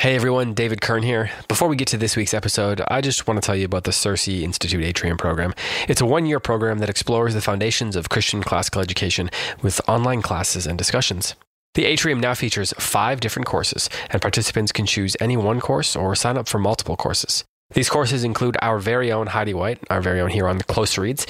Hey 0.00 0.14
everyone, 0.14 0.54
David 0.54 0.80
Kern 0.80 1.02
here. 1.02 1.32
Before 1.48 1.66
we 1.66 1.74
get 1.74 1.88
to 1.88 1.96
this 1.96 2.14
week's 2.14 2.32
episode, 2.32 2.80
I 2.86 3.00
just 3.00 3.26
want 3.26 3.42
to 3.42 3.44
tell 3.44 3.56
you 3.56 3.64
about 3.64 3.82
the 3.82 3.90
CiRCE 3.90 4.42
Institute 4.42 4.84
Atrium 4.84 5.16
program. 5.16 5.54
It's 5.88 6.00
a 6.00 6.06
one 6.06 6.24
year 6.24 6.38
program 6.38 6.78
that 6.78 6.88
explores 6.88 7.34
the 7.34 7.40
foundations 7.40 7.96
of 7.96 8.08
Christian 8.08 8.44
classical 8.44 8.80
education 8.80 9.28
with 9.60 9.80
online 9.88 10.22
classes 10.22 10.68
and 10.68 10.78
discussions. 10.78 11.34
The 11.74 11.84
Atrium 11.84 12.20
now 12.20 12.34
features 12.34 12.72
five 12.78 13.18
different 13.18 13.46
courses, 13.46 13.90
and 14.10 14.22
participants 14.22 14.70
can 14.70 14.86
choose 14.86 15.16
any 15.20 15.36
one 15.36 15.58
course 15.58 15.96
or 15.96 16.14
sign 16.14 16.38
up 16.38 16.46
for 16.46 16.60
multiple 16.60 16.96
courses. 16.96 17.42
These 17.72 17.90
courses 17.90 18.24
include 18.24 18.56
our 18.62 18.78
very 18.78 19.12
own 19.12 19.26
Heidi 19.26 19.52
White, 19.52 19.78
our 19.90 20.00
very 20.00 20.22
own 20.22 20.30
here 20.30 20.48
on 20.48 20.56
the 20.56 20.64
Close 20.64 20.96
Reads, 20.96 21.26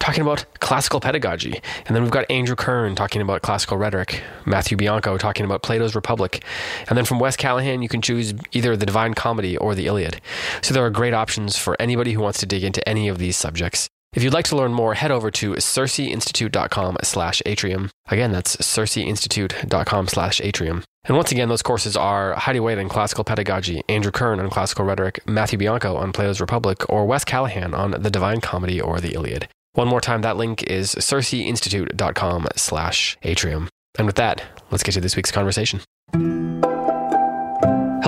talking 0.00 0.20
about 0.20 0.44
classical 0.58 0.98
pedagogy. 0.98 1.60
And 1.86 1.94
then 1.94 2.02
we've 2.02 2.10
got 2.10 2.28
Andrew 2.28 2.56
Kern 2.56 2.96
talking 2.96 3.22
about 3.22 3.42
classical 3.42 3.76
rhetoric, 3.76 4.20
Matthew 4.44 4.76
Bianco 4.76 5.16
talking 5.16 5.44
about 5.46 5.62
Plato's 5.62 5.94
Republic. 5.94 6.42
And 6.88 6.98
then 6.98 7.04
from 7.04 7.20
Wes 7.20 7.36
Callahan, 7.36 7.82
you 7.82 7.88
can 7.88 8.02
choose 8.02 8.34
either 8.50 8.76
the 8.76 8.84
Divine 8.84 9.14
Comedy 9.14 9.56
or 9.56 9.76
the 9.76 9.86
Iliad. 9.86 10.20
So 10.60 10.74
there 10.74 10.84
are 10.84 10.90
great 10.90 11.14
options 11.14 11.56
for 11.56 11.76
anybody 11.80 12.14
who 12.14 12.20
wants 12.20 12.40
to 12.40 12.46
dig 12.46 12.64
into 12.64 12.86
any 12.88 13.06
of 13.06 13.18
these 13.18 13.36
subjects. 13.36 13.88
If 14.12 14.22
you'd 14.22 14.32
like 14.32 14.46
to 14.46 14.56
learn 14.56 14.72
more, 14.72 14.94
head 14.94 15.10
over 15.10 15.30
to 15.32 15.52
circeinstitute.com 15.52 16.96
slash 17.02 17.42
atrium. 17.44 17.90
Again, 18.08 18.32
that's 18.32 18.56
circeinstitute.com 18.56 20.08
slash 20.08 20.40
atrium. 20.40 20.84
And 21.04 21.16
once 21.16 21.30
again, 21.30 21.48
those 21.48 21.62
courses 21.62 21.96
are 21.96 22.34
Heidi 22.34 22.58
White 22.58 22.78
on 22.78 22.88
classical 22.88 23.24
pedagogy, 23.24 23.82
Andrew 23.88 24.10
Kern 24.10 24.40
on 24.40 24.50
classical 24.50 24.84
rhetoric, 24.84 25.20
Matthew 25.26 25.58
Bianco 25.58 25.96
on 25.96 26.12
Plato's 26.12 26.40
Republic, 26.40 26.88
or 26.88 27.06
Wes 27.06 27.24
Callahan 27.24 27.74
on 27.74 27.90
the 27.90 28.10
Divine 28.10 28.40
Comedy 28.40 28.80
or 28.80 29.00
the 29.00 29.14
Iliad. 29.14 29.48
One 29.74 29.88
more 29.88 30.00
time, 30.00 30.22
that 30.22 30.38
link 30.38 30.62
is 30.64 30.94
circeinstitute.com 30.94 32.48
slash 32.56 33.18
atrium. 33.22 33.68
And 33.98 34.06
with 34.06 34.16
that, 34.16 34.42
let's 34.70 34.82
get 34.82 34.92
to 34.92 35.00
this 35.00 35.16
week's 35.16 35.30
conversation. 35.30 35.80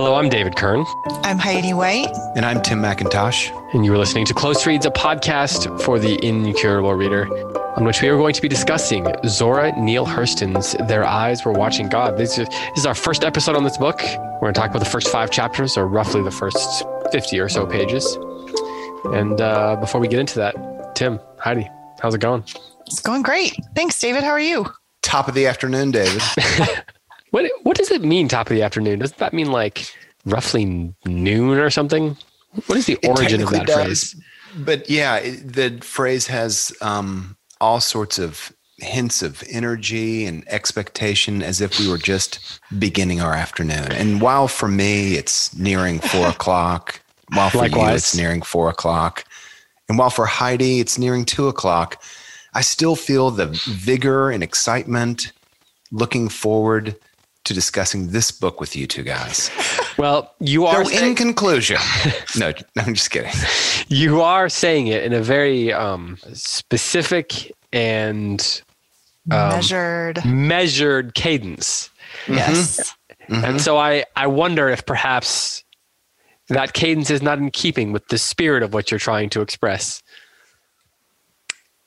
Hello, 0.08 0.18
I'm 0.18 0.30
David 0.30 0.56
Kern. 0.56 0.86
I'm 1.22 1.36
Heidi 1.36 1.74
White. 1.74 2.08
And 2.34 2.46
I'm 2.46 2.62
Tim 2.62 2.80
McIntosh. 2.80 3.52
And 3.74 3.84
you 3.84 3.92
are 3.92 3.98
listening 3.98 4.24
to 4.24 4.32
Close 4.32 4.66
Reads, 4.66 4.86
a 4.86 4.90
podcast 4.90 5.82
for 5.82 5.98
the 5.98 6.18
incurable 6.26 6.94
reader, 6.94 7.26
on 7.76 7.84
which 7.84 8.00
we 8.00 8.08
are 8.08 8.16
going 8.16 8.32
to 8.32 8.40
be 8.40 8.48
discussing 8.48 9.06
Zora 9.26 9.78
Neale 9.78 10.06
Hurston's 10.06 10.74
Their 10.88 11.04
Eyes 11.04 11.44
Were 11.44 11.52
Watching 11.52 11.90
God. 11.90 12.16
This 12.16 12.38
is, 12.38 12.86
our 12.86 12.94
first 12.94 13.22
episode 13.22 13.54
on 13.54 13.64
this 13.64 13.76
book. 13.76 14.00
We're 14.00 14.40
going 14.40 14.54
to 14.54 14.58
talk 14.58 14.70
about 14.70 14.78
the 14.78 14.88
first 14.88 15.08
five 15.08 15.30
chapters, 15.30 15.76
or 15.76 15.86
roughly 15.86 16.22
the 16.22 16.30
first 16.30 16.84
50 17.12 17.38
or 17.38 17.50
so 17.50 17.66
pages. 17.66 18.16
And 19.12 19.38
uh, 19.42 19.76
before 19.76 20.00
we 20.00 20.08
get 20.08 20.20
into 20.20 20.36
that, 20.36 20.94
Tim, 20.96 21.20
Heidi, 21.38 21.68
how's 22.00 22.14
it 22.14 22.22
going? 22.22 22.44
It's 22.86 23.00
going 23.00 23.20
great. 23.20 23.54
Thanks, 23.74 24.00
David. 24.00 24.24
How 24.24 24.30
are 24.30 24.40
you? 24.40 24.72
Top 25.02 25.28
of 25.28 25.34
the 25.34 25.46
afternoon, 25.46 25.90
David. 25.90 26.22
What 27.30 27.50
what 27.62 27.76
does 27.76 27.90
it 27.90 28.02
mean 28.02 28.28
top 28.28 28.48
of 28.48 28.56
the 28.56 28.62
afternoon? 28.62 29.00
Doesn't 29.00 29.18
that 29.18 29.32
mean 29.32 29.52
like 29.52 29.94
roughly 30.28 30.94
noon 31.04 31.58
or 31.58 31.70
something? 31.70 32.16
What 32.66 32.78
is 32.78 32.86
the 32.86 32.96
origin 33.06 33.42
of 33.42 33.50
that 33.50 33.66
does, 33.66 33.76
phrase? 33.76 34.22
But 34.56 34.88
yeah, 34.88 35.16
it, 35.16 35.52
the 35.52 35.78
phrase 35.82 36.26
has 36.26 36.72
um, 36.80 37.36
all 37.60 37.80
sorts 37.80 38.18
of 38.18 38.52
hints 38.78 39.22
of 39.22 39.42
energy 39.50 40.24
and 40.24 40.46
expectation 40.48 41.42
as 41.42 41.60
if 41.60 41.78
we 41.80 41.88
were 41.88 41.98
just 41.98 42.60
beginning 42.78 43.20
our 43.20 43.34
afternoon. 43.34 43.90
And 43.92 44.20
while 44.20 44.48
for 44.48 44.68
me 44.68 45.14
it's 45.14 45.54
nearing 45.56 45.98
four 45.98 46.28
o'clock, 46.36 47.00
while 47.34 47.50
for 47.50 47.58
Likewise. 47.58 47.88
you 47.88 47.94
it's 47.96 48.16
nearing 48.16 48.42
four 48.42 48.70
o'clock, 48.70 49.24
and 49.88 49.98
while 49.98 50.10
for 50.10 50.26
Heidi 50.26 50.80
it's 50.80 50.98
nearing 50.98 51.24
two 51.24 51.48
o'clock, 51.48 52.02
I 52.54 52.60
still 52.60 52.96
feel 52.96 53.30
the 53.30 53.46
vigor 53.66 54.30
and 54.30 54.42
excitement 54.42 55.32
looking 55.90 56.28
forward 56.28 56.96
to 57.48 57.54
discussing 57.54 58.08
this 58.08 58.30
book 58.30 58.60
with 58.60 58.76
you 58.76 58.86
two 58.86 59.02
guys. 59.02 59.50
Well, 59.98 60.32
you 60.38 60.64
are 60.64 60.84
so 60.84 60.90
saying- 60.90 61.08
in 61.10 61.14
conclusion. 61.16 61.78
no, 62.38 62.52
I'm 62.78 62.94
just 62.94 63.10
kidding. 63.10 63.32
You 63.88 64.20
are 64.22 64.48
saying 64.48 64.86
it 64.86 65.02
in 65.02 65.12
a 65.12 65.20
very 65.20 65.72
um, 65.72 66.18
specific 66.34 67.52
and 67.72 68.62
um, 69.32 69.48
measured 69.48 70.24
measured 70.24 71.14
cadence. 71.14 71.90
Yes. 72.28 72.94
Mm-hmm. 73.28 73.44
And 73.44 73.60
so 73.60 73.76
I 73.76 74.04
I 74.14 74.28
wonder 74.28 74.68
if 74.68 74.86
perhaps 74.86 75.64
that 76.48 76.74
cadence 76.74 77.10
is 77.10 77.22
not 77.22 77.38
in 77.38 77.50
keeping 77.50 77.90
with 77.90 78.06
the 78.06 78.18
spirit 78.18 78.62
of 78.62 78.72
what 78.72 78.92
you're 78.92 79.00
trying 79.00 79.30
to 79.30 79.40
express. 79.40 80.00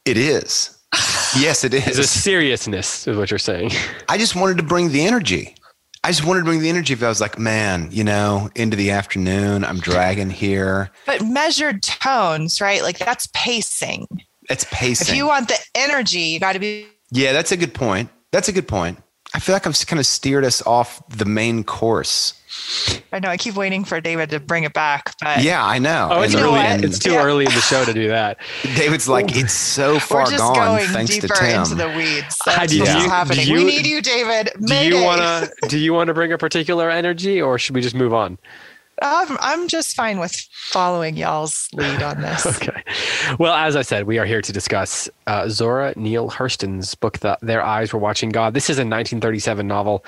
It 0.03 0.17
is. 0.17 0.78
Yes, 1.39 1.63
it 1.63 1.73
is. 1.73 1.85
There's 1.85 1.99
a 1.99 2.03
seriousness 2.03 3.07
is 3.07 3.15
what 3.15 3.31
you're 3.31 3.39
saying. 3.39 3.71
I 4.09 4.17
just 4.17 4.35
wanted 4.35 4.57
to 4.57 4.63
bring 4.63 4.91
the 4.91 5.05
energy. 5.05 5.55
I 6.03 6.09
just 6.09 6.25
wanted 6.25 6.39
to 6.41 6.45
bring 6.45 6.59
the 6.59 6.69
energy. 6.69 6.93
If 6.93 7.03
I 7.03 7.07
was 7.07 7.21
like, 7.21 7.37
man, 7.37 7.89
you 7.91 8.03
know, 8.03 8.49
into 8.55 8.75
the 8.75 8.91
afternoon, 8.91 9.63
I'm 9.63 9.79
dragging 9.79 10.29
here. 10.29 10.89
But 11.05 11.23
measured 11.23 11.83
tones, 11.83 12.59
right? 12.59 12.81
Like 12.81 12.97
that's 12.97 13.27
pacing. 13.33 14.07
It's 14.49 14.65
pacing. 14.71 15.09
If 15.09 15.15
you 15.15 15.27
want 15.27 15.47
the 15.47 15.59
energy, 15.75 16.21
you 16.21 16.39
got 16.39 16.53
to 16.53 16.59
be. 16.59 16.87
Yeah, 17.11 17.33
that's 17.33 17.51
a 17.51 17.57
good 17.57 17.73
point. 17.73 18.09
That's 18.31 18.47
a 18.47 18.51
good 18.51 18.67
point. 18.67 18.97
I 19.33 19.39
feel 19.39 19.53
like 19.53 19.65
I've 19.65 19.87
kind 19.87 19.99
of 19.99 20.05
steered 20.05 20.43
us 20.43 20.65
off 20.65 21.01
the 21.09 21.25
main 21.25 21.63
course. 21.63 22.33
I 23.13 23.19
know. 23.19 23.29
I 23.29 23.37
keep 23.37 23.55
waiting 23.55 23.85
for 23.85 24.01
David 24.01 24.29
to 24.31 24.39
bring 24.39 24.65
it 24.65 24.73
back, 24.73 25.15
but 25.21 25.41
yeah, 25.41 25.65
I 25.65 25.79
know. 25.79 26.09
Oh, 26.11 26.21
it's, 26.21 26.35
early, 26.35 26.59
it's 26.59 26.99
too 26.99 27.13
yeah. 27.13 27.23
early 27.23 27.45
in 27.45 27.51
the 27.53 27.61
show 27.61 27.85
to 27.85 27.93
do 27.93 28.09
that. 28.09 28.37
David's 28.75 29.07
like, 29.07 29.35
it's 29.35 29.53
so 29.53 29.99
far 29.99 30.23
We're 30.23 30.31
just 30.31 30.43
gone. 30.43 30.55
Going 30.55 30.87
thanks 30.87 31.13
deeper 31.13 31.27
to 31.27 31.33
Tim. 31.33 31.61
into 31.61 31.75
the 31.75 31.87
weeds. 31.89 32.37
That's 32.45 32.77
what's 32.77 32.89
happening. 32.89 33.47
You, 33.47 33.55
we 33.55 33.63
need 33.63 33.85
you, 33.85 34.01
David. 34.01 34.51
Mayday. 34.59 34.89
Do 34.89 34.97
you 34.97 35.03
want 35.03 35.21
to? 35.21 35.51
Do 35.69 35.77
you 35.77 35.93
want 35.93 36.07
to 36.09 36.13
bring 36.13 36.33
a 36.33 36.37
particular 36.37 36.89
energy, 36.89 37.41
or 37.41 37.57
should 37.57 37.75
we 37.75 37.81
just 37.81 37.95
move 37.95 38.13
on? 38.13 38.37
I'm, 39.01 39.38
I'm 39.39 39.67
just 39.67 39.95
fine 39.95 40.19
with 40.19 40.35
following 40.51 41.17
y'all's 41.17 41.67
lead 41.73 42.03
on 42.03 42.22
this. 42.22 42.45
okay. 42.62 42.84
Well, 43.39 43.53
as 43.53 43.75
I 43.75 43.81
said, 43.81 44.06
we 44.06 44.19
are 44.19 44.25
here 44.25 44.41
to 44.41 44.53
discuss 44.53 45.09
uh, 45.28 45.50
Zora 45.50 45.94
Neale 45.95 46.29
Hurston's 46.29 46.95
book, 46.95 47.19
the, 47.19 47.38
Their 47.41 47.63
Eyes 47.63 47.91
Were 47.94 48.00
Watching 48.00 48.29
God. 48.29 48.53
This 48.53 48.69
is 48.69 48.78
a 48.78 48.81
1937 48.81 49.67
novel 49.67 50.06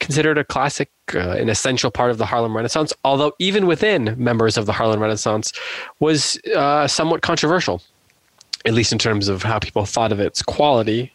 considered 0.00 0.38
a 0.38 0.44
classic, 0.44 0.90
uh, 1.14 1.30
an 1.30 1.48
essential 1.48 1.90
part 1.90 2.10
of 2.10 2.18
the 2.18 2.26
Harlem 2.26 2.54
Renaissance, 2.54 2.92
although 3.04 3.32
even 3.38 3.66
within 3.66 4.14
members 4.18 4.56
of 4.56 4.66
the 4.66 4.72
Harlem 4.72 5.00
Renaissance 5.00 5.52
was 6.00 6.38
uh, 6.54 6.86
somewhat 6.86 7.22
controversial, 7.22 7.80
at 8.66 8.74
least 8.74 8.92
in 8.92 8.98
terms 8.98 9.28
of 9.28 9.42
how 9.42 9.58
people 9.58 9.86
thought 9.86 10.12
of 10.12 10.20
its 10.20 10.42
quality. 10.42 11.12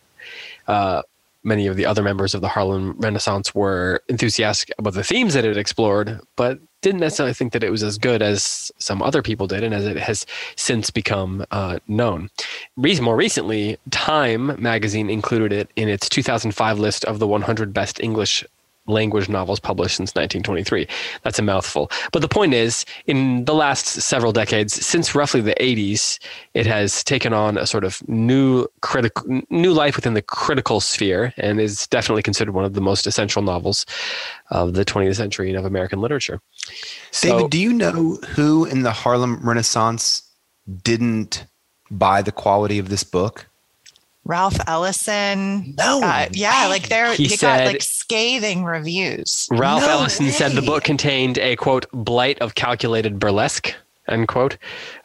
Uh, 0.68 1.04
many 1.44 1.68
of 1.68 1.76
the 1.76 1.86
other 1.86 2.04
members 2.04 2.34
of 2.34 2.42
the 2.42 2.48
Harlem 2.48 2.96
Renaissance 3.00 3.54
were 3.54 4.02
enthusiastic 4.10 4.74
about 4.78 4.94
the 4.94 5.04
themes 5.04 5.34
that 5.34 5.46
it 5.46 5.58
explored, 5.58 6.20
but 6.36 6.60
didn't 6.82 7.02
necessarily 7.02 7.34
think 7.34 7.54
that 7.54 7.64
it 7.64 7.72
was 7.72 7.84
as 7.84 7.98
good 7.98 8.22
as 8.22 8.72
some 8.78 9.02
other 9.02 9.22
people 9.22 9.48
did, 9.48 9.64
and 9.64 9.74
as 9.74 9.86
it 9.86 9.98
has 9.98 10.26
since 10.56 10.90
become 10.90 11.46
uh, 11.52 11.80
known. 11.88 12.30
more 13.02 13.16
recently, 13.16 13.78
Time 13.92 14.62
magazine 14.62 15.10
included 15.10 15.52
it 15.52 15.70
in 15.76 15.90
its 15.90 16.08
2005 16.10 16.80
list 16.80 17.06
of 17.06 17.20
the 17.20 17.28
100 17.28 17.74
best 17.74 18.00
English 18.00 18.46
language 18.90 19.30
novels 19.30 19.60
published 19.60 19.98
since 19.98 20.10
1923. 20.10 20.88
That's 21.24 21.40
a 21.40 21.42
mouthful. 21.42 21.92
But 22.12 22.22
the 22.22 22.28
point 22.28 22.54
is, 22.54 22.86
in 23.06 23.46
the 23.46 23.54
last 23.54 23.86
several 23.86 24.32
decades, 24.32 24.74
since 24.74 25.16
roughly 25.16 25.42
the 25.42 25.56
80s, 25.60 26.20
it 26.54 26.66
has 26.66 27.04
taken 27.04 27.34
on 27.34 27.58
a 27.58 27.66
sort 27.66 27.84
of 27.84 28.08
new 28.10 28.68
critical 28.82 29.42
new 29.50 29.74
life 29.74 29.96
within 29.96 30.14
the 30.14 30.22
critical 30.22 30.80
sphere 30.80 31.34
and 31.38 31.60
is 31.60 31.88
definitely 31.88 32.24
considered 32.24 32.54
one 32.54 32.66
of 32.66 32.74
the 32.74 32.82
most 32.82 33.08
essential 33.08 33.42
novels 33.42 33.86
of 34.52 34.74
the 34.74 34.86
20th 34.86 35.16
century 35.16 35.54
of 35.54 35.66
American 35.66 36.02
literature. 36.02 36.42
So, 37.12 37.30
David, 37.30 37.52
do 37.52 37.60
you 37.60 37.74
know 37.74 38.16
who 38.36 38.66
in 38.66 38.84
the 38.84 38.92
Harlem 38.92 39.40
Renaissance 39.48 40.24
didn't 40.84 41.46
buy 41.92 42.22
the 42.22 42.32
quality 42.32 42.80
of 42.80 42.90
this 42.90 43.04
book? 43.04 43.49
Ralph 44.30 44.60
Ellison. 44.68 45.74
No. 45.76 46.02
Uh, 46.04 46.28
yeah, 46.32 46.68
like 46.68 46.88
they're 46.88 47.16
he, 47.16 47.28
said, 47.28 47.66
got 47.66 47.66
like 47.66 47.82
scathing 47.82 48.64
reviews. 48.64 49.48
Ralph 49.52 49.82
no 49.82 49.90
Ellison 49.90 50.28
way. 50.28 50.32
said 50.32 50.52
the 50.52 50.62
book 50.62 50.84
contained 50.84 51.40
a 51.40 51.56
quote 51.56 51.88
blight 51.92 52.38
of 52.40 52.54
calculated 52.54 53.18
burlesque 53.18 53.74
end 54.08 54.28
quote. 54.28 54.58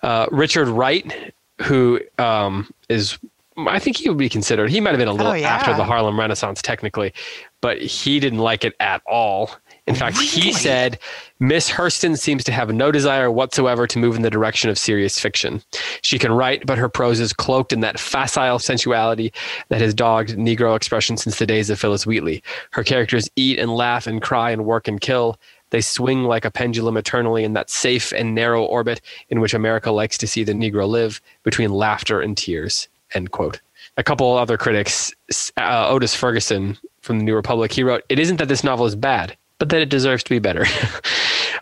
Uh, 0.03 0.27
Richard 0.31 0.69
Wright, 0.69 1.33
who 1.63 2.01
um, 2.19 2.71
is 2.91 3.19
I 3.57 3.79
think 3.79 3.97
he 3.97 4.11
would 4.11 4.19
be 4.19 4.29
considered. 4.29 4.69
He 4.69 4.79
might 4.79 4.91
have 4.91 4.99
been 4.99 5.09
a 5.09 5.13
little 5.13 5.33
oh, 5.33 5.35
yeah. 5.35 5.49
after 5.49 5.75
the 5.75 5.85
Harlem 5.85 6.21
Renaissance, 6.21 6.61
technically, 6.61 7.15
but 7.63 7.81
he 7.81 8.21
didn't 8.21 8.41
like 8.41 8.63
it 8.63 8.75
at 8.79 9.01
all. 9.07 9.57
In 9.87 9.95
fact, 9.95 10.17
really? 10.17 10.29
he 10.29 10.53
said 10.53 10.99
Miss 11.41 11.71
Hurston 11.71 12.19
seems 12.19 12.43
to 12.45 12.53
have 12.53 12.73
no 12.73 12.91
desire 12.91 13.31
whatsoever 13.31 13.87
to 13.87 13.99
move 13.99 14.17
in 14.17 14.23
the 14.23 14.31
direction 14.31 14.71
of 14.71 14.79
serious 14.79 15.19
fiction. 15.19 15.63
She 16.01 16.19
can 16.19 16.33
write, 16.33 16.65
but 16.65 16.79
her 16.79 16.89
prose 16.89 17.21
is 17.21 17.35
cloaked 17.35 17.73
in 17.73 17.81
that 17.81 18.01
facile 18.01 18.59
sensuality 18.59 19.33
that 19.69 19.83
has 19.83 19.93
dogged 19.93 20.37
Negro 20.37 20.75
expression 20.75 21.19
since 21.19 21.39
the 21.39 21.47
days 21.47 21.69
of 21.69 21.79
Phillis 21.79 22.07
Wheatley. 22.07 22.43
Her 22.71 22.83
characters 22.83 23.29
eat 23.37 23.59
and 23.59 23.75
laugh 23.75 24.07
and 24.07 24.23
cry 24.23 24.51
and 24.51 24.65
work 24.65 24.89
and 24.89 25.01
kill. 25.01 25.39
They 25.69 25.83
swing 25.83 26.25
like 26.25 26.47
a 26.47 26.51
pendulum 26.51 26.97
eternally 26.97 27.45
in 27.45 27.53
that 27.53 27.69
safe 27.69 28.13
and 28.13 28.35
narrow 28.35 28.65
orbit 28.65 29.03
in 29.29 29.41
which 29.41 29.53
America 29.53 29.91
likes 29.91 30.17
to 30.19 30.27
see 30.27 30.45
the 30.45 30.53
Negro 30.53 30.89
live 30.89 31.21
between 31.43 31.71
laughter 31.71 32.23
and 32.23 32.37
tears. 32.37 32.89
End 33.13 33.33
quote. 33.33 33.61
A 33.99 34.03
couple 34.03 34.33
other 34.33 34.57
critics, 34.57 35.13
uh, 35.59 35.89
Otis 35.89 36.15
Ferguson 36.15 36.79
from 37.03 37.19
the 37.19 37.25
New 37.25 37.35
Republic, 37.35 37.71
he 37.71 37.83
wrote, 37.83 38.03
It 38.09 38.19
isn't 38.19 38.37
that 38.39 38.49
this 38.49 38.65
novel 38.65 38.87
is 38.87 38.97
bad 38.97 39.37
but 39.65 39.71
that 39.71 39.81
it 39.83 39.89
deserves 39.89 40.23
to 40.25 40.31
be 40.31 40.39
better. 40.39 40.67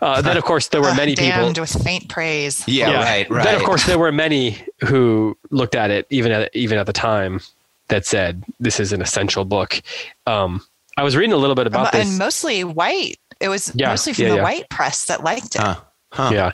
Uh, 0.01 0.21
then, 0.21 0.35
of 0.35 0.43
course, 0.43 0.67
there 0.69 0.81
were 0.81 0.89
Uh, 0.89 0.95
many 0.95 1.15
people. 1.15 1.29
damned 1.43 1.57
with 1.57 1.81
faint 1.81 2.09
praise. 2.09 2.67
Yeah, 2.67 2.91
right, 2.95 3.29
right. 3.29 3.45
Then, 3.45 3.55
of 3.55 3.63
course, 3.63 3.85
there 3.85 3.97
were 3.97 4.11
many 4.11 4.57
who 4.83 5.37
looked 5.49 5.75
at 5.75 5.91
it, 5.91 6.07
even 6.09 6.31
at 6.33 6.53
even 6.53 6.77
at 6.77 6.87
the 6.87 6.91
time, 6.93 7.39
that 7.87 8.05
said 8.05 8.43
this 8.59 8.81
is 8.81 8.91
an 8.91 9.01
essential 9.01 9.45
book. 9.45 9.81
Um, 10.27 10.61
I 10.97 11.03
was 11.03 11.15
reading 11.15 11.31
a 11.31 11.37
little 11.37 11.55
bit 11.55 11.67
about 11.67 11.93
and 11.95 12.09
this. 12.09 12.17
mostly 12.17 12.65
white. 12.65 13.15
It 13.39 13.47
was 13.47 13.71
Yeah, 13.75 13.89
mostly 13.89 14.11
from 14.11 14.23
yeah, 14.25 14.29
the 14.31 14.35
yeah. 14.37 14.43
white 14.43 14.69
press 14.69 15.05
that 15.05 15.23
liked 15.23 15.55
it. 15.55 15.61
Huh. 15.61 15.75
Huh. 16.11 16.31
Yeah, 16.33 16.51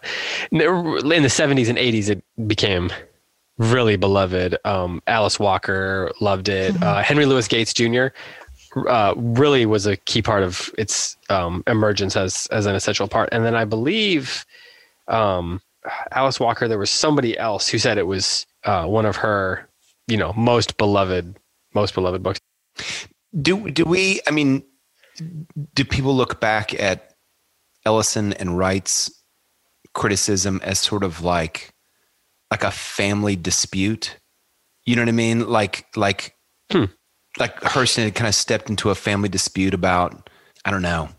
in 0.52 1.24
the 1.24 1.30
seventies 1.30 1.70
and 1.70 1.78
eighties, 1.80 2.08
it 2.10 2.22
became 2.46 2.92
really 3.58 3.96
beloved. 3.96 4.58
Um, 4.64 5.02
Alice 5.08 5.40
Walker 5.40 6.12
loved 6.22 6.50
it. 6.50 6.74
Mm-hmm. 6.76 6.84
Uh, 6.84 7.02
Henry 7.04 7.26
Louis 7.26 7.48
Gates 7.48 7.74
Jr. 7.74 8.08
Uh, 8.88 9.14
really 9.18 9.66
was 9.66 9.86
a 9.86 9.98
key 9.98 10.22
part 10.22 10.44
of 10.44 10.70
its 10.78 11.18
um, 11.30 11.64
emergence 11.68 12.16
as 12.16 12.48
as 12.48 12.66
an 12.66 12.76
essential 12.76 13.08
part. 13.08 13.30
And 13.32 13.46
then 13.46 13.56
I 13.56 13.66
believe 13.66 14.46
um, 15.08 15.62
Alice 16.12 16.40
Walker. 16.40 16.68
There 16.68 16.80
was 16.80 16.90
somebody 16.90 17.38
else 17.38 17.68
who 17.68 17.78
said 17.78 17.98
it 17.98 18.08
was 18.08 18.46
uh, 18.64 18.86
one 18.86 19.06
of 19.06 19.16
her, 19.18 19.68
you 20.08 20.18
know, 20.18 20.34
most 20.34 20.78
beloved, 20.78 21.38
most 21.74 21.94
beloved 21.94 22.24
books. 22.24 22.40
Do 23.42 23.70
do 23.70 23.86
we? 23.86 24.22
I 24.28 24.32
mean, 24.32 24.64
do 25.74 25.86
people 25.86 26.16
look 26.16 26.40
back 26.40 26.74
at 26.80 27.14
Ellison 27.86 28.34
and 28.34 28.58
Wright's 28.58 29.12
criticism 29.94 30.62
as 30.64 30.80
sort 30.80 31.04
of 31.04 31.22
like 31.22 31.74
like 32.52 32.64
a 32.64 32.72
family 32.72 33.36
dispute? 33.36 34.18
You 34.86 34.96
know 34.96 35.04
what 35.04 35.10
I 35.10 35.14
mean? 35.14 35.48
Like 35.50 35.86
like 35.96 36.36
Hmm. 36.72 36.86
Like 37.40 37.60
Hurston 37.62 38.04
had 38.04 38.16
kind 38.16 38.28
of 38.28 38.36
stepped 38.36 38.70
into 38.70 38.90
a 38.90 38.96
family 38.96 39.30
dispute 39.30 39.74
about 39.74 40.30
I 40.66 40.72
don't 40.72 40.82
know 40.82 41.10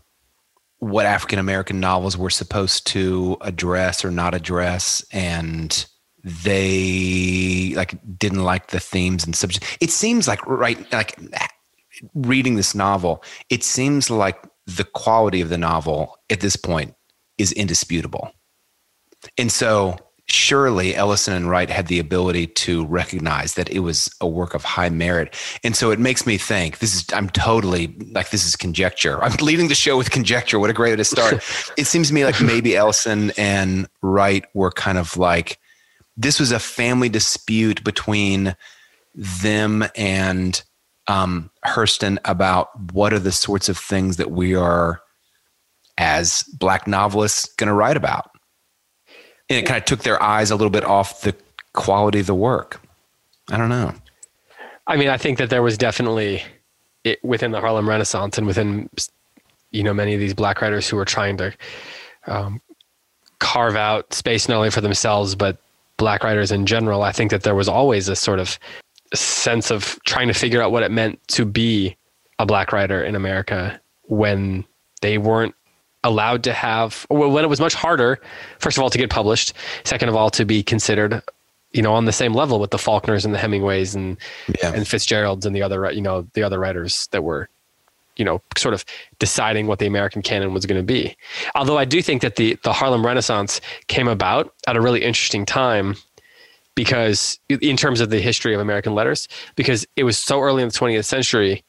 what 0.77 1.05
African 1.05 1.39
American 1.39 1.79
novels 1.79 2.17
were 2.17 2.29
supposed 2.29 2.87
to 2.87 3.37
address 3.41 4.03
or 4.03 4.11
not 4.11 4.33
address, 4.33 5.05
and 5.11 5.85
they 6.23 7.73
like 7.75 7.95
didn't 8.17 8.43
like 8.43 8.67
the 8.67 8.79
themes 8.79 9.25
and 9.25 9.35
subject. 9.35 9.77
It 9.79 9.89
seems 9.89 10.27
like 10.27 10.45
right 10.47 10.91
like 10.91 11.17
reading 12.13 12.55
this 12.55 12.73
novel, 12.75 13.23
it 13.49 13.63
seems 13.63 14.09
like 14.09 14.43
the 14.65 14.83
quality 14.83 15.41
of 15.41 15.49
the 15.49 15.57
novel 15.57 16.17
at 16.29 16.39
this 16.39 16.55
point 16.55 16.93
is 17.37 17.51
indisputable. 17.51 18.31
And 19.37 19.51
so 19.51 19.97
surely 20.31 20.95
Ellison 20.95 21.33
and 21.33 21.49
Wright 21.49 21.69
had 21.69 21.87
the 21.87 21.99
ability 21.99 22.47
to 22.47 22.85
recognize 22.85 23.55
that 23.55 23.69
it 23.69 23.79
was 23.79 24.13
a 24.21 24.27
work 24.27 24.53
of 24.53 24.63
high 24.63 24.89
merit. 24.89 25.35
And 25.63 25.75
so 25.75 25.91
it 25.91 25.99
makes 25.99 26.25
me 26.25 26.37
think 26.37 26.79
this 26.79 26.95
is, 26.95 27.05
I'm 27.13 27.29
totally 27.29 27.87
like, 28.11 28.29
this 28.29 28.45
is 28.45 28.55
conjecture. 28.55 29.21
I'm 29.23 29.35
leading 29.37 29.67
the 29.67 29.75
show 29.75 29.97
with 29.97 30.11
conjecture. 30.11 30.59
What 30.59 30.69
a 30.69 30.73
great 30.73 30.91
way 30.91 30.95
to 30.97 31.03
start. 31.03 31.43
it 31.77 31.85
seems 31.85 32.09
to 32.09 32.13
me 32.13 32.25
like 32.25 32.41
maybe 32.41 32.75
Ellison 32.75 33.31
and 33.37 33.87
Wright 34.01 34.45
were 34.53 34.71
kind 34.71 34.97
of 34.97 35.17
like, 35.17 35.59
this 36.17 36.39
was 36.39 36.51
a 36.51 36.59
family 36.59 37.09
dispute 37.09 37.83
between 37.83 38.55
them 39.15 39.85
and 39.95 40.63
um, 41.07 41.49
Hurston 41.65 42.17
about 42.25 42.69
what 42.93 43.13
are 43.13 43.19
the 43.19 43.31
sorts 43.31 43.69
of 43.69 43.77
things 43.77 44.17
that 44.17 44.31
we 44.31 44.55
are, 44.55 45.01
as 45.97 46.43
black 46.57 46.87
novelists, 46.87 47.53
going 47.55 47.67
to 47.67 47.73
write 47.73 47.97
about. 47.97 48.30
And 49.51 49.59
it 49.59 49.67
kind 49.67 49.77
of 49.77 49.85
took 49.85 50.03
their 50.03 50.21
eyes 50.21 50.51
a 50.51 50.55
little 50.55 50.69
bit 50.69 50.83
off 50.83 51.21
the 51.21 51.35
quality 51.73 52.19
of 52.19 52.25
the 52.25 52.35
work. 52.35 52.81
I 53.49 53.57
don't 53.57 53.69
know. 53.69 53.93
I 54.87 54.97
mean, 54.97 55.09
I 55.09 55.17
think 55.17 55.37
that 55.37 55.49
there 55.49 55.61
was 55.61 55.77
definitely 55.77 56.43
it, 57.03 57.23
within 57.23 57.51
the 57.51 57.59
Harlem 57.59 57.87
Renaissance 57.87 58.37
and 58.37 58.47
within 58.47 58.89
you 59.71 59.83
know 59.83 59.93
many 59.93 60.13
of 60.13 60.19
these 60.19 60.33
black 60.33 60.61
writers 60.61 60.87
who 60.87 60.97
were 60.97 61.05
trying 61.05 61.37
to 61.37 61.53
um, 62.27 62.61
carve 63.39 63.75
out 63.75 64.13
space 64.13 64.47
not 64.47 64.57
only 64.57 64.69
for 64.69 64.81
themselves 64.81 65.35
but 65.35 65.57
black 65.97 66.23
writers 66.23 66.51
in 66.51 66.65
general. 66.65 67.03
I 67.03 67.11
think 67.11 67.31
that 67.31 67.43
there 67.43 67.55
was 67.55 67.67
always 67.67 68.07
a 68.07 68.15
sort 68.15 68.39
of 68.39 68.57
sense 69.13 69.69
of 69.69 69.99
trying 70.05 70.27
to 70.27 70.33
figure 70.33 70.61
out 70.61 70.71
what 70.71 70.83
it 70.83 70.91
meant 70.91 71.19
to 71.29 71.45
be 71.45 71.95
a 72.39 72.45
black 72.45 72.71
writer 72.71 73.03
in 73.03 73.15
America 73.15 73.79
when 74.03 74.65
they 75.01 75.17
weren't 75.17 75.55
allowed 76.03 76.43
to 76.43 76.53
have 76.53 77.05
well, 77.09 77.29
when 77.29 77.43
it 77.43 77.47
was 77.47 77.59
much 77.59 77.73
harder 77.73 78.19
first 78.59 78.77
of 78.77 78.83
all 78.83 78.89
to 78.89 78.97
get 78.97 79.09
published 79.09 79.53
second 79.83 80.09
of 80.09 80.15
all 80.15 80.29
to 80.29 80.45
be 80.45 80.63
considered 80.63 81.21
you 81.73 81.81
know 81.81 81.93
on 81.93 82.05
the 82.05 82.11
same 82.11 82.33
level 82.33 82.59
with 82.59 82.71
the 82.71 82.77
faulkners 82.77 83.23
and 83.23 83.33
the 83.33 83.37
hemingways 83.37 83.93
and 83.95 84.17
Yeah. 84.61 84.73
and 84.73 84.87
fitzgeralds 84.87 85.45
and 85.45 85.55
the 85.55 85.61
other 85.61 85.91
you 85.91 86.01
know 86.01 86.27
the 86.33 86.43
other 86.43 86.59
writers 86.59 87.07
that 87.11 87.23
were 87.23 87.49
you 88.17 88.25
know 88.25 88.41
sort 88.57 88.73
of 88.73 88.83
deciding 89.19 89.67
what 89.67 89.79
the 89.79 89.85
american 89.85 90.21
canon 90.21 90.53
was 90.53 90.65
going 90.65 90.79
to 90.79 90.85
be 90.85 91.15
although 91.55 91.77
i 91.77 91.85
do 91.85 92.01
think 92.01 92.21
that 92.23 92.35
the 92.35 92.57
the 92.63 92.73
harlem 92.73 93.05
renaissance 93.05 93.61
came 93.87 94.07
about 94.07 94.53
at 94.67 94.75
a 94.75 94.81
really 94.81 95.03
interesting 95.03 95.45
time 95.45 95.95
because 96.75 97.39
in 97.49 97.77
terms 97.77 98.01
of 98.01 98.09
the 98.09 98.19
history 98.19 98.53
of 98.53 98.59
american 98.59 98.95
letters 98.95 99.27
because 99.55 99.85
it 99.95 100.03
was 100.03 100.17
so 100.17 100.39
early 100.41 100.61
in 100.63 100.69
the 100.69 100.73
20th 100.73 101.05
century 101.05 101.63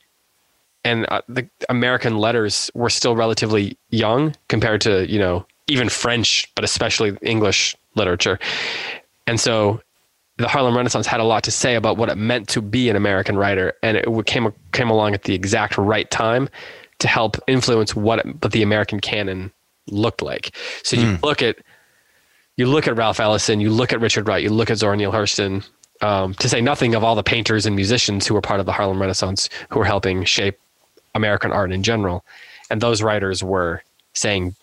and 0.85 1.07
uh, 1.11 1.23
the 1.29 1.49
American 1.69 2.19
letters 2.19 2.71
were 2.75 2.91
still 2.91 3.17
relatively 3.17 3.77
young 3.91 4.35
compared 4.49 4.81
to 4.83 5.11
you 5.11 5.19
know 5.19 5.47
even 5.69 5.89
French, 5.89 6.51
but 6.55 6.65
especially 6.65 7.17
English 7.23 7.77
literature. 7.95 8.39
And 9.27 9.41
so 9.41 9.81
the 10.39 10.49
Harlem 10.49 10.77
Renaissance 10.77 11.07
had 11.07 11.21
a 11.21 11.25
lot 11.25 11.45
to 11.45 11.51
say 11.51 11.77
about 11.77 11.97
what 11.97 12.09
it 12.09 12.17
meant 12.17 12.49
to 12.49 12.61
be 12.61 12.89
an 12.89 12.97
American 12.97 13.37
writer, 13.37 13.75
and 13.83 13.97
it 13.97 14.27
came 14.27 14.53
came 14.73 14.91
along 14.91 15.15
at 15.15 15.25
the 15.25 15.35
exact 15.35 15.79
right 15.79 16.11
time 16.11 16.49
to 16.99 17.09
help 17.09 17.37
influence 17.47 17.95
what 17.95 18.21
it, 18.21 18.27
what 18.43 18.53
the 18.53 18.63
American 18.63 19.01
canon 19.01 19.53
looked 19.89 20.23
like. 20.23 20.57
So 20.85 20.97
you 20.97 21.19
look 21.23 21.43
at 21.43 21.59
you 22.57 22.67
look 22.67 22.87
at 22.87 22.97
Ralph 22.97 23.21
Ellison, 23.21 23.61
you 23.61 23.71
look 23.71 23.93
at 23.93 24.01
Richard 24.01 24.29
Wright, 24.29 24.43
you 24.43 24.51
look 24.51 24.71
at 24.71 24.79
Zora 24.79 24.97
Neale 24.97 25.13
Hurston, 25.13 25.67
um, 26.03 26.35
to 26.35 26.49
say 26.49 26.61
nothing 26.61 26.95
of 26.95 27.03
all 27.03 27.15
the 27.15 27.23
painters 27.23 27.67
and 27.67 27.75
musicians 27.75 28.27
who 28.27 28.35
were 28.35 28.41
part 28.41 28.61
of 28.61 28.67
the 28.67 28.73
Harlem 28.73 29.01
Renaissance 29.01 29.49
who 29.71 29.79
were 29.79 29.85
helping 29.85 30.25
shape 30.25 30.59
American 31.15 31.53
art 31.53 31.73
in 31.73 31.83
general. 31.83 32.25
And 32.71 32.81
those 32.81 33.03
writers 33.03 33.43
were 33.43 33.83
saying, 34.15 34.55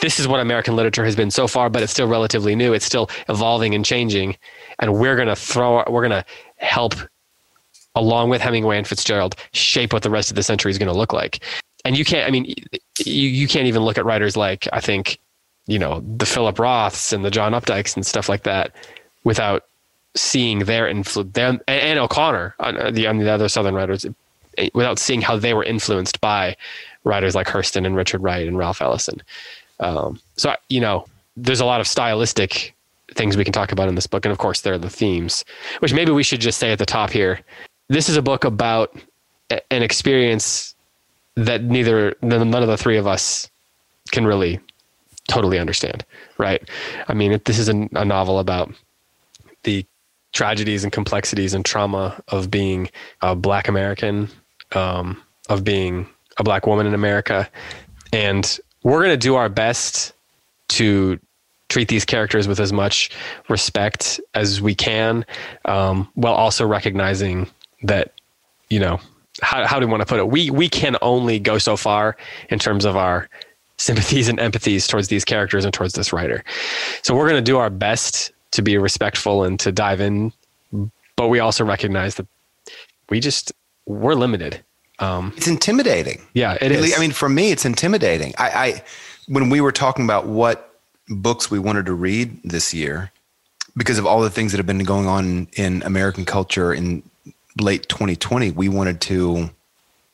this 0.00 0.18
is 0.18 0.28
what 0.28 0.40
American 0.40 0.76
literature 0.76 1.04
has 1.04 1.16
been 1.16 1.30
so 1.30 1.46
far, 1.46 1.70
but 1.70 1.82
it's 1.82 1.92
still 1.92 2.08
relatively 2.08 2.54
new. 2.54 2.72
It's 2.72 2.84
still 2.84 3.08
evolving 3.28 3.74
and 3.74 3.84
changing. 3.84 4.36
And 4.78 4.94
we're 4.94 5.16
going 5.16 5.28
to 5.28 5.36
throw, 5.36 5.84
we're 5.88 6.06
going 6.06 6.22
to 6.22 6.24
help, 6.56 6.94
along 7.94 8.30
with 8.30 8.40
Hemingway 8.40 8.78
and 8.78 8.86
Fitzgerald, 8.86 9.36
shape 9.52 9.92
what 9.92 10.02
the 10.02 10.10
rest 10.10 10.30
of 10.30 10.36
the 10.36 10.42
century 10.42 10.70
is 10.70 10.78
going 10.78 10.92
to 10.92 10.98
look 10.98 11.12
like. 11.12 11.42
And 11.84 11.96
you 11.96 12.04
can't, 12.04 12.26
I 12.26 12.30
mean, 12.30 12.52
you, 12.98 13.28
you 13.28 13.48
can't 13.48 13.66
even 13.66 13.82
look 13.82 13.96
at 13.96 14.04
writers 14.04 14.36
like, 14.36 14.68
I 14.72 14.80
think, 14.80 15.18
you 15.66 15.78
know, 15.78 16.00
the 16.16 16.26
Philip 16.26 16.56
Roths 16.56 17.12
and 17.12 17.24
the 17.24 17.30
John 17.30 17.52
Updikes 17.52 17.96
and 17.96 18.04
stuff 18.04 18.28
like 18.28 18.42
that 18.42 18.72
without 19.24 19.64
seeing 20.14 20.60
their 20.60 20.88
influence, 20.88 21.36
and, 21.38 21.60
and 21.68 21.98
O'Connor, 21.98 22.54
on 22.58 22.94
the, 22.94 23.06
on 23.06 23.18
the 23.18 23.30
other 23.30 23.48
Southern 23.48 23.74
writers, 23.74 24.04
without 24.74 24.98
seeing 24.98 25.20
how 25.20 25.36
they 25.36 25.54
were 25.54 25.64
influenced 25.64 26.20
by 26.20 26.56
writers 27.04 27.34
like 27.34 27.46
Hurston 27.46 27.86
and 27.86 27.96
Richard 27.96 28.22
Wright 28.22 28.46
and 28.46 28.58
Ralph 28.58 28.82
Ellison. 28.82 29.22
Um, 29.80 30.20
so, 30.36 30.54
you 30.68 30.80
know, 30.80 31.06
there's 31.36 31.60
a 31.60 31.66
lot 31.66 31.80
of 31.80 31.86
stylistic 31.86 32.74
things 33.14 33.36
we 33.36 33.44
can 33.44 33.52
talk 33.52 33.72
about 33.72 33.88
in 33.88 33.94
this 33.94 34.06
book. 34.06 34.24
And 34.24 34.32
of 34.32 34.38
course, 34.38 34.62
there 34.62 34.74
are 34.74 34.78
the 34.78 34.90
themes, 34.90 35.44
which 35.80 35.92
maybe 35.92 36.12
we 36.12 36.22
should 36.22 36.40
just 36.40 36.58
say 36.58 36.72
at 36.72 36.78
the 36.78 36.86
top 36.86 37.10
here. 37.10 37.40
This 37.88 38.08
is 38.08 38.16
a 38.16 38.22
book 38.22 38.44
about 38.44 38.96
an 39.70 39.82
experience 39.82 40.74
that 41.36 41.62
neither, 41.62 42.16
none 42.22 42.54
of 42.54 42.68
the 42.68 42.76
three 42.76 42.96
of 42.96 43.06
us 43.06 43.48
can 44.10 44.26
really 44.26 44.58
totally 45.28 45.58
understand, 45.58 46.04
right? 46.38 46.68
I 47.08 47.14
mean, 47.14 47.40
this 47.44 47.58
is 47.58 47.68
a, 47.68 47.88
a 47.92 48.04
novel 48.04 48.38
about 48.38 48.72
the 49.64 49.84
tragedies 50.32 50.84
and 50.84 50.92
complexities 50.92 51.54
and 51.54 51.64
trauma 51.64 52.20
of 52.28 52.50
being 52.50 52.90
a 53.22 53.34
black 53.34 53.68
American, 53.68 54.28
um, 54.72 55.20
of 55.48 55.64
being 55.64 56.08
a 56.38 56.44
black 56.44 56.66
woman 56.66 56.86
in 56.86 56.94
America. 56.94 57.48
And 58.12 58.58
we're 58.82 59.00
going 59.00 59.12
to 59.12 59.16
do 59.16 59.34
our 59.34 59.48
best 59.48 60.12
to 60.68 61.18
treat 61.68 61.88
these 61.88 62.04
characters 62.04 62.46
with 62.46 62.60
as 62.60 62.72
much 62.72 63.10
respect 63.48 64.20
as 64.34 64.60
we 64.60 64.74
can, 64.74 65.24
um, 65.64 66.08
while 66.14 66.34
also 66.34 66.66
recognizing 66.66 67.48
that, 67.82 68.12
you 68.70 68.78
know, 68.78 69.00
how, 69.42 69.66
how 69.66 69.80
do 69.80 69.86
we 69.86 69.90
want 69.90 70.00
to 70.00 70.06
put 70.06 70.18
it? 70.18 70.28
We, 70.28 70.50
we 70.50 70.68
can 70.68 70.96
only 71.02 71.38
go 71.38 71.58
so 71.58 71.76
far 71.76 72.16
in 72.48 72.58
terms 72.58 72.84
of 72.84 72.96
our 72.96 73.28
sympathies 73.78 74.28
and 74.28 74.38
empathies 74.38 74.88
towards 74.88 75.08
these 75.08 75.24
characters 75.24 75.64
and 75.64 75.74
towards 75.74 75.94
this 75.94 76.12
writer. 76.12 76.42
So 77.02 77.14
we're 77.14 77.28
going 77.28 77.44
to 77.44 77.50
do 77.50 77.58
our 77.58 77.68
best 77.68 78.32
to 78.52 78.62
be 78.62 78.78
respectful 78.78 79.44
and 79.44 79.58
to 79.60 79.72
dive 79.72 80.00
in, 80.00 80.32
but 81.16 81.28
we 81.28 81.40
also 81.40 81.64
recognize 81.64 82.14
that 82.14 82.26
we 83.10 83.20
just 83.20 83.52
we're 83.86 84.14
limited. 84.14 84.62
Um, 84.98 85.32
It's 85.36 85.46
intimidating. 85.46 86.22
yeah, 86.34 86.54
it 86.60 86.70
Really, 86.70 86.88
is. 86.88 86.96
I 86.96 87.00
mean, 87.00 87.12
for 87.12 87.28
me, 87.28 87.50
it's 87.52 87.64
intimidating. 87.64 88.34
I, 88.38 88.48
I 88.50 88.82
when 89.28 89.50
we 89.50 89.60
were 89.60 89.72
talking 89.72 90.04
about 90.04 90.26
what 90.26 90.78
books 91.08 91.50
we 91.50 91.58
wanted 91.58 91.86
to 91.86 91.92
read 91.92 92.38
this 92.42 92.72
year, 92.72 93.12
because 93.76 93.98
of 93.98 94.06
all 94.06 94.20
the 94.22 94.30
things 94.30 94.52
that 94.52 94.58
have 94.58 94.66
been 94.66 94.84
going 94.84 95.06
on 95.06 95.48
in 95.54 95.82
American 95.82 96.24
culture 96.24 96.72
in 96.72 97.02
late 97.60 97.88
2020, 97.88 98.52
we 98.52 98.68
wanted 98.68 99.00
to 99.02 99.50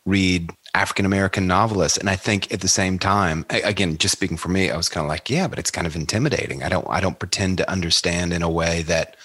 read 0.05 0.51
African 0.75 1.07
American 1.07 1.47
novelists. 1.47 1.97
And 1.99 2.11
I 2.11 2.17
think 2.17 2.53
at 2.53 2.61
the 2.61 2.69
same 2.69 2.99
time, 2.99 3.47
again, 3.51 3.99
just 3.99 4.13
speaking 4.13 4.37
for 4.37 4.49
me, 4.49 4.71
I 4.71 4.77
was 4.77 4.89
kind 4.89 5.05
of 5.05 5.09
like, 5.09 5.31
yeah, 5.31 5.47
but 5.47 5.59
it's 5.61 5.71
kind 5.71 5.87
of 5.87 5.95
intimidating. 5.95 6.65
I 6.65 6.69
don't, 6.69 6.87
I 6.91 7.01
don't 7.01 7.19
pretend 7.19 7.59
to 7.59 7.71
understand 7.71 8.33
in 8.33 8.43
a 8.43 8.51
way 8.51 8.83
that 8.83 9.17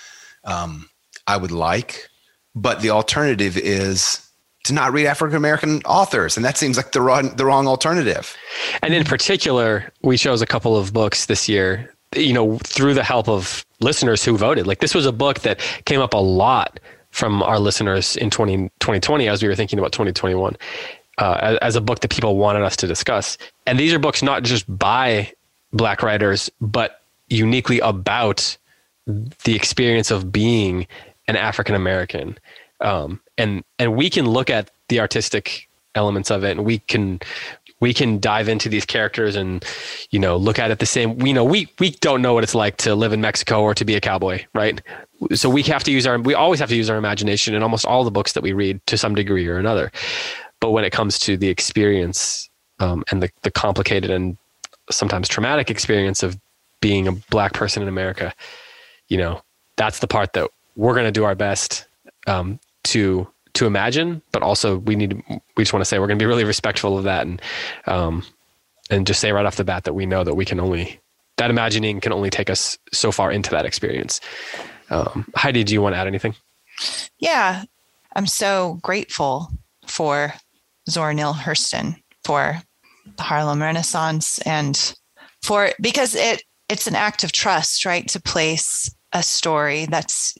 um, 0.43 0.89
I 1.25 1.37
would 1.37 1.51
like. 1.51 2.09
But 2.53 2.81
the 2.81 2.89
alternative 2.91 3.57
is 3.57 4.26
to 4.67 4.73
not 4.73 4.93
read 4.93 5.07
African 5.07 5.37
American 5.37 5.81
authors, 5.83 6.37
and 6.37 6.45
that 6.45 6.57
seems 6.57 6.77
like 6.77 6.91
the 6.91 7.01
wrong, 7.01 7.35
the 7.35 7.45
wrong 7.45 7.67
alternative. 7.67 8.35
And 8.81 8.93
in 8.93 9.03
particular, 9.03 9.91
we 10.01 10.17
chose 10.17 10.41
a 10.41 10.47
couple 10.47 10.77
of 10.77 10.93
books 10.93 11.25
this 11.25 11.49
year. 11.49 11.93
You 12.15 12.31
know, 12.31 12.57
through 12.59 12.93
the 12.93 13.03
help 13.03 13.27
of 13.27 13.65
listeners 13.81 14.23
who 14.23 14.37
voted. 14.37 14.65
Like 14.65 14.79
this 14.79 14.95
was 14.95 15.05
a 15.05 15.11
book 15.11 15.39
that 15.39 15.59
came 15.85 15.99
up 15.99 16.13
a 16.13 16.17
lot 16.17 16.79
from 17.11 17.43
our 17.43 17.59
listeners 17.59 18.15
in 18.15 18.29
20, 18.29 18.69
2020 18.79 19.27
as 19.27 19.41
we 19.41 19.49
were 19.49 19.55
thinking 19.55 19.77
about 19.77 19.91
2021 19.91 20.55
uh, 21.17 21.37
as, 21.41 21.57
as 21.57 21.75
a 21.75 21.81
book 21.81 21.99
that 22.01 22.11
people 22.11 22.37
wanted 22.37 22.63
us 22.63 22.75
to 22.77 22.87
discuss. 22.87 23.37
And 23.65 23.79
these 23.79 23.93
are 23.93 23.99
books 23.99 24.21
not 24.21 24.43
just 24.43 24.65
by 24.77 25.31
black 25.73 26.03
writers, 26.03 26.49
but 26.61 27.01
uniquely 27.29 27.79
about 27.79 28.57
the 29.05 29.55
experience 29.55 30.11
of 30.11 30.31
being 30.31 30.87
an 31.27 31.35
African 31.35 31.75
American. 31.75 32.37
Um, 32.81 33.19
and 33.37 33.63
and 33.79 33.95
we 33.95 34.09
can 34.09 34.27
look 34.27 34.49
at 34.49 34.71
the 34.89 34.99
artistic 34.99 35.67
elements 35.95 36.31
of 36.31 36.43
it, 36.43 36.51
and 36.51 36.65
we 36.65 36.79
can 36.79 37.19
we 37.79 37.93
can 37.93 38.19
dive 38.19 38.49
into 38.49 38.69
these 38.69 38.85
characters 38.85 39.35
and 39.35 39.63
you 40.09 40.19
know 40.19 40.37
look 40.37 40.59
at 40.59 40.71
it 40.71 40.79
the 40.79 40.85
same. 40.85 41.17
We 41.17 41.33
know 41.33 41.43
we 41.43 41.69
we 41.79 41.91
don't 41.91 42.21
know 42.21 42.33
what 42.33 42.43
it's 42.43 42.55
like 42.55 42.77
to 42.77 42.95
live 42.95 43.13
in 43.13 43.21
Mexico 43.21 43.61
or 43.61 43.73
to 43.75 43.85
be 43.85 43.95
a 43.95 44.01
cowboy, 44.01 44.45
right? 44.53 44.81
So 45.33 45.49
we 45.49 45.63
have 45.63 45.83
to 45.83 45.91
use 45.91 46.07
our 46.07 46.19
we 46.19 46.33
always 46.33 46.59
have 46.59 46.69
to 46.69 46.75
use 46.75 46.89
our 46.89 46.97
imagination 46.97 47.53
in 47.53 47.63
almost 47.63 47.85
all 47.85 48.03
the 48.03 48.11
books 48.11 48.33
that 48.33 48.43
we 48.43 48.53
read 48.53 48.85
to 48.87 48.97
some 48.97 49.15
degree 49.15 49.47
or 49.47 49.57
another. 49.57 49.91
But 50.59 50.71
when 50.71 50.83
it 50.83 50.91
comes 50.91 51.19
to 51.19 51.37
the 51.37 51.49
experience 51.49 52.49
um, 52.79 53.03
and 53.11 53.21
the, 53.21 53.29
the 53.43 53.51
complicated 53.51 54.09
and 54.09 54.37
sometimes 54.89 55.27
traumatic 55.27 55.69
experience 55.69 56.23
of 56.23 56.37
being 56.81 57.07
a 57.07 57.11
black 57.11 57.53
person 57.53 57.83
in 57.83 57.89
America, 57.89 58.33
you 59.07 59.17
know, 59.17 59.41
that's 59.75 59.99
the 59.99 60.07
part 60.07 60.33
that 60.33 60.49
we're 60.75 60.93
going 60.93 61.05
to 61.05 61.11
do 61.11 61.23
our 61.23 61.35
best 61.35 61.85
um, 62.25 62.59
to 62.87 63.27
to 63.53 63.65
imagine, 63.65 64.21
but 64.31 64.43
also 64.43 64.77
we 64.77 64.95
need 64.95 65.09
to, 65.11 65.41
we 65.55 65.63
just 65.63 65.73
want 65.73 65.81
to 65.81 65.85
say 65.85 65.97
we're 65.97 66.07
going 66.07 66.19
to 66.19 66.23
be 66.23 66.27
really 66.27 66.43
respectful 66.43 66.97
of 66.97 67.05
that 67.05 67.25
and 67.25 67.41
um, 67.87 68.23
and 68.89 69.07
just 69.07 69.19
say 69.19 69.31
right 69.31 69.45
off 69.45 69.55
the 69.55 69.63
bat 69.63 69.83
that 69.85 69.93
we 69.93 70.05
know 70.05 70.23
that 70.23 70.35
we 70.35 70.45
can 70.45 70.59
only 70.59 70.99
that 71.37 71.49
imagining 71.49 71.99
can 71.99 72.13
only 72.13 72.29
take 72.29 72.49
us 72.49 72.77
so 72.91 73.11
far 73.11 73.31
into 73.31 73.49
that 73.51 73.65
experience. 73.65 74.19
Um, 74.89 75.27
Heidi, 75.35 75.63
do 75.63 75.73
you 75.73 75.81
want 75.81 75.95
to 75.95 75.99
add 75.99 76.07
anything? 76.07 76.35
Yeah, 77.19 77.63
I'm 78.15 78.27
so 78.27 78.79
grateful 78.81 79.49
for 79.87 80.33
Zora 80.89 81.13
Neale 81.13 81.33
Hurston 81.33 81.95
for 82.23 82.61
the 83.17 83.23
Harlem 83.23 83.61
Renaissance 83.61 84.39
and 84.39 84.95
for 85.41 85.71
because 85.81 86.15
it 86.15 86.43
it's 86.69 86.87
an 86.87 86.95
act 86.95 87.23
of 87.23 87.31
trust, 87.31 87.85
right? 87.85 88.07
To 88.09 88.21
place 88.21 88.93
a 89.13 89.23
story 89.23 89.85
that's 89.85 90.37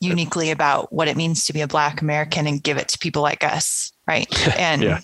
uniquely 0.00 0.50
about 0.50 0.92
what 0.92 1.08
it 1.08 1.16
means 1.16 1.44
to 1.44 1.52
be 1.52 1.60
a 1.60 1.68
black 1.68 2.00
American 2.00 2.46
and 2.46 2.62
give 2.62 2.76
it 2.76 2.88
to 2.88 2.98
people 2.98 3.22
like 3.22 3.44
us, 3.44 3.92
right? 4.06 4.28
And 4.58 4.82
yeah. 4.82 5.00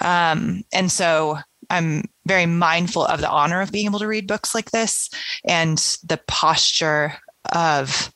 um 0.00 0.64
and 0.72 0.90
so 0.90 1.38
I'm 1.70 2.04
very 2.26 2.46
mindful 2.46 3.04
of 3.04 3.20
the 3.20 3.30
honor 3.30 3.60
of 3.60 3.72
being 3.72 3.86
able 3.86 3.98
to 3.98 4.08
read 4.08 4.26
books 4.26 4.54
like 4.54 4.70
this 4.70 5.10
and 5.44 5.78
the 6.04 6.20
posture 6.26 7.14
of 7.52 8.12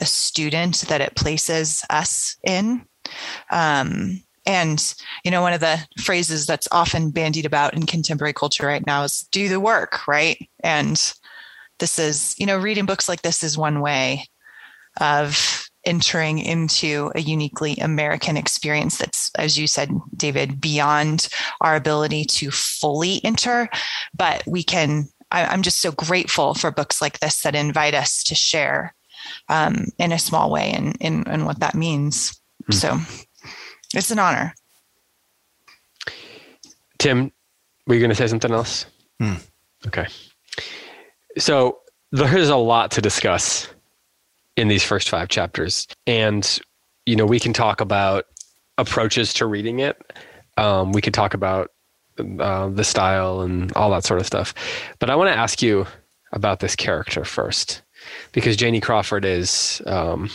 a 0.00 0.06
student 0.06 0.82
that 0.82 1.00
it 1.00 1.16
places 1.16 1.84
us 1.90 2.36
in. 2.44 2.84
Um, 3.50 4.22
and, 4.44 4.94
you 5.24 5.30
know, 5.30 5.42
one 5.42 5.52
of 5.52 5.60
the 5.60 5.78
phrases 6.00 6.46
that's 6.46 6.68
often 6.72 7.10
bandied 7.10 7.46
about 7.46 7.74
in 7.74 7.86
contemporary 7.86 8.32
culture 8.32 8.66
right 8.66 8.84
now 8.86 9.04
is 9.04 9.28
do 9.30 9.48
the 9.48 9.60
work, 9.60 10.06
right? 10.08 10.36
And 10.64 10.96
this 11.78 11.98
is, 11.98 12.34
you 12.38 12.46
know, 12.46 12.58
reading 12.58 12.86
books 12.86 13.08
like 13.08 13.22
this 13.22 13.42
is 13.42 13.56
one 13.56 13.80
way 13.80 14.26
of 15.00 15.68
entering 15.84 16.38
into 16.38 17.10
a 17.14 17.20
uniquely 17.20 17.76
American 17.76 18.36
experience 18.36 18.98
that's, 18.98 19.30
as 19.36 19.58
you 19.58 19.66
said, 19.66 19.90
David, 20.16 20.60
beyond 20.60 21.28
our 21.60 21.74
ability 21.74 22.24
to 22.24 22.50
fully 22.50 23.20
enter. 23.24 23.68
But 24.16 24.44
we 24.46 24.62
can, 24.62 25.08
I, 25.30 25.52
am 25.52 25.62
just 25.62 25.80
so 25.80 25.92
grateful 25.92 26.54
for 26.54 26.70
books 26.70 27.02
like 27.02 27.18
this 27.18 27.42
that 27.42 27.54
invite 27.54 27.94
us 27.94 28.22
to 28.24 28.34
share 28.34 28.94
um, 29.48 29.86
in 29.98 30.12
a 30.12 30.18
small 30.18 30.50
way 30.50 30.70
and 30.70 30.96
in, 31.00 31.22
in, 31.24 31.32
in, 31.32 31.44
what 31.44 31.60
that 31.60 31.74
means. 31.74 32.40
Mm-hmm. 32.70 32.72
So 32.72 32.98
it's 33.94 34.10
an 34.10 34.18
honor. 34.18 34.54
Tim, 36.98 37.32
were 37.86 37.94
you 37.94 38.00
going 38.00 38.10
to 38.10 38.16
say 38.16 38.28
something 38.28 38.52
else? 38.52 38.86
Hmm. 39.18 39.34
Okay. 39.86 40.06
So 41.38 41.80
there's 42.12 42.48
a 42.48 42.56
lot 42.56 42.92
to 42.92 43.00
discuss 43.00 43.68
in 44.56 44.68
these 44.68 44.84
first 44.84 45.08
five 45.08 45.28
chapters. 45.28 45.86
And, 46.06 46.60
you 47.06 47.16
know, 47.16 47.26
we 47.26 47.40
can 47.40 47.52
talk 47.52 47.80
about 47.80 48.26
approaches 48.78 49.32
to 49.34 49.46
reading 49.46 49.80
it. 49.80 50.00
Um, 50.56 50.92
we 50.92 51.00
could 51.00 51.14
talk 51.14 51.34
about 51.34 51.70
uh, 52.18 52.68
the 52.68 52.84
style 52.84 53.40
and 53.40 53.72
all 53.72 53.90
that 53.90 54.04
sort 54.04 54.20
of 54.20 54.26
stuff. 54.26 54.54
But 54.98 55.10
I 55.10 55.16
want 55.16 55.32
to 55.32 55.38
ask 55.38 55.62
you 55.62 55.86
about 56.32 56.60
this 56.60 56.76
character 56.76 57.24
first, 57.24 57.82
because 58.32 58.56
Janie 58.56 58.80
Crawford 58.80 59.24
is 59.24 59.82
um, 59.86 60.30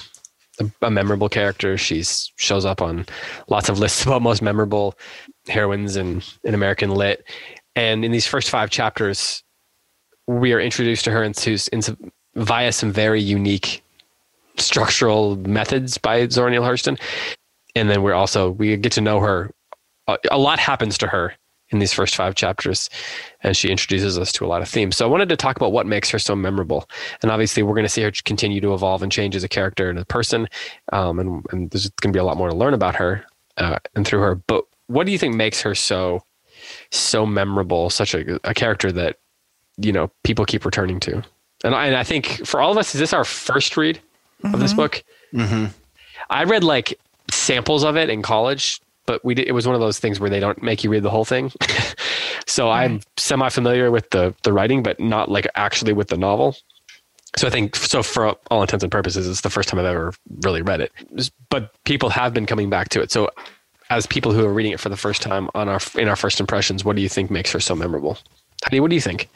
a, 0.59 0.69
a 0.81 0.91
memorable 0.91 1.29
character. 1.29 1.77
She 1.77 2.03
shows 2.03 2.65
up 2.65 2.81
on 2.81 3.05
lots 3.47 3.69
of 3.69 3.79
lists 3.79 4.03
about 4.03 4.21
most 4.21 4.41
memorable 4.41 4.95
heroines 5.47 5.95
in, 5.95 6.21
in 6.43 6.53
American 6.53 6.91
lit. 6.91 7.23
And 7.75 8.03
in 8.03 8.11
these 8.11 8.27
first 8.27 8.49
five 8.49 8.69
chapters, 8.69 9.43
we 10.25 10.53
are 10.53 10.59
introduced 10.59 11.05
to 11.05 11.11
her 11.11 11.23
into, 11.23 11.57
into 11.71 11.95
via 12.35 12.71
some 12.71 12.91
very 12.91 13.21
unique 13.21 13.83
structural 14.59 15.35
methods 15.37 15.97
by 15.97 16.27
Zora 16.27 16.51
Neale 16.51 16.63
Hurston. 16.63 16.99
And 17.75 17.89
then 17.89 18.01
we're 18.01 18.13
also 18.13 18.51
we 18.51 18.75
get 18.77 18.91
to 18.93 19.01
know 19.01 19.19
her. 19.19 19.51
A, 20.31 20.37
lot 20.37 20.57
happens 20.57 20.97
to 20.99 21.07
her 21.07 21.33
in 21.69 21.79
these 21.79 21.91
first 21.91 22.15
five 22.15 22.33
chapters, 22.33 22.89
and 23.43 23.57
she 23.57 23.69
introduces 23.69 24.17
us 24.17 24.31
to 24.31 24.45
a 24.45 24.47
lot 24.47 24.61
of 24.61 24.69
themes. 24.69 24.95
So 24.95 25.05
I 25.05 25.09
wanted 25.09 25.27
to 25.29 25.35
talk 25.35 25.57
about 25.57 25.73
what 25.73 25.85
makes 25.85 26.09
her 26.11 26.19
so 26.19 26.33
memorable. 26.33 26.89
And 27.21 27.29
obviously, 27.29 27.61
we're 27.61 27.73
going 27.73 27.83
to 27.83 27.89
see 27.89 28.03
her 28.03 28.11
continue 28.23 28.61
to 28.61 28.73
evolve 28.73 29.03
and 29.03 29.11
change 29.11 29.35
as 29.35 29.43
a 29.43 29.49
character 29.49 29.89
and 29.89 29.99
a 29.99 30.05
person. 30.05 30.47
Um, 30.93 31.19
and, 31.19 31.45
and, 31.51 31.69
there's 31.69 31.89
going 31.89 32.13
to 32.13 32.17
be 32.17 32.21
a 32.21 32.23
lot 32.23 32.37
more 32.37 32.49
to 32.49 32.55
learn 32.55 32.73
about 32.73 32.95
her 32.95 33.25
uh, 33.57 33.79
and 33.95 34.07
through 34.07 34.21
her. 34.21 34.35
But 34.35 34.63
what 34.87 35.05
do 35.05 35.11
you 35.11 35.17
think 35.17 35.35
makes 35.35 35.61
her 35.61 35.75
so 35.75 36.23
so 36.91 37.25
memorable? 37.25 37.89
Such 37.89 38.13
a, 38.13 38.39
a 38.49 38.53
character 38.53 38.91
that 38.93 39.17
you 39.77 39.91
know 39.91 40.09
people 40.23 40.45
keep 40.45 40.63
returning 40.63 41.01
to. 41.01 41.21
And 41.63 41.75
I, 41.75 41.87
and 41.87 41.95
I 41.95 42.03
think 42.03 42.45
for 42.45 42.61
all 42.61 42.71
of 42.71 42.77
us, 42.77 42.93
is 42.95 42.99
this 42.99 43.13
our 43.13 43.25
first 43.25 43.75
read 43.75 43.99
mm-hmm. 44.43 44.53
of 44.53 44.59
this 44.59 44.71
mm-hmm. 44.71 44.81
book? 44.81 45.03
Mm-hmm. 45.33 45.65
I 46.29 46.43
read 46.43 46.63
like 46.63 46.99
samples 47.31 47.83
of 47.83 47.97
it 47.97 48.09
in 48.09 48.21
college 48.21 48.81
but 49.07 49.23
we 49.25 49.33
did, 49.33 49.47
it 49.47 49.53
was 49.53 49.65
one 49.65 49.73
of 49.73 49.81
those 49.81 49.97
things 49.97 50.19
where 50.19 50.29
they 50.29 50.39
don't 50.39 50.61
make 50.61 50.83
you 50.83 50.91
read 50.91 51.01
the 51.01 51.09
whole 51.09 51.25
thing. 51.25 51.51
so 52.45 52.69
I'm 52.69 52.99
semi 53.15 53.49
familiar 53.49 53.89
with 53.89 54.11
the 54.11 54.35
the 54.43 54.53
writing, 54.53 54.83
but 54.83 54.99
not 54.99 55.31
like 55.31 55.47
actually 55.55 55.93
with 55.93 56.09
the 56.09 56.17
novel. 56.17 56.55
So 57.35 57.47
I 57.47 57.49
think 57.49 57.75
so 57.75 58.03
for 58.03 58.35
all 58.51 58.61
intents 58.61 58.83
and 58.83 58.91
purposes, 58.91 59.27
it's 59.27 59.41
the 59.41 59.49
first 59.49 59.69
time 59.69 59.79
I've 59.79 59.85
ever 59.85 60.13
really 60.41 60.61
read 60.61 60.81
it. 60.81 60.91
But 61.49 61.71
people 61.85 62.09
have 62.09 62.33
been 62.33 62.45
coming 62.45 62.69
back 62.69 62.89
to 62.89 63.01
it. 63.01 63.11
So 63.11 63.29
as 63.89 64.05
people 64.05 64.33
who 64.33 64.45
are 64.45 64.53
reading 64.53 64.73
it 64.73 64.79
for 64.79 64.89
the 64.89 64.97
first 64.97 65.21
time 65.21 65.49
on 65.55 65.69
our 65.69 65.79
in 65.95 66.09
our 66.09 66.17
first 66.17 66.39
impressions, 66.39 66.83
what 66.83 66.95
do 66.95 67.01
you 67.01 67.09
think 67.09 67.31
makes 67.31 67.51
her 67.53 67.59
so 67.59 67.75
memorable? 67.75 68.17
Heidi, 68.65 68.81
what 68.81 68.89
do 68.89 68.95
you 68.95 69.01
think? 69.01 69.29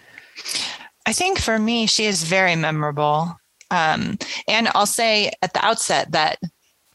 I 1.05 1.13
think 1.13 1.39
for 1.39 1.57
me, 1.57 1.87
she 1.87 2.05
is 2.05 2.23
very 2.23 2.55
memorable. 2.55 3.39
Um, 3.71 4.17
and 4.47 4.69
I'll 4.75 4.85
say 4.85 5.31
at 5.41 5.53
the 5.53 5.65
outset 5.65 6.11
that 6.11 6.39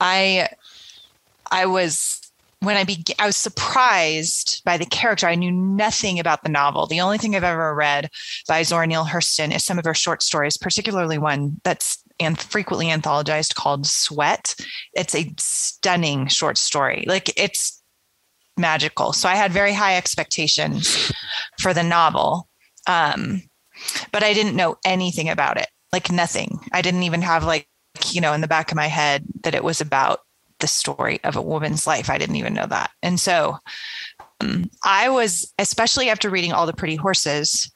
I 0.00 0.49
I 1.50 1.66
was 1.66 2.21
when 2.61 2.76
I 2.76 2.85
began, 2.85 3.16
I 3.18 3.26
was 3.26 3.37
surprised 3.37 4.62
by 4.64 4.76
the 4.76 4.87
character. 4.87 5.26
I 5.26 5.35
knew 5.35 5.52
nothing 5.52 6.18
about 6.18 6.42
the 6.42 6.49
novel. 6.49 6.87
The 6.87 7.00
only 7.00 7.18
thing 7.18 7.35
I've 7.35 7.45
ever 7.45 7.75
read 7.75 8.11
by 8.49 8.62
Zora 8.62 8.87
Neale 8.87 9.04
Hurston 9.04 9.54
is 9.54 9.62
some 9.62 9.78
of 9.78 9.85
her 9.85 9.95
short 9.95 10.23
stories, 10.23 10.56
particularly 10.56 11.18
one 11.18 11.61
that's 11.64 12.02
and 12.18 12.38
frequently 12.38 12.87
anthologized 12.87 13.54
called 13.54 13.87
Sweat. 13.87 14.54
It's 14.95 15.14
a 15.14 15.35
stunning 15.38 16.28
short 16.28 16.56
story. 16.56 17.04
Like 17.06 17.30
it's 17.38 17.83
magical. 18.56 19.12
So 19.12 19.28
I 19.28 19.35
had 19.35 19.52
very 19.52 19.75
high 19.75 19.97
expectations 19.97 21.12
for 21.61 21.75
the 21.75 21.83
novel. 21.83 22.49
Um, 22.87 23.42
but 24.12 24.23
I 24.23 24.33
didn't 24.33 24.56
know 24.56 24.76
anything 24.85 25.28
about 25.28 25.59
it. 25.59 25.68
Like 25.93 26.11
nothing. 26.11 26.61
I 26.73 26.83
didn't 26.83 27.05
even 27.05 27.23
have 27.23 27.45
like, 27.45 27.69
you 28.11 28.21
know, 28.21 28.33
in 28.33 28.40
the 28.40 28.49
back 28.49 28.71
of 28.71 28.76
my 28.76 28.87
head 28.87 29.25
that 29.43 29.55
it 29.55 29.64
was 29.64 29.81
about 29.81 30.21
the 30.61 30.66
story 30.66 31.21
of 31.25 31.37
a 31.37 31.43
woman's 31.43 31.87
life. 31.87 32.11
I 32.11 32.19
didn't 32.19 32.37
even 32.37 32.55
know 32.55 32.66
that. 32.66 32.90
And 33.02 33.21
so 33.21 33.59
um, 34.40 34.71
I 34.85 35.09
was, 35.09 35.52
especially 35.59 36.09
after 36.09 36.31
reading 36.31 36.52
All 36.52 36.66
the 36.66 36.73
Pretty 36.73 36.97
Horses, 36.97 37.71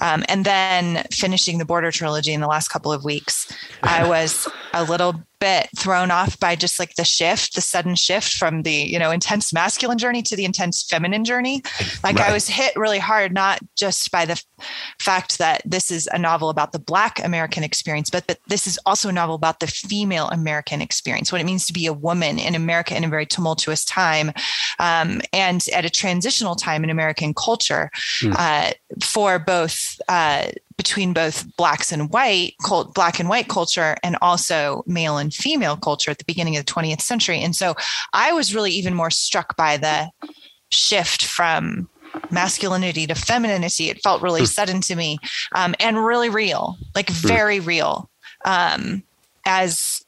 um, 0.00 0.24
and 0.28 0.44
then 0.44 1.04
finishing 1.10 1.58
the 1.58 1.64
Border 1.64 1.90
trilogy 1.90 2.32
in 2.32 2.40
the 2.40 2.46
last 2.46 2.68
couple 2.68 2.92
of 2.92 3.04
weeks, 3.04 3.52
I 3.82 4.08
was 4.08 4.48
a 4.72 4.84
little 4.84 5.22
bit 5.40 5.68
thrown 5.76 6.10
off 6.10 6.38
by 6.38 6.54
just 6.54 6.78
like 6.78 6.94
the 6.94 7.04
shift, 7.04 7.54
the 7.54 7.60
sudden 7.60 7.94
shift 7.94 8.34
from 8.34 8.62
the, 8.62 8.72
you 8.72 8.98
know, 8.98 9.10
intense 9.10 9.52
masculine 9.52 9.98
journey 9.98 10.22
to 10.22 10.36
the 10.36 10.44
intense 10.44 10.82
feminine 10.82 11.24
journey. 11.24 11.62
Like 12.04 12.16
right. 12.16 12.30
I 12.30 12.32
was 12.32 12.48
hit 12.48 12.76
really 12.76 12.98
hard, 12.98 13.32
not 13.32 13.60
just 13.76 14.10
by 14.10 14.26
the 14.26 14.32
f- 14.32 14.44
fact 15.00 15.38
that 15.38 15.62
this 15.64 15.90
is 15.90 16.08
a 16.12 16.18
novel 16.18 16.50
about 16.50 16.72
the 16.72 16.78
Black 16.78 17.24
American 17.24 17.64
experience, 17.64 18.10
but 18.10 18.26
that 18.26 18.38
this 18.46 18.66
is 18.66 18.78
also 18.86 19.08
a 19.08 19.12
novel 19.12 19.34
about 19.34 19.60
the 19.60 19.66
female 19.66 20.28
American 20.28 20.80
experience, 20.80 21.32
what 21.32 21.40
it 21.40 21.44
means 21.44 21.66
to 21.66 21.72
be 21.72 21.86
a 21.86 21.92
woman 21.92 22.38
in 22.38 22.54
America 22.54 22.96
in 22.96 23.04
a 23.04 23.08
very 23.08 23.26
tumultuous 23.26 23.84
time 23.84 24.32
um, 24.78 25.20
and 25.32 25.66
at 25.72 25.84
a 25.84 25.90
transitional 25.90 26.54
time 26.54 26.84
in 26.84 26.90
American 26.90 27.34
culture 27.34 27.90
mm. 28.20 28.34
uh, 28.38 28.72
for 29.02 29.38
both. 29.38 30.00
Uh, 30.08 30.50
between 30.80 31.12
both 31.12 31.44
blacks 31.58 31.92
and 31.92 32.08
white, 32.08 32.54
black 32.94 33.20
and 33.20 33.28
white 33.28 33.48
culture, 33.48 33.98
and 34.02 34.16
also 34.22 34.82
male 34.86 35.18
and 35.18 35.34
female 35.34 35.76
culture 35.76 36.10
at 36.10 36.16
the 36.16 36.24
beginning 36.24 36.56
of 36.56 36.64
the 36.64 36.72
20th 36.72 37.02
century. 37.02 37.38
And 37.38 37.54
so 37.54 37.74
I 38.14 38.32
was 38.32 38.54
really 38.54 38.70
even 38.70 38.94
more 38.94 39.10
struck 39.10 39.58
by 39.58 39.76
the 39.76 40.10
shift 40.70 41.26
from 41.26 41.86
masculinity 42.30 43.06
to 43.06 43.14
femininity. 43.14 43.90
It 43.90 44.02
felt 44.02 44.22
really 44.22 44.40
hmm. 44.40 44.46
sudden 44.46 44.80
to 44.80 44.96
me 44.96 45.18
um, 45.54 45.74
and 45.80 46.02
really 46.02 46.30
real, 46.30 46.78
like 46.94 47.10
hmm. 47.10 47.28
very 47.28 47.60
real. 47.60 48.08
Um, 48.46 49.02
as 49.44 50.02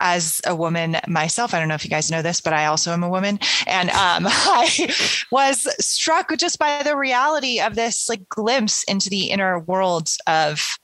as 0.00 0.40
a 0.46 0.56
woman 0.56 0.96
myself, 1.06 1.54
I 1.54 1.58
don't 1.58 1.68
know 1.68 1.74
if 1.74 1.84
you 1.84 1.90
guys 1.90 2.10
know 2.10 2.22
this, 2.22 2.40
but 2.40 2.52
I 2.52 2.66
also 2.66 2.92
am 2.92 3.02
a 3.02 3.08
woman. 3.08 3.38
And 3.66 3.90
um, 3.90 4.26
I 4.28 4.92
was 5.30 5.68
struck 5.84 6.36
just 6.36 6.58
by 6.58 6.82
the 6.82 6.96
reality 6.96 7.60
of 7.60 7.74
this 7.74 8.08
like 8.08 8.28
glimpse 8.28 8.82
into 8.84 9.10
the 9.10 9.30
inner 9.30 9.58
worlds 9.60 10.18
of 10.26 10.78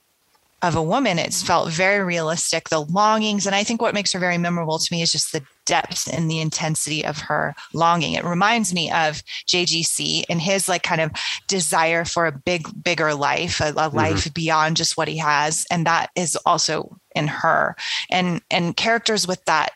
of 0.63 0.75
a 0.75 0.81
woman. 0.81 1.19
It's 1.19 1.43
felt 1.43 1.69
very 1.69 2.03
realistic, 2.03 2.69
the 2.69 2.81
longings. 2.81 3.45
And 3.45 3.55
I 3.55 3.63
think 3.63 3.79
what 3.79 3.93
makes 3.93 4.11
her 4.13 4.19
very 4.19 4.39
memorable 4.39 4.79
to 4.79 4.87
me 4.93 5.03
is 5.03 5.11
just 5.11 5.31
the 5.31 5.43
depth 5.65 6.11
and 6.11 6.31
the 6.31 6.39
intensity 6.39 7.05
of 7.05 7.19
her 7.19 7.53
longing. 7.73 8.13
It 8.13 8.23
reminds 8.23 8.73
me 8.73 8.89
of 8.89 9.21
JGC 9.47 10.23
and 10.29 10.41
his 10.41 10.67
like 10.67 10.81
kind 10.81 11.01
of 11.01 11.11
desire 11.47 12.05
for 12.05 12.25
a 12.25 12.31
big, 12.31 12.67
bigger 12.83 13.13
life, 13.13 13.59
a, 13.59 13.69
a 13.69 13.73
mm-hmm. 13.73 13.97
life 13.97 14.33
beyond 14.33 14.77
just 14.77 14.97
what 14.97 15.07
he 15.07 15.17
has. 15.17 15.65
And 15.69 15.85
that 15.85 16.09
is 16.15 16.35
also 16.37 16.97
in 17.17 17.27
her. 17.27 17.75
And 18.09 18.41
and 18.49 18.77
characters 18.77 19.27
with 19.27 19.43
that 19.45 19.71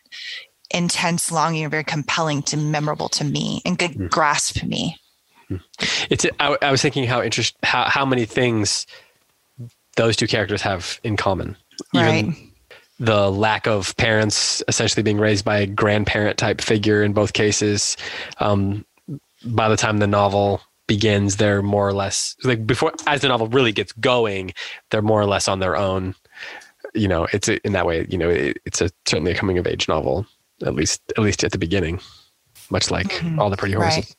intense 0.70 1.30
longing 1.30 1.64
are 1.64 1.68
very 1.68 1.84
compelling 1.84 2.42
to 2.42 2.56
memorable 2.56 3.08
to 3.10 3.24
me 3.24 3.60
and 3.64 3.78
could 3.78 3.90
mm-hmm. 3.90 4.06
grasp 4.06 4.62
me. 4.62 4.96
It's 6.08 6.24
I, 6.40 6.56
I 6.62 6.70
was 6.70 6.80
thinking 6.80 7.04
how 7.04 7.22
interest 7.22 7.56
how, 7.62 7.84
how 7.84 8.06
many 8.06 8.24
things 8.24 8.86
those 9.96 10.16
two 10.16 10.26
characters 10.26 10.62
have 10.62 11.00
in 11.04 11.16
common. 11.16 11.56
Even 11.94 12.28
right. 12.28 12.36
the 12.98 13.30
lack 13.30 13.66
of 13.66 13.96
parents 13.96 14.62
essentially 14.68 15.02
being 15.02 15.18
raised 15.18 15.44
by 15.44 15.58
a 15.58 15.66
grandparent 15.66 16.38
type 16.38 16.60
figure 16.60 17.02
in 17.02 17.12
both 17.12 17.32
cases. 17.32 17.96
Um, 18.38 18.86
by 19.44 19.68
the 19.68 19.76
time 19.76 19.98
the 19.98 20.06
novel 20.06 20.62
begins, 20.86 21.36
they're 21.36 21.62
more 21.62 21.86
or 21.86 21.92
less 21.92 22.36
like 22.44 22.66
before 22.66 22.92
as 23.06 23.20
the 23.20 23.28
novel 23.28 23.48
really 23.48 23.72
gets 23.72 23.92
going, 23.92 24.52
they're 24.90 25.02
more 25.02 25.20
or 25.20 25.26
less 25.26 25.48
on 25.48 25.58
their 25.58 25.76
own. 25.76 26.14
You 26.94 27.08
know, 27.08 27.26
it's 27.32 27.48
a, 27.48 27.64
in 27.66 27.72
that 27.72 27.86
way. 27.86 28.06
You 28.08 28.18
know, 28.18 28.28
it, 28.28 28.58
it's 28.64 28.80
a 28.80 28.90
certainly 29.06 29.32
a 29.32 29.34
coming 29.34 29.58
of 29.58 29.66
age 29.66 29.88
novel, 29.88 30.26
at 30.64 30.74
least 30.74 31.00
at 31.16 31.22
least 31.22 31.44
at 31.44 31.52
the 31.52 31.58
beginning, 31.58 32.00
much 32.70 32.90
like 32.90 33.08
mm-hmm. 33.08 33.38
all 33.38 33.50
the 33.50 33.56
pretty 33.56 33.74
horses. 33.74 33.96
Right. 33.96 34.16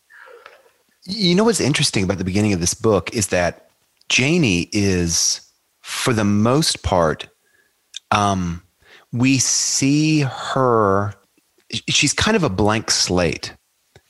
You 1.06 1.36
know 1.36 1.44
what's 1.44 1.60
interesting 1.60 2.04
about 2.04 2.18
the 2.18 2.24
beginning 2.24 2.54
of 2.54 2.62
this 2.62 2.74
book 2.74 3.14
is 3.14 3.28
that 3.28 3.70
Janie 4.10 4.70
is 4.72 5.42
for 5.82 6.14
the 6.14 6.24
most 6.24 6.82
part, 6.82 7.28
um, 8.12 8.64
we 9.12 9.38
see 9.38 10.22
her, 10.22 11.14
she's 11.90 12.14
kind 12.14 12.36
of 12.36 12.44
a 12.44 12.50
blank 12.50 12.90
slate 12.90 13.54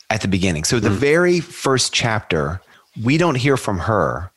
at 0.10 0.22
the 0.22 0.28
beginning. 0.28 0.64
So, 0.64 0.80
the 0.80 0.90
mm. 0.90 0.96
very 0.96 1.40
first 1.40 1.94
chapter, 1.94 2.62
we 3.04 3.18
don't 3.18 3.36
hear 3.36 3.58
from 3.58 3.80
her. 3.80 4.32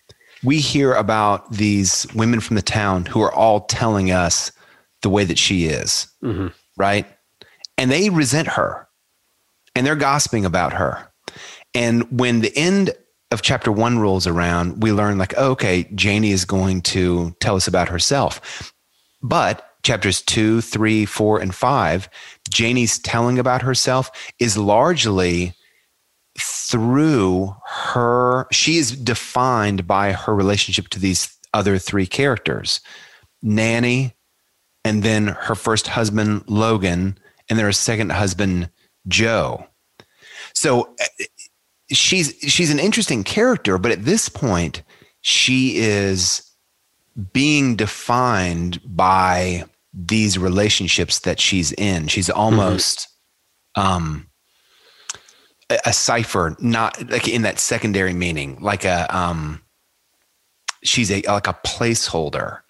We 0.46 0.60
hear 0.60 0.94
about 0.94 1.50
these 1.50 2.06
women 2.14 2.40
from 2.40 2.56
the 2.56 2.62
town 2.62 3.04
who 3.04 3.20
are 3.20 3.32
all 3.32 3.62
telling 3.66 4.12
us 4.12 4.52
the 5.02 5.10
way 5.10 5.24
that 5.24 5.38
she 5.38 5.66
is, 5.66 6.06
mm-hmm. 6.22 6.48
right? 6.76 7.04
And 7.76 7.90
they 7.90 8.10
resent 8.10 8.48
her 8.48 8.88
and 9.74 9.84
they're 9.86 9.96
gossiping 9.96 10.44
about 10.44 10.72
her. 10.72 11.12
And 11.74 12.18
when 12.18 12.40
the 12.40 12.56
end 12.56 12.92
of 13.32 13.42
chapter 13.42 13.72
one 13.72 13.98
rolls 13.98 14.26
around, 14.26 14.82
we 14.82 14.92
learn 14.92 15.18
like, 15.18 15.34
oh, 15.36 15.50
okay, 15.50 15.90
Janie 15.94 16.30
is 16.30 16.44
going 16.44 16.80
to 16.82 17.34
tell 17.40 17.56
us 17.56 17.66
about 17.66 17.88
herself. 17.88 18.72
But 19.22 19.68
chapters 19.82 20.22
two, 20.22 20.60
three, 20.60 21.04
four, 21.06 21.40
and 21.40 21.54
five, 21.54 22.08
Janie's 22.48 22.98
telling 23.00 23.38
about 23.38 23.62
herself 23.62 24.10
is 24.38 24.56
largely 24.56 25.54
through 26.38 27.54
her, 27.66 28.46
she 28.52 28.76
is 28.76 28.92
defined 28.92 29.86
by 29.86 30.12
her 30.12 30.34
relationship 30.34 30.88
to 30.88 30.98
these 30.98 31.36
other 31.54 31.78
three 31.78 32.06
characters 32.06 32.80
Nanny, 33.42 34.14
and 34.84 35.02
then 35.02 35.28
her 35.28 35.54
first 35.54 35.88
husband, 35.88 36.44
Logan, 36.48 37.18
and 37.48 37.58
then 37.58 37.64
her 37.64 37.72
second 37.72 38.10
husband, 38.10 38.70
Joe. 39.06 39.66
So 40.52 40.94
she's 41.90 42.34
she's 42.40 42.70
an 42.70 42.78
interesting 42.78 43.24
character, 43.24 43.78
but 43.78 43.92
at 43.92 44.04
this 44.04 44.28
point, 44.28 44.82
she 45.20 45.76
is 45.76 46.42
being 47.32 47.76
defined 47.76 48.80
by 48.84 49.64
these 49.92 50.38
relationships 50.38 51.20
that 51.20 51.40
she's 51.40 51.72
in. 51.72 52.08
She's 52.08 52.28
almost 52.28 53.08
mm-hmm. 53.76 53.92
um, 53.92 54.26
a, 55.70 55.78
a, 55.86 55.92
cipher, 55.92 56.56
not 56.60 57.10
like 57.10 57.28
in 57.28 57.42
that 57.42 57.58
secondary 57.58 58.12
meaning, 58.12 58.58
like 58.60 58.84
a 58.84 59.06
um, 59.16 59.62
she's 60.84 61.10
a 61.10 61.22
like 61.22 61.48
a 61.48 61.58
placeholder. 61.64 62.60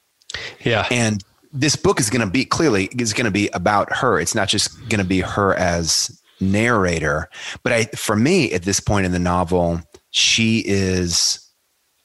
Yeah, 0.61 0.87
and 0.91 1.23
this 1.53 1.77
book 1.77 2.01
is 2.01 2.11
going 2.11 2.21
to 2.21 2.31
be 2.31 2.45
clearly 2.45 2.87
is 2.99 3.13
going 3.13 3.25
to 3.25 3.31
be 3.31 3.49
about 3.49 3.93
her. 3.97 4.21
It's 4.21 4.35
not 4.35 4.49
just 4.49 4.89
going 4.89 5.01
to 5.01 5.05
be 5.05 5.21
her 5.21 5.55
as 5.55 6.21
narrator. 6.41 7.29
But 7.63 7.73
I, 7.73 7.85
for 7.87 8.17
me, 8.17 8.53
at 8.53 8.63
this 8.63 8.81
point 8.81 9.07
in 9.07 9.13
the 9.13 9.19
novel, 9.19 9.81
she 10.11 10.63
is, 10.67 11.41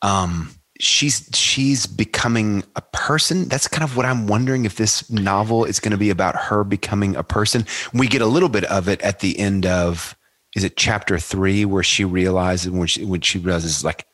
um, 0.01 0.54
she's 0.80 1.30
she's 1.34 1.86
becoming 1.86 2.63
a 2.75 2.82
person. 2.93 3.47
That's 3.47 3.67
kind 3.67 3.84
of 3.84 3.97
what 3.97 4.06
I'm 4.06 4.27
wondering 4.27 4.65
if 4.65 4.75
this 4.75 5.10
novel 5.10 5.65
is 5.65 5.80
going 5.80 5.91
to 5.91 5.97
be 5.97 6.10
about 6.10 6.36
her 6.36 6.63
becoming 6.63 7.15
a 7.15 7.23
person. 7.23 7.65
We 7.93 8.08
get 8.08 8.21
a 8.21 8.27
little 8.27 8.49
bit 8.49 8.65
of 8.65 8.88
it 8.88 9.01
at 9.01 9.19
the 9.19 9.38
end 9.38 9.65
of 9.65 10.15
is 10.55 10.63
it 10.63 10.77
chapter 10.77 11.17
three 11.17 11.65
where 11.65 11.83
she 11.83 12.03
realizes 12.03 12.71
when 12.71 12.87
she 12.87 13.05
when 13.05 13.21
she 13.21 13.39
realizes 13.39 13.83
like 13.83 14.05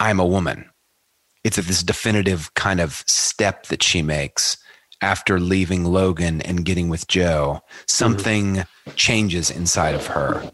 I'm 0.00 0.20
a 0.20 0.26
woman. 0.26 0.70
It's 1.44 1.56
this 1.56 1.82
definitive 1.82 2.52
kind 2.54 2.80
of 2.80 3.04
step 3.06 3.66
that 3.66 3.82
she 3.82 4.02
makes 4.02 4.56
after 5.02 5.38
leaving 5.38 5.84
Logan 5.84 6.40
and 6.40 6.64
getting 6.64 6.88
with 6.88 7.06
Joe, 7.06 7.60
something 7.86 8.56
mm-hmm. 8.56 8.90
changes 8.94 9.50
inside 9.50 9.94
of 9.94 10.06
her. 10.06 10.50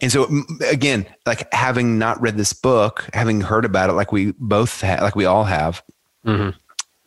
And 0.00 0.10
so 0.10 0.28
again, 0.68 1.06
like 1.26 1.52
having 1.52 1.98
not 1.98 2.20
read 2.20 2.36
this 2.36 2.52
book, 2.52 3.08
having 3.12 3.40
heard 3.40 3.64
about 3.64 3.90
it, 3.90 3.92
like 3.92 4.10
we 4.10 4.32
both 4.38 4.80
have, 4.80 5.02
like 5.02 5.14
we 5.14 5.26
all 5.26 5.44
have, 5.44 5.82
mm-hmm. 6.26 6.50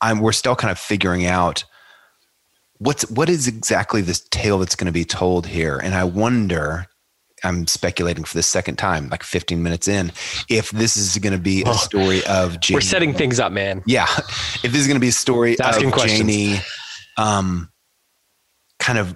I'm, 0.01 0.19
we're 0.19 0.31
still 0.31 0.55
kind 0.55 0.71
of 0.71 0.79
figuring 0.79 1.25
out 1.25 1.65
what's, 2.77 3.09
what 3.09 3.27
is 3.27 3.47
exactly 3.47 4.01
this 4.01 4.25
tale 4.29 4.59
that's 4.59 4.75
going 4.75 4.85
to 4.85 4.93
be 4.93 5.05
told 5.05 5.47
here. 5.47 5.77
And 5.77 5.93
I 5.95 6.05
wonder, 6.05 6.85
I'm 7.45 7.67
speculating 7.67 8.23
for 8.23 8.35
the 8.35 8.43
second 8.43 8.77
time, 8.77 9.09
like 9.09 9.23
15 9.23 9.61
minutes 9.61 9.87
in, 9.87 10.11
if 10.49 10.71
this 10.71 10.97
is 10.97 11.17
going 11.19 11.33
to 11.33 11.39
be 11.39 11.63
a 11.63 11.73
story 11.75 12.25
of 12.25 12.59
Janie. 12.59 12.77
We're 12.77 12.81
setting 12.81 13.13
things 13.13 13.39
up, 13.39 13.51
man. 13.51 13.83
Yeah. 13.85 14.07
If 14.63 14.71
this 14.71 14.81
is 14.81 14.87
going 14.87 14.95
to 14.95 15.01
be 15.01 15.09
a 15.09 15.13
story 15.13 15.57
of 15.59 15.91
questions. 15.91 16.19
Janie 16.19 16.59
um, 17.17 17.71
kind 18.79 18.99
of 18.99 19.15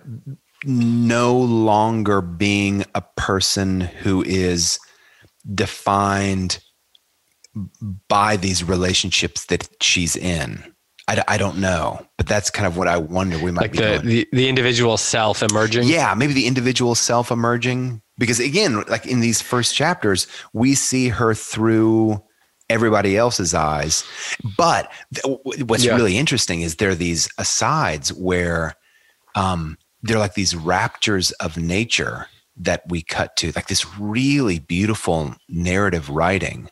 no 0.65 1.37
longer 1.37 2.21
being 2.21 2.85
a 2.95 3.01
person 3.17 3.81
who 3.81 4.23
is 4.23 4.79
defined 5.53 6.59
by 8.07 8.37
these 8.37 8.63
relationships 8.63 9.45
that 9.45 9.67
she's 9.81 10.15
in. 10.15 10.73
I, 11.09 11.23
I 11.27 11.37
don't 11.37 11.57
know, 11.57 12.05
but 12.17 12.27
that's 12.27 12.51
kind 12.51 12.67
of 12.67 12.77
what 12.77 12.87
I 12.87 12.97
wonder. 12.97 13.39
We 13.39 13.49
might 13.51 13.61
like 13.61 13.73
the, 13.73 13.99
the, 14.03 14.27
the 14.31 14.47
individual 14.47 14.95
self 14.95 15.41
emerging. 15.41 15.87
Yeah, 15.87 16.13
maybe 16.13 16.33
the 16.33 16.45
individual 16.45 16.93
self 16.93 17.31
emerging 17.31 18.01
because 18.19 18.39
again, 18.39 18.83
like 18.87 19.07
in 19.07 19.19
these 19.19 19.41
first 19.41 19.73
chapters, 19.73 20.27
we 20.53 20.75
see 20.75 21.09
her 21.09 21.33
through 21.33 22.21
everybody 22.69 23.17
else's 23.17 23.55
eyes. 23.55 24.03
But 24.55 24.91
th- 25.15 25.39
what's 25.65 25.85
yeah. 25.85 25.95
really 25.95 26.17
interesting 26.17 26.61
is 26.61 26.75
there 26.75 26.91
are 26.91 26.95
these 26.95 27.27
asides 27.39 28.13
where 28.13 28.75
um, 29.33 29.77
they're 30.03 30.19
like 30.19 30.35
these 30.35 30.55
raptures 30.55 31.31
of 31.33 31.57
nature 31.57 32.27
that 32.57 32.83
we 32.87 33.01
cut 33.01 33.35
to, 33.37 33.51
like 33.55 33.67
this 33.67 33.97
really 33.97 34.59
beautiful 34.59 35.33
narrative 35.47 36.09
writing 36.09 36.69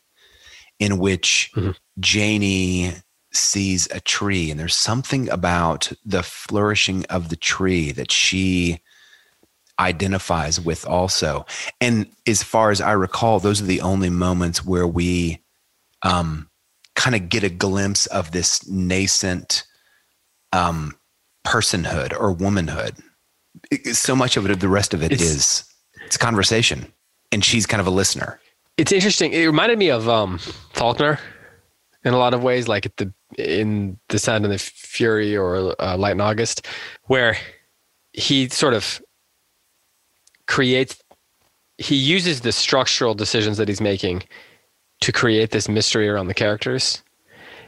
in 0.78 0.98
which 0.98 1.50
mm-hmm. 1.56 1.72
Janie 1.98 2.92
sees 3.32 3.88
a 3.90 4.00
tree 4.00 4.50
and 4.50 4.58
there's 4.58 4.76
something 4.76 5.28
about 5.28 5.92
the 6.04 6.22
flourishing 6.22 7.04
of 7.06 7.28
the 7.28 7.36
tree 7.36 7.92
that 7.92 8.10
she 8.10 8.80
identifies 9.78 10.60
with 10.60 10.86
also. 10.86 11.46
And 11.80 12.06
as 12.26 12.42
far 12.42 12.70
as 12.70 12.80
i 12.80 12.92
recall 12.92 13.38
those 13.38 13.62
are 13.62 13.66
the 13.66 13.80
only 13.80 14.10
moments 14.10 14.64
where 14.64 14.86
we 14.86 15.42
um, 16.02 16.48
kind 16.94 17.14
of 17.14 17.28
get 17.28 17.44
a 17.44 17.48
glimpse 17.48 18.06
of 18.06 18.32
this 18.32 18.68
nascent 18.68 19.64
um, 20.52 20.96
personhood 21.46 22.18
or 22.18 22.32
womanhood. 22.32 22.96
It, 23.70 23.96
so 23.96 24.14
much 24.16 24.36
of 24.36 24.48
it 24.48 24.60
the 24.60 24.68
rest 24.68 24.94
of 24.94 25.02
it 25.02 25.12
it's, 25.12 25.22
is 25.22 25.64
it's 26.04 26.16
conversation 26.16 26.92
and 27.32 27.44
she's 27.44 27.66
kind 27.66 27.80
of 27.80 27.86
a 27.86 27.90
listener. 27.90 28.40
It's 28.76 28.92
interesting. 28.92 29.32
It 29.32 29.44
reminded 29.44 29.78
me 29.78 29.90
of 29.90 30.08
um, 30.08 30.38
faulkner 30.72 31.18
in 32.04 32.14
a 32.14 32.18
lot 32.18 32.34
of 32.34 32.42
ways 32.42 32.68
like 32.68 32.84
the 32.96 33.12
in 33.38 33.98
the 34.08 34.18
sound 34.18 34.44
and 34.44 34.52
the 34.52 34.58
fury 34.58 35.36
or 35.36 35.74
uh, 35.80 35.96
light 35.96 36.12
in 36.12 36.20
august 36.20 36.66
where 37.04 37.36
he 38.12 38.48
sort 38.48 38.74
of 38.74 39.00
creates 40.46 41.00
he 41.78 41.94
uses 41.94 42.40
the 42.40 42.52
structural 42.52 43.14
decisions 43.14 43.56
that 43.56 43.68
he's 43.68 43.80
making 43.80 44.24
to 45.00 45.12
create 45.12 45.52
this 45.52 45.68
mystery 45.68 46.08
around 46.08 46.26
the 46.26 46.34
characters. 46.34 47.02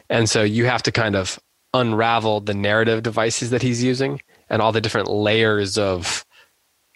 And 0.08 0.28
so 0.28 0.42
you 0.42 0.66
have 0.66 0.82
to 0.82 0.92
kind 0.92 1.14
of 1.14 1.38
unravel 1.72 2.40
the 2.40 2.54
narrative 2.54 3.04
devices 3.04 3.50
that 3.50 3.62
he's 3.62 3.82
using 3.82 4.20
and 4.48 4.60
all 4.60 4.72
the 4.72 4.80
different 4.80 5.08
layers 5.08 5.78
of 5.78 6.26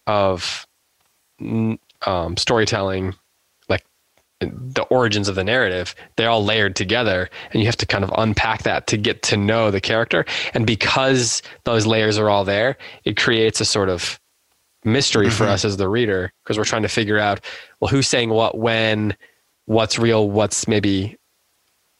of 0.06 0.66
um, 1.40 2.36
storytelling 2.36 3.14
the 4.46 4.82
origins 4.84 5.28
of 5.28 5.34
the 5.34 5.44
narrative 5.44 5.94
they're 6.16 6.30
all 6.30 6.44
layered 6.44 6.76
together 6.76 7.28
and 7.52 7.60
you 7.60 7.66
have 7.66 7.76
to 7.76 7.86
kind 7.86 8.04
of 8.04 8.12
unpack 8.16 8.62
that 8.62 8.86
to 8.86 8.96
get 8.96 9.22
to 9.22 9.36
know 9.36 9.70
the 9.70 9.80
character 9.80 10.24
and 10.54 10.66
because 10.66 11.42
those 11.64 11.86
layers 11.86 12.18
are 12.18 12.30
all 12.30 12.44
there 12.44 12.76
it 13.04 13.16
creates 13.16 13.60
a 13.60 13.64
sort 13.64 13.88
of 13.88 14.18
mystery 14.84 15.26
mm-hmm. 15.26 15.36
for 15.36 15.44
us 15.44 15.64
as 15.64 15.76
the 15.76 15.88
reader 15.88 16.32
because 16.42 16.58
we're 16.58 16.64
trying 16.64 16.82
to 16.82 16.88
figure 16.88 17.18
out 17.18 17.40
well 17.80 17.88
who's 17.88 18.08
saying 18.08 18.30
what 18.30 18.58
when 18.58 19.16
what's 19.66 19.98
real 19.98 20.30
what's 20.30 20.68
maybe 20.68 21.16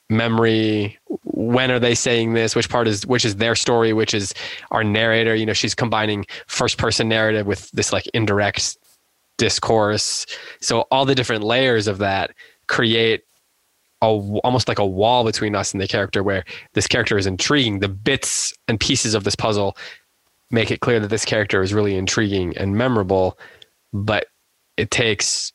memory 0.09 0.99
when 1.23 1.71
are 1.71 1.79
they 1.79 1.95
saying 1.95 2.33
this 2.33 2.55
which 2.55 2.69
part 2.69 2.87
is 2.87 3.07
which 3.07 3.25
is 3.25 3.37
their 3.37 3.55
story 3.55 3.91
which 3.91 4.13
is 4.13 4.35
our 4.69 4.83
narrator 4.83 5.33
you 5.33 5.47
know 5.47 5.53
she's 5.53 5.73
combining 5.73 6.25
first 6.45 6.77
person 6.77 7.09
narrative 7.09 7.47
with 7.47 7.71
this 7.71 7.91
like 7.91 8.05
indirect 8.13 8.77
discourse. 9.37 10.25
So 10.61 10.81
all 10.91 11.05
the 11.05 11.15
different 11.15 11.43
layers 11.43 11.87
of 11.87 11.97
that 11.99 12.31
create 12.67 13.23
a, 14.01 14.07
almost 14.07 14.67
like 14.67 14.79
a 14.79 14.85
wall 14.85 15.23
between 15.23 15.55
us 15.55 15.73
and 15.73 15.81
the 15.81 15.87
character 15.87 16.23
where 16.23 16.43
this 16.73 16.87
character 16.87 17.17
is 17.17 17.25
intriguing. 17.25 17.79
The 17.79 17.89
bits 17.89 18.53
and 18.67 18.79
pieces 18.79 19.13
of 19.13 19.23
this 19.23 19.35
puzzle 19.35 19.77
make 20.51 20.71
it 20.71 20.79
clear 20.79 20.99
that 20.99 21.09
this 21.09 21.25
character 21.25 21.61
is 21.61 21.73
really 21.73 21.95
intriguing 21.95 22.55
and 22.57 22.75
memorable, 22.75 23.37
but 23.93 24.27
it 24.77 24.91
takes 24.91 25.51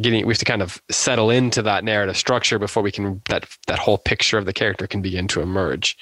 getting 0.00 0.26
we 0.26 0.32
have 0.32 0.38
to 0.38 0.44
kind 0.44 0.62
of 0.62 0.82
settle 0.90 1.30
into 1.30 1.62
that 1.62 1.84
narrative 1.84 2.16
structure 2.16 2.58
before 2.58 2.82
we 2.82 2.90
can 2.90 3.22
that 3.28 3.46
that 3.68 3.78
whole 3.78 3.98
picture 3.98 4.38
of 4.38 4.44
the 4.44 4.52
character 4.52 4.86
can 4.86 5.00
begin 5.00 5.28
to 5.28 5.40
emerge. 5.40 5.96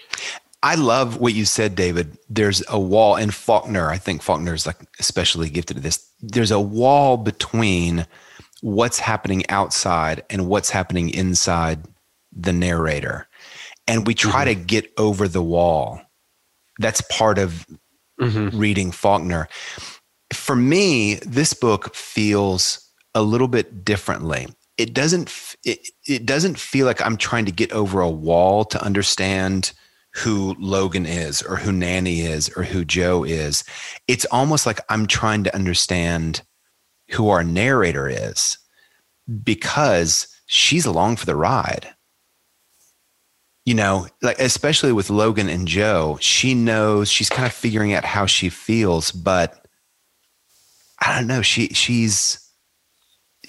I 0.63 0.77
love 0.77 1.19
what 1.19 1.35
you 1.35 1.45
said, 1.45 1.75
David. 1.75 2.17
There's 2.29 2.63
a 2.69 2.79
wall 2.79 3.17
in 3.17 3.31
Faulkner. 3.31 3.91
I 3.91 3.99
think 3.99 4.23
Faulkner 4.23 4.55
is 4.55 4.67
like 4.67 4.77
especially 5.01 5.51
gifted 5.51 5.79
at 5.79 5.83
this. 5.83 6.09
There's 6.21 6.53
a 6.53 6.61
wall 6.61 7.17
between 7.17 8.07
what's 8.61 9.01
happening 9.01 9.43
outside 9.49 10.23
and 10.31 10.47
what's 10.47 10.71
happening 10.71 11.11
inside 11.11 11.85
the 12.31 12.53
narrator. 12.53 13.29
And 13.89 14.07
we 14.07 14.15
try 14.15 14.45
mm-hmm. 14.45 14.61
to 14.61 14.67
get 14.67 14.93
over 14.97 15.27
the 15.27 15.43
wall. 15.43 16.01
That's 16.79 17.01
part 17.11 17.39
of 17.39 17.67
mm-hmm. 18.21 18.57
reading 18.57 18.93
Faulkner. 18.93 19.49
For 20.33 20.55
me, 20.55 21.17
this 21.27 21.55
book 21.55 21.95
feels 21.95 22.89
a 23.15 23.23
little 23.23 23.49
bit 23.49 23.85
differently. 23.85 24.47
It 24.79 24.95
doesn't 24.95 25.57
it, 25.65 25.89
it 26.07 26.25
doesn't 26.25 26.59
feel 26.59 26.87
like 26.87 27.05
I'm 27.05 27.17
trying 27.17 27.45
to 27.47 27.53
get 27.53 27.73
over 27.73 28.01
a 28.01 28.09
wall 28.09 28.65
to 28.67 28.83
understand 28.83 29.73
who 30.15 30.55
Logan 30.59 31.07
is 31.07 31.43
or 31.43 31.57
who 31.57 31.73
Nanny 31.73 32.21
is 32.21 32.51
or 32.57 32.65
who 32.65 32.85
Joe 32.85 33.25
is. 33.25 33.65
It's 34.07 34.27
almost 34.27 34.67
like 34.67 34.81
I'm 34.89 35.07
trying 35.07 35.45
to 35.45 35.55
understand 35.55 36.43
who 37.11 37.29
our 37.29 37.43
narrator 37.43 38.09
is 38.09 38.59
because 39.43 40.29
she's 40.47 40.87
along 40.87 41.17
for 41.17 41.27
the 41.27 41.37
ride. 41.37 41.89
You 43.65 43.75
know, 43.75 44.09
like 44.23 44.41
especially 44.41 44.93
with 44.93 45.09
Logan 45.09 45.49
and 45.49 45.69
Joe, 45.69 46.19
she 46.21 46.53
knows 46.53 47.11
she's 47.11 47.29
kind 47.29 47.47
of 47.47 47.53
figuring 47.53 47.93
out 47.93 48.05
how 48.05 48.27
she 48.27 48.49
feels, 48.49 49.13
but 49.13 49.67
I 51.01 51.17
don't 51.17 51.29
know, 51.29 51.43
she 51.43 51.69
she's 51.69 52.39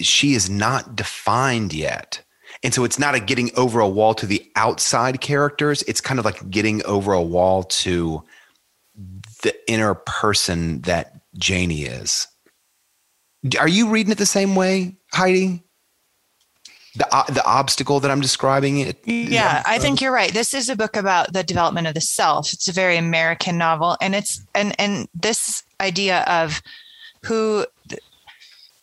she 0.00 0.34
is 0.34 0.48
not 0.48 0.96
defined 0.96 1.72
yet 1.72 2.24
and 2.64 2.72
so 2.72 2.82
it's 2.82 2.98
not 2.98 3.14
a 3.14 3.20
getting 3.20 3.50
over 3.56 3.78
a 3.78 3.88
wall 3.88 4.14
to 4.14 4.26
the 4.26 4.50
outside 4.56 5.20
characters. 5.20 5.82
It's 5.82 6.00
kind 6.00 6.18
of 6.18 6.24
like 6.24 6.50
getting 6.50 6.84
over 6.86 7.12
a 7.12 7.22
wall 7.22 7.62
to 7.64 8.24
the 9.42 9.54
inner 9.70 9.94
person 9.94 10.80
that 10.80 11.20
Janie 11.36 11.82
is. 11.82 12.26
Are 13.60 13.68
you 13.68 13.90
reading 13.90 14.12
it 14.12 14.18
the 14.18 14.24
same 14.24 14.56
way, 14.56 14.96
Heidi? 15.12 15.62
The, 16.96 17.12
uh, 17.14 17.24
the 17.24 17.44
obstacle 17.44 18.00
that 18.00 18.10
I'm 18.10 18.20
describing 18.20 18.78
it. 18.78 18.98
Yeah, 19.04 19.62
I 19.66 19.78
think 19.78 20.00
you're 20.00 20.12
right. 20.12 20.32
This 20.32 20.54
is 20.54 20.68
a 20.68 20.76
book 20.76 20.96
about 20.96 21.32
the 21.32 21.42
development 21.42 21.88
of 21.88 21.94
the 21.94 22.00
self. 22.00 22.52
It's 22.52 22.68
a 22.68 22.72
very 22.72 22.96
American 22.96 23.58
novel, 23.58 23.96
and 24.00 24.14
it's 24.14 24.40
and 24.54 24.78
and 24.78 25.08
this 25.12 25.64
idea 25.80 26.20
of 26.28 26.62
who 27.24 27.66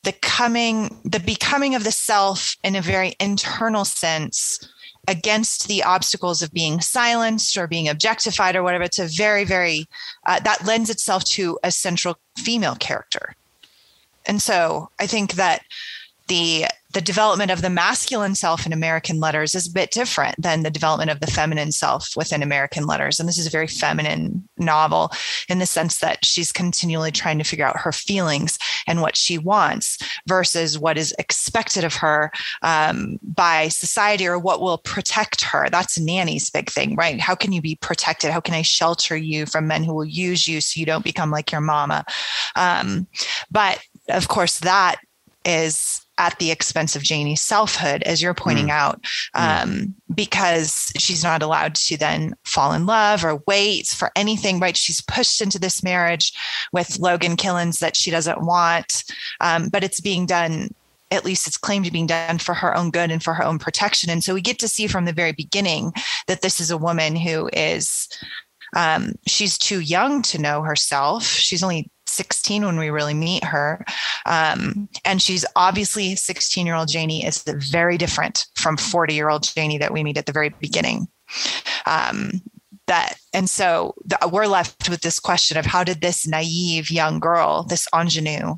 the 0.03 0.13
coming, 0.13 0.99
the 1.03 1.19
becoming 1.19 1.75
of 1.75 1.83
the 1.83 1.91
self 1.91 2.55
in 2.63 2.75
a 2.75 2.81
very 2.81 3.15
internal 3.19 3.85
sense 3.85 4.67
against 5.07 5.67
the 5.67 5.83
obstacles 5.83 6.41
of 6.41 6.53
being 6.53 6.79
silenced 6.79 7.57
or 7.57 7.67
being 7.67 7.89
objectified 7.89 8.55
or 8.55 8.63
whatever. 8.63 8.83
It's 8.83 8.99
a 8.99 9.05
very, 9.05 9.43
very, 9.43 9.87
uh, 10.25 10.39
that 10.41 10.65
lends 10.65 10.89
itself 10.89 11.23
to 11.25 11.57
a 11.63 11.71
central 11.71 12.17
female 12.37 12.75
character. 12.75 13.35
And 14.25 14.41
so 14.41 14.89
I 14.99 15.07
think 15.07 15.33
that 15.33 15.63
the 16.27 16.65
the 16.93 17.01
development 17.01 17.51
of 17.51 17.61
the 17.61 17.69
masculine 17.69 18.35
self 18.35 18.65
in 18.65 18.73
American 18.73 19.19
letters 19.19 19.55
is 19.55 19.67
a 19.67 19.71
bit 19.71 19.91
different 19.91 20.41
than 20.41 20.63
the 20.63 20.69
development 20.69 21.11
of 21.11 21.19
the 21.19 21.27
feminine 21.27 21.71
self 21.71 22.09
within 22.15 22.41
American 22.41 22.85
letters. 22.85 23.19
And 23.19 23.29
this 23.29 23.37
is 23.37 23.47
a 23.47 23.51
very 23.51 23.67
feminine 23.67 24.47
novel 24.57 25.11
in 25.47 25.59
the 25.59 25.65
sense 25.65 25.99
that 25.99 26.25
she's 26.25 26.51
continually 26.51 27.11
trying 27.11 27.37
to 27.37 27.43
figure 27.43 27.65
out 27.65 27.79
her 27.79 27.91
feelings 27.91 28.57
and 28.87 29.01
what 29.01 29.15
she 29.15 29.37
wants 29.37 29.97
versus 30.27 30.77
what 30.77 30.97
is 30.97 31.13
expected 31.19 31.83
of 31.83 31.95
her 31.95 32.31
um, 32.61 33.19
by 33.23 33.67
society 33.67 34.27
or 34.27 34.39
what 34.39 34.61
will 34.61 34.77
protect 34.79 35.43
her. 35.43 35.69
That's 35.69 35.99
Nanny's 35.99 36.49
big 36.49 36.69
thing, 36.69 36.95
right? 36.95 37.19
How 37.19 37.35
can 37.35 37.51
you 37.51 37.61
be 37.61 37.75
protected? 37.75 38.31
How 38.31 38.41
can 38.41 38.55
I 38.55 38.63
shelter 38.63 39.15
you 39.15 39.45
from 39.45 39.67
men 39.67 39.83
who 39.83 39.93
will 39.93 40.05
use 40.05 40.47
you 40.47 40.61
so 40.61 40.79
you 40.79 40.85
don't 40.85 41.03
become 41.03 41.31
like 41.31 41.51
your 41.51 41.61
mama? 41.61 42.05
Um, 42.55 43.07
but 43.49 43.81
of 44.09 44.27
course, 44.27 44.59
that 44.59 44.97
is 45.45 46.00
at 46.17 46.37
the 46.39 46.51
expense 46.51 46.95
of 46.95 47.03
Janie's 47.03 47.41
selfhood, 47.41 48.03
as 48.03 48.21
you're 48.21 48.33
pointing 48.33 48.67
mm. 48.67 48.71
out, 48.71 49.05
um, 49.33 49.71
mm. 49.71 49.93
because 50.13 50.91
she's 50.97 51.23
not 51.23 51.41
allowed 51.41 51.75
to 51.75 51.97
then 51.97 52.35
fall 52.43 52.73
in 52.73 52.85
love 52.85 53.25
or 53.25 53.41
wait 53.47 53.87
for 53.87 54.11
anything, 54.15 54.59
right? 54.59 54.77
She's 54.77 55.01
pushed 55.01 55.41
into 55.41 55.57
this 55.59 55.83
marriage 55.83 56.33
with 56.73 56.99
Logan 56.99 57.37
Killicks 57.37 57.79
that 57.79 57.95
she 57.95 58.11
doesn't 58.11 58.41
want, 58.41 59.03
um, 59.39 59.69
but 59.69 59.83
it's 59.83 60.01
being 60.01 60.25
done. 60.25 60.69
At 61.11 61.25
least 61.25 61.45
it's 61.45 61.57
claimed 61.57 61.85
to 61.85 61.91
being 61.91 62.07
done 62.07 62.37
for 62.37 62.53
her 62.53 62.75
own 62.75 62.89
good 62.89 63.11
and 63.11 63.21
for 63.21 63.33
her 63.33 63.43
own 63.43 63.59
protection. 63.59 64.09
And 64.09 64.23
so 64.23 64.33
we 64.33 64.41
get 64.41 64.59
to 64.59 64.67
see 64.69 64.87
from 64.87 65.03
the 65.03 65.11
very 65.11 65.33
beginning 65.33 65.91
that 66.27 66.41
this 66.41 66.61
is 66.61 66.71
a 66.71 66.77
woman 66.77 67.17
who 67.17 67.49
is 67.51 68.07
um, 68.75 69.13
she's 69.27 69.57
too 69.57 69.81
young 69.81 70.21
to 70.23 70.39
know 70.39 70.61
herself. 70.61 71.25
She's 71.25 71.63
only 71.63 71.89
16 72.11 72.65
when 72.65 72.77
we 72.77 72.89
really 72.89 73.13
meet 73.13 73.43
her. 73.43 73.85
Um, 74.25 74.89
and 75.05 75.21
she's 75.21 75.45
obviously 75.55 76.15
16 76.15 76.65
year 76.65 76.75
old 76.75 76.89
Janie 76.89 77.25
is 77.25 77.43
very 77.43 77.97
different 77.97 78.45
from 78.55 78.77
40 78.77 79.13
year 79.13 79.29
old 79.29 79.43
Janie 79.43 79.77
that 79.77 79.93
we 79.93 80.03
meet 80.03 80.17
at 80.17 80.25
the 80.25 80.31
very 80.31 80.49
beginning. 80.49 81.07
Um, 81.85 82.41
that 82.87 83.15
and 83.33 83.49
so 83.49 83.93
the, 84.03 84.17
we're 84.31 84.47
left 84.47 84.89
with 84.89 85.01
this 85.01 85.19
question 85.19 85.57
of 85.57 85.65
how 85.65 85.83
did 85.83 86.01
this 86.01 86.27
naive 86.27 86.91
young 86.91 87.19
girl, 87.19 87.63
this 87.63 87.87
ingenue, 87.95 88.57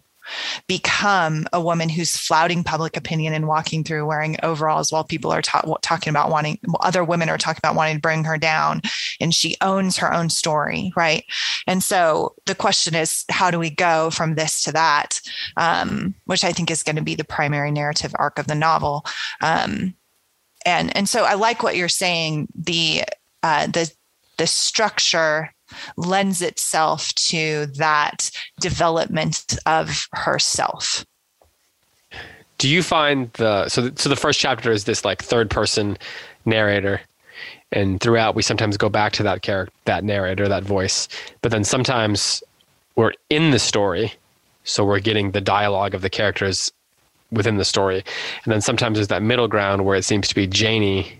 become 0.67 1.45
a 1.53 1.61
woman 1.61 1.89
who's 1.89 2.17
flouting 2.17 2.63
public 2.63 2.97
opinion 2.97 3.33
and 3.33 3.47
walking 3.47 3.83
through 3.83 4.05
wearing 4.05 4.37
overalls 4.43 4.91
while 4.91 5.03
people 5.03 5.31
are 5.31 5.41
ta- 5.41 5.77
talking 5.81 6.11
about 6.11 6.29
wanting 6.29 6.59
other 6.79 7.03
women 7.03 7.29
are 7.29 7.37
talking 7.37 7.59
about 7.59 7.75
wanting 7.75 7.95
to 7.95 8.01
bring 8.01 8.23
her 8.23 8.37
down 8.37 8.81
and 9.19 9.33
she 9.33 9.55
owns 9.61 9.97
her 9.97 10.13
own 10.13 10.29
story 10.29 10.91
right? 10.95 11.25
And 11.67 11.83
so 11.83 12.35
the 12.45 12.55
question 12.55 12.95
is 12.95 13.25
how 13.29 13.51
do 13.51 13.59
we 13.59 13.69
go 13.69 14.09
from 14.09 14.35
this 14.35 14.63
to 14.63 14.71
that? 14.73 15.19
Um, 15.57 16.15
which 16.25 16.43
i 16.43 16.51
think 16.51 16.71
is 16.71 16.83
going 16.83 16.95
to 16.95 17.01
be 17.01 17.15
the 17.15 17.23
primary 17.23 17.71
narrative 17.71 18.13
arc 18.17 18.39
of 18.39 18.47
the 18.47 18.55
novel. 18.55 19.05
Um, 19.41 19.95
and 20.65 20.95
and 20.95 21.09
so 21.09 21.23
i 21.23 21.33
like 21.33 21.61
what 21.61 21.75
you're 21.75 21.89
saying 21.89 22.47
the 22.55 23.03
uh, 23.43 23.67
the 23.67 23.91
the 24.37 24.47
structure 24.47 25.53
lends 25.97 26.41
itself 26.41 27.13
to 27.15 27.67
that 27.77 28.29
development 28.59 29.57
of 29.65 30.07
herself. 30.13 31.05
Do 32.57 32.69
you 32.69 32.83
find 32.83 33.31
the 33.33 33.67
so 33.67 33.91
so 33.95 34.09
the 34.09 34.15
first 34.15 34.39
chapter 34.39 34.71
is 34.71 34.85
this 34.85 35.03
like 35.03 35.21
third 35.21 35.49
person 35.49 35.97
narrator 36.45 37.01
and 37.71 37.99
throughout 37.99 38.35
we 38.35 38.41
sometimes 38.41 38.77
go 38.77 38.89
back 38.89 39.11
to 39.13 39.23
that 39.23 39.41
character 39.41 39.73
that 39.85 40.03
narrator 40.03 40.47
that 40.47 40.63
voice 40.63 41.07
but 41.41 41.51
then 41.51 41.63
sometimes 41.63 42.43
we're 42.95 43.13
in 43.29 43.51
the 43.51 43.59
story 43.59 44.13
so 44.63 44.85
we're 44.85 44.99
getting 44.99 45.31
the 45.31 45.41
dialogue 45.41 45.93
of 45.93 46.01
the 46.01 46.09
characters 46.09 46.71
within 47.31 47.57
the 47.57 47.65
story 47.65 48.03
and 48.43 48.53
then 48.53 48.61
sometimes 48.61 48.97
there's 48.97 49.07
that 49.07 49.23
middle 49.23 49.47
ground 49.47 49.83
where 49.83 49.95
it 49.95 50.03
seems 50.03 50.27
to 50.27 50.35
be 50.35 50.45
Janie 50.47 51.19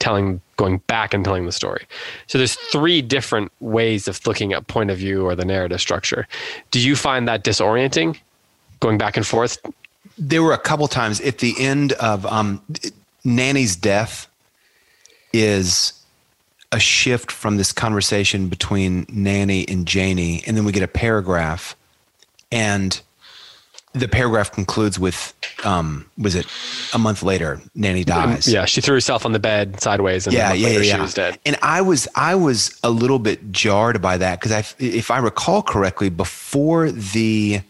telling 0.00 0.40
going 0.56 0.78
back 0.88 1.14
and 1.14 1.24
telling 1.24 1.46
the 1.46 1.52
story. 1.52 1.86
So 2.26 2.38
there's 2.38 2.54
three 2.54 3.00
different 3.00 3.52
ways 3.60 4.08
of 4.08 4.26
looking 4.26 4.52
at 4.52 4.66
point 4.66 4.90
of 4.90 4.98
view 4.98 5.24
or 5.24 5.36
the 5.36 5.44
narrative 5.44 5.80
structure. 5.80 6.26
Do 6.72 6.80
you 6.80 6.96
find 6.96 7.28
that 7.28 7.44
disorienting 7.44 8.18
going 8.80 8.98
back 8.98 9.16
and 9.16 9.26
forth? 9.26 9.58
There 10.18 10.42
were 10.42 10.52
a 10.52 10.58
couple 10.58 10.88
times 10.88 11.20
at 11.20 11.38
the 11.38 11.54
end 11.58 11.92
of 11.92 12.26
um, 12.26 12.60
nanny's 13.24 13.76
death 13.76 14.26
is 15.32 15.92
a 16.72 16.80
shift 16.80 17.30
from 17.32 17.56
this 17.56 17.72
conversation 17.72 18.48
between 18.48 19.06
Nanny 19.08 19.66
and 19.68 19.86
Janie, 19.86 20.42
and 20.46 20.56
then 20.56 20.64
we 20.64 20.72
get 20.72 20.82
a 20.82 20.88
paragraph, 20.88 21.74
and 22.52 23.00
the 23.92 24.08
paragraph 24.08 24.52
concludes 24.52 24.98
with, 24.98 25.34
um, 25.64 26.06
"Was 26.16 26.34
it 26.34 26.46
a 26.94 26.98
month 26.98 27.22
later? 27.22 27.60
Nanny 27.74 28.04
dies." 28.04 28.46
Yeah, 28.46 28.64
she 28.64 28.80
threw 28.80 28.94
herself 28.94 29.26
on 29.26 29.32
the 29.32 29.38
bed 29.38 29.80
sideways, 29.80 30.26
and 30.26 30.34
yeah, 30.34 30.52
yeah, 30.52 30.68
later 30.68 30.84
yeah. 30.84 30.94
she 30.96 31.00
was 31.00 31.14
dead. 31.14 31.38
And 31.44 31.56
I 31.62 31.80
was, 31.80 32.06
I 32.14 32.34
was 32.34 32.78
a 32.82 32.90
little 32.90 33.18
bit 33.18 33.52
jarred 33.52 34.00
by 34.00 34.16
that 34.18 34.40
because 34.40 34.52
I, 34.52 34.64
if 34.78 35.10
I 35.10 35.18
recall 35.18 35.62
correctly, 35.62 36.08
before 36.08 36.90
the 36.90 37.62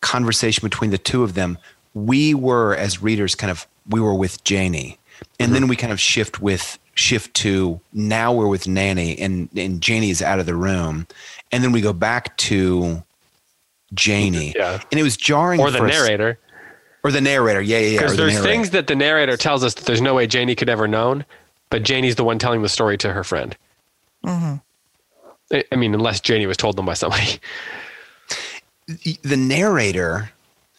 conversation 0.00 0.62
between 0.62 0.90
the 0.90 0.98
two 0.98 1.22
of 1.22 1.34
them, 1.34 1.58
we 1.94 2.34
were 2.34 2.76
as 2.76 3.02
readers 3.02 3.34
kind 3.34 3.50
of 3.50 3.66
we 3.88 4.00
were 4.00 4.14
with 4.14 4.44
Janie, 4.44 4.98
and 5.40 5.46
mm-hmm. 5.46 5.54
then 5.54 5.68
we 5.68 5.76
kind 5.76 5.92
of 5.92 6.00
shift 6.00 6.40
with 6.40 6.78
shift 6.96 7.34
to 7.34 7.78
now 7.92 8.32
we're 8.32 8.48
with 8.48 8.66
Nanny 8.66 9.18
and, 9.18 9.48
and 9.54 9.80
Janie 9.80 10.10
is 10.10 10.22
out 10.22 10.40
of 10.40 10.46
the 10.46 10.54
room. 10.54 11.06
And 11.52 11.62
then 11.62 11.70
we 11.70 11.80
go 11.80 11.92
back 11.92 12.36
to 12.38 13.04
Janie. 13.94 14.54
Yeah. 14.56 14.80
And 14.90 15.00
it 15.00 15.02
was 15.02 15.16
jarring. 15.16 15.60
Or 15.60 15.70
the 15.70 15.80
narrator. 15.80 16.38
Or 17.04 17.10
the 17.10 17.20
narrator. 17.20 17.60
Yeah, 17.60 17.78
yeah, 17.78 17.86
yeah. 17.86 17.98
Because 17.98 18.16
there's 18.16 18.36
the 18.36 18.42
things 18.42 18.70
that 18.70 18.86
the 18.86 18.96
narrator 18.96 19.36
tells 19.36 19.62
us 19.62 19.74
that 19.74 19.84
there's 19.84 20.00
no 20.00 20.14
way 20.14 20.26
Janie 20.26 20.54
could 20.54 20.68
ever 20.68 20.88
known, 20.88 21.24
but 21.70 21.82
Janie's 21.82 22.16
the 22.16 22.24
one 22.24 22.38
telling 22.38 22.62
the 22.62 22.68
story 22.68 22.96
to 22.98 23.12
her 23.12 23.22
friend. 23.22 23.56
Mm-hmm. 24.24 25.60
I 25.70 25.76
mean, 25.76 25.94
unless 25.94 26.20
Janie 26.20 26.46
was 26.46 26.56
told 26.56 26.76
them 26.76 26.86
by 26.86 26.94
somebody. 26.94 27.38
The 29.22 29.36
narrator, 29.36 30.30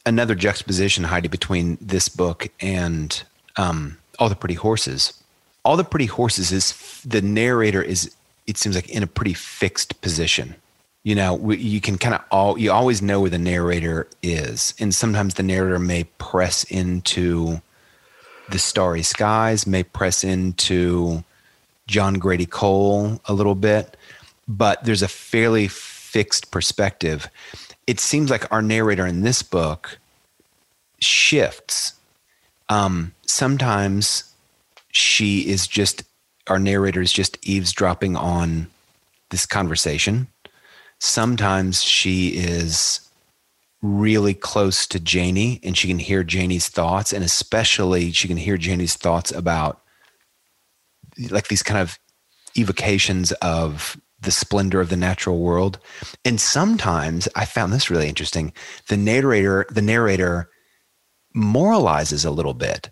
another 0.05 0.33
juxtaposition, 0.33 1.03
Heidi, 1.03 1.27
between 1.27 1.77
this 1.81 2.07
book 2.07 2.47
and 2.61 3.21
um, 3.57 3.97
All 4.17 4.29
the 4.29 4.35
Pretty 4.35 4.53
Horses 4.53 5.21
all 5.67 5.75
the 5.75 5.83
pretty 5.83 6.05
horses 6.05 6.53
is 6.53 7.01
the 7.03 7.21
narrator 7.21 7.81
is 7.81 8.15
it 8.47 8.57
seems 8.57 8.73
like 8.73 8.89
in 8.89 9.03
a 9.03 9.07
pretty 9.07 9.33
fixed 9.33 9.99
position 9.99 10.55
you 11.03 11.15
know 11.15 11.51
you 11.51 11.79
can 11.79 11.97
kind 11.97 12.15
of 12.15 12.21
all 12.31 12.57
you 12.57 12.71
always 12.71 13.01
know 13.01 13.21
where 13.21 13.29
the 13.29 13.38
narrator 13.38 14.07
is 14.21 14.73
and 14.79 14.93
sometimes 14.93 15.36
the 15.36 15.43
narrator 15.43 15.79
may 15.79 16.03
press 16.17 16.63
into 16.65 17.62
the 18.49 18.60
starry 18.60 19.03
skies 19.03 19.67
may 19.67 19.83
press 19.83 20.23
into 20.23 21.23
john 21.88 22.15
grady 22.15 22.45
cole 22.45 23.19
a 23.25 23.33
little 23.33 23.55
bit 23.55 23.97
but 24.47 24.83
there's 24.83 25.03
a 25.03 25.07
fairly 25.07 25.67
fixed 25.67 26.51
perspective 26.51 27.29
it 27.86 27.99
seems 27.99 28.29
like 28.29 28.51
our 28.51 28.62
narrator 28.62 29.05
in 29.05 29.21
this 29.21 29.41
book 29.41 29.97
shifts 30.99 31.93
um, 32.69 33.13
sometimes 33.25 34.33
she 34.91 35.47
is 35.47 35.67
just 35.67 36.03
our 36.47 36.60
narrator 36.60 37.01
is 37.01 37.12
just 37.12 37.38
eavesdropping 37.45 38.15
on 38.15 38.67
this 39.29 39.45
conversation. 39.45 40.27
Sometimes 40.99 41.83
she 41.83 42.29
is 42.29 43.01
really 43.81 44.33
close 44.33 44.88
to 44.88 44.99
Janie 44.99 45.60
and 45.63 45.77
she 45.77 45.88
can 45.88 45.99
hear 45.99 46.23
Janie's 46.23 46.69
thoughts, 46.69 47.13
and 47.13 47.23
especially 47.23 48.12
she 48.12 48.27
can 48.27 48.38
hear 48.38 48.57
Janie's 48.57 48.95
thoughts 48.95 49.31
about 49.31 49.81
like 51.29 51.47
these 51.47 51.63
kind 51.63 51.79
of 51.79 51.99
evocations 52.57 53.31
of 53.33 53.99
the 54.19 54.31
splendor 54.31 54.81
of 54.81 54.89
the 54.89 54.97
natural 54.97 55.39
world. 55.39 55.79
And 56.25 56.41
sometimes 56.41 57.27
I 57.36 57.45
found 57.45 57.71
this 57.71 57.89
really 57.89 58.10
interesting. 58.10 58.51
The 58.88 58.97
narrator, 58.97 59.65
the 59.69 59.81
narrator 59.81 60.49
moralizes 61.36 62.25
a 62.25 62.31
little 62.31 62.55
bit 62.55 62.89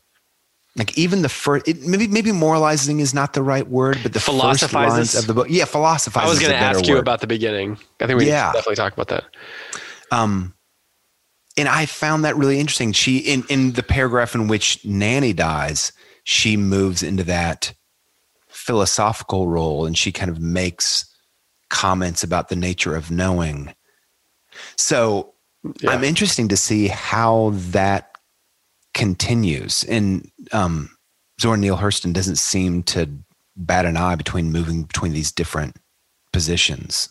like 0.76 0.98
even 0.98 1.22
the 1.22 1.30
first 1.30 1.68
it, 1.68 1.82
maybe 1.84 2.08
maybe 2.08 2.32
moralizing 2.32 3.00
is 3.00 3.14
not 3.14 3.34
the 3.34 3.42
right 3.42 3.68
word 3.68 3.98
but 4.04 4.14
the 4.14 4.20
first 4.20 4.74
lines 4.74 5.16
of 5.16 5.28
the 5.28 5.34
book 5.34 5.48
yeah 5.50 5.66
philosophizing 5.66 6.28
i 6.28 6.30
was 6.30 6.40
going 6.40 6.52
to 6.52 6.58
ask 6.58 6.78
word. 6.78 6.88
you 6.88 6.98
about 6.98 7.22
the 7.22 7.28
beginning 7.28 7.78
i 8.02 8.08
think 8.08 8.20
we 8.20 8.28
yeah. 8.28 8.52
definitely 8.52 8.76
talk 8.76 8.94
about 8.94 9.08
that 9.08 9.26
um 10.12 10.54
and 11.58 11.68
i 11.68 11.86
found 11.86 12.26
that 12.26 12.36
really 12.36 12.60
interesting 12.60 12.92
she 12.92 13.18
in 13.18 13.44
in 13.50 13.74
the 13.74 13.84
paragraph 13.84 14.36
in 14.36 14.48
which 14.48 14.84
nanny 14.86 15.34
dies 15.34 15.92
she 16.24 16.58
moves 16.58 17.04
into 17.04 17.24
that 17.24 17.74
philosophical 18.48 19.48
role 19.48 19.86
and 19.86 19.98
she 19.98 20.12
kind 20.12 20.32
of 20.32 20.40
makes 20.40 21.06
comments 21.70 22.24
about 22.24 22.50
the 22.50 22.56
nature 22.56 22.96
of 22.96 23.12
knowing 23.12 23.74
so 24.76 25.34
yeah. 25.82 25.92
i'm 25.92 26.04
interesting 26.04 26.48
to 26.48 26.58
see 26.58 26.88
how 26.88 27.52
that 27.54 28.16
continues. 28.96 29.84
And 29.84 30.32
um, 30.52 30.90
Zora 31.42 31.58
Neale 31.58 31.78
Hurston 31.78 32.14
doesn't 32.14 32.38
seem 32.38 32.84
to 32.84 33.10
bat 33.56 33.86
an 33.86 33.98
eye 33.98 34.16
between 34.16 34.52
moving 34.52 34.84
between 34.84 35.14
these 35.14 35.32
different 35.32 35.78
positions. 36.32 37.10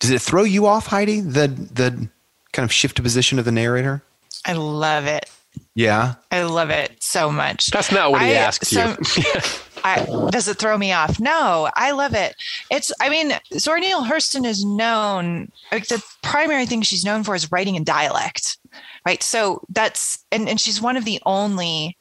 Does 0.00 0.10
it 0.10 0.22
throw 0.22 0.44
you 0.44 0.66
off, 0.66 0.86
Heidi? 0.86 1.20
The 1.20 1.48
the 1.48 2.08
kind 2.52 2.64
of 2.64 2.72
shift 2.72 2.96
to 2.96 3.02
position 3.02 3.38
of 3.38 3.44
the 3.44 3.52
narrator. 3.52 4.02
I 4.44 4.54
love 4.54 5.06
it. 5.06 5.30
Yeah, 5.74 6.14
I 6.30 6.42
love 6.42 6.70
it 6.70 7.02
so 7.02 7.30
much. 7.30 7.66
That's 7.66 7.92
not 7.92 8.10
what 8.10 8.22
he 8.22 8.28
I, 8.28 8.32
asked 8.34 8.66
so, 8.66 8.96
you. 9.16 9.24
I, 9.84 10.28
does 10.30 10.46
it 10.46 10.58
throw 10.58 10.78
me 10.78 10.92
off? 10.92 11.18
No, 11.18 11.68
I 11.74 11.90
love 11.90 12.14
it. 12.14 12.36
It's, 12.70 12.92
I 13.00 13.08
mean, 13.08 13.32
Zora 13.58 13.80
Neale 13.80 14.04
Hurston 14.04 14.46
is 14.46 14.64
known, 14.64 15.50
like 15.72 15.88
the 15.88 16.00
primary 16.22 16.66
thing 16.66 16.82
she's 16.82 17.04
known 17.04 17.24
for 17.24 17.34
is 17.34 17.50
writing 17.50 17.74
in 17.74 17.82
dialect 17.82 18.58
right 19.06 19.22
so 19.22 19.62
that's 19.70 20.24
and, 20.30 20.48
and 20.48 20.60
she's 20.60 20.80
one 20.80 20.96
of 20.96 21.04
the 21.04 21.20
only 21.26 21.96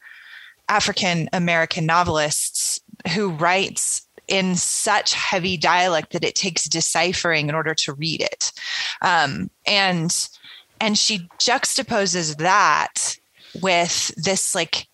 african 0.72 1.30
american 1.34 1.86
novelists 1.86 2.80
who 3.14 3.30
writes 3.32 4.08
in 4.28 4.56
such 4.56 5.14
heavy 5.14 5.58
dialect 5.58 6.14
that 6.14 6.24
it 6.24 6.36
takes 6.36 6.70
deciphering 6.70 7.50
in 7.50 7.56
order 7.56 7.74
to 7.76 7.94
read 7.94 8.22
it 8.22 8.52
um, 9.02 9.50
and 9.68 10.30
and 10.80 10.98
she 10.98 11.28
juxtaposes 11.38 12.38
that 12.38 13.18
with 13.62 14.14
this 14.16 14.56
like 14.56 14.88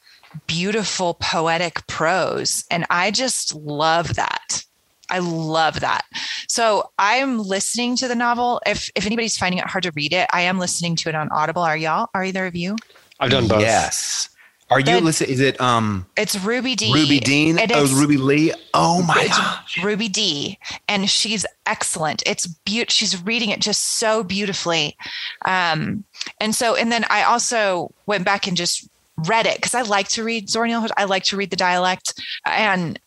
beautiful 0.48 1.14
poetic 1.14 1.86
prose 1.86 2.66
and 2.72 2.86
i 2.90 3.12
just 3.12 3.54
love 3.54 4.16
that 4.16 4.64
I 5.10 5.20
love 5.20 5.80
that. 5.80 6.02
So 6.50 6.92
I'm 7.00 7.40
listening 7.40 7.96
to 7.96 8.10
the 8.10 8.16
novel. 8.16 8.62
If 8.66 8.90
if 8.94 9.06
anybody's 9.06 9.38
finding 9.38 9.60
it 9.60 9.66
hard 9.66 9.84
to 9.84 9.92
read 9.96 10.12
it, 10.12 10.28
I 10.34 10.42
am 10.42 10.60
listening 10.60 10.98
to 10.98 11.08
it 11.10 11.16
on 11.16 11.30
Audible. 11.32 11.62
Are 11.62 11.78
y'all? 11.78 12.10
Are 12.14 12.26
either 12.26 12.46
of 12.46 12.58
you? 12.58 12.76
I've 13.20 13.32
done 13.32 13.48
both. 13.48 13.62
Yes. 13.62 14.28
Are 14.70 14.80
you 14.82 15.00
listening? 15.00 15.30
Is 15.30 15.40
it 15.40 15.60
um? 15.62 16.06
It's 16.18 16.38
Ruby 16.38 16.76
Dee. 16.76 16.94
Ruby 16.94 17.20
Dean. 17.20 17.58
oh, 17.74 18.00
Ruby 18.00 18.18
Lee. 18.18 18.54
Oh 18.74 19.02
my 19.02 19.28
god. 19.28 19.60
Ruby 19.84 20.10
Dee. 20.10 20.60
and 20.90 21.10
she's 21.10 21.46
excellent. 21.66 22.22
It's 22.26 22.48
beautiful. 22.48 22.92
She's 22.92 23.22
reading 23.24 23.50
it 23.50 23.62
just 23.62 24.00
so 24.00 24.24
beautifully. 24.24 24.98
Um, 25.46 26.04
and 26.42 26.54
so, 26.54 26.76
and 26.76 26.92
then 26.92 27.06
I 27.10 27.24
also 27.24 27.92
went 28.08 28.26
back 28.26 28.48
and 28.48 28.58
just 28.58 28.88
read 29.26 29.46
it 29.46 29.56
because 29.56 29.74
I 29.74 29.84
like 29.84 30.10
to 30.10 30.24
read 30.24 30.50
Zora 30.50 30.68
Neale. 30.68 30.88
I 30.98 31.06
like 31.06 31.24
to 31.26 31.38
read 31.38 31.50
the 31.50 31.56
dialect, 31.56 32.14
and 32.46 33.00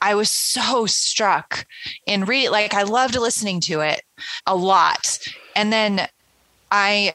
I 0.00 0.14
was 0.14 0.30
so 0.30 0.86
struck 0.86 1.66
in 2.06 2.24
read 2.24 2.50
like 2.50 2.72
I 2.72 2.84
loved 2.84 3.16
listening 3.16 3.60
to 3.62 3.80
it 3.80 4.02
a 4.46 4.54
lot. 4.54 5.18
And 5.56 5.72
then 5.72 6.08
I 6.70 7.14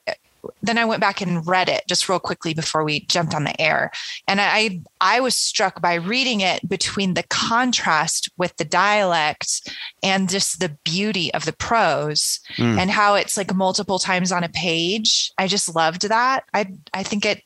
then 0.62 0.78
I 0.78 0.86
went 0.86 1.02
back 1.02 1.22
and 1.22 1.46
read 1.46 1.70
it 1.70 1.84
just 1.88 2.08
real 2.10 2.20
quickly 2.20 2.54
before 2.54 2.84
we 2.84 3.02
jumped 3.02 3.34
on 3.34 3.44
the 3.44 3.60
air. 3.62 3.92
And 4.28 4.40
I 4.42 4.82
I 5.02 5.20
was 5.20 5.36
struck 5.36 5.82
by 5.82 5.96
reading 5.96 6.42
it 6.42 6.68
between 6.68 7.14
the 7.14 7.24
contrast 7.24 8.30
with 8.38 8.56
the 8.58 8.66
dialect 8.66 9.70
and 10.04 10.30
just 10.30 10.60
the 10.60 10.78
beauty 10.84 11.34
of 11.34 11.46
the 11.46 11.54
prose 11.54 12.40
mm. 12.58 12.78
and 12.78 12.90
how 12.90 13.16
it's 13.16 13.38
like 13.38 13.54
multiple 13.54 14.00
times 14.00 14.32
on 14.32 14.44
a 14.44 14.50
page. 14.50 15.32
I 15.38 15.48
just 15.48 15.76
loved 15.76 16.04
that. 16.10 16.46
I 16.54 16.68
I 16.94 17.04
think 17.04 17.26
it 17.26 17.44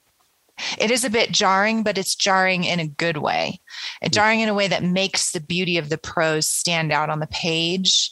it 0.77 0.91
is 0.91 1.03
a 1.03 1.09
bit 1.09 1.31
jarring, 1.31 1.83
but 1.83 1.97
it's 1.97 2.15
jarring 2.15 2.63
in 2.63 2.79
a 2.79 2.87
good 2.87 3.17
way. 3.17 3.59
It's 4.01 4.15
jarring 4.15 4.41
in 4.41 4.49
a 4.49 4.53
way 4.53 4.67
that 4.67 4.83
makes 4.83 5.31
the 5.31 5.39
beauty 5.39 5.77
of 5.77 5.89
the 5.89 5.97
prose 5.97 6.47
stand 6.47 6.91
out 6.91 7.09
on 7.09 7.19
the 7.19 7.27
page, 7.27 8.11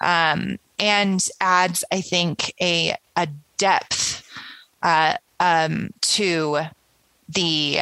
um, 0.00 0.58
and 0.78 1.26
adds, 1.40 1.84
I 1.90 2.00
think, 2.00 2.54
a 2.60 2.96
a 3.16 3.28
depth 3.58 4.19
uh, 4.82 5.16
um, 5.38 5.90
to 6.02 6.60
the 7.28 7.80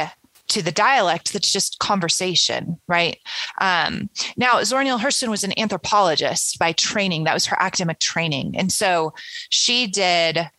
to 0.49 0.63
the 0.63 0.71
dialect 0.71 1.31
that's 1.31 1.51
just 1.51 1.77
conversation, 1.77 2.79
right? 2.87 3.19
Um, 3.61 4.09
now, 4.35 4.63
Zora 4.63 4.83
Neale 4.83 4.97
Hurston 4.97 5.29
was 5.29 5.43
an 5.43 5.53
anthropologist 5.59 6.57
by 6.57 6.71
training. 6.71 7.23
That 7.23 7.35
was 7.35 7.45
her 7.45 7.61
academic 7.61 7.99
training. 7.99 8.55
And 8.57 8.71
so 8.71 9.13
she 9.49 9.85
did 9.85 10.49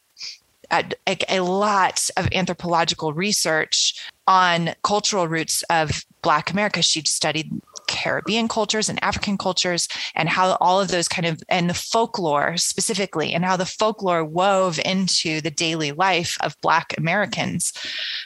a, 0.70 0.84
a, 1.28 1.40
lot 1.40 2.08
of 2.16 2.28
anthropological 2.32 3.12
research 3.12 4.00
on 4.28 4.70
cultural 4.84 5.26
roots 5.26 5.64
of 5.70 6.04
Black 6.22 6.52
America. 6.52 6.82
She'd 6.82 7.08
studied 7.08 7.50
Caribbean 7.90 8.48
cultures 8.48 8.88
and 8.88 9.02
African 9.02 9.36
cultures 9.36 9.88
and 10.14 10.28
how 10.28 10.56
all 10.60 10.80
of 10.80 10.88
those 10.88 11.08
kind 11.08 11.26
of, 11.26 11.42
and 11.48 11.68
the 11.68 11.74
folklore 11.74 12.56
specifically, 12.56 13.34
and 13.34 13.44
how 13.44 13.56
the 13.56 13.66
folklore 13.66 14.24
wove 14.24 14.78
into 14.84 15.40
the 15.40 15.50
daily 15.50 15.90
life 15.92 16.38
of 16.40 16.56
Black 16.62 16.96
Americans. 16.96 17.72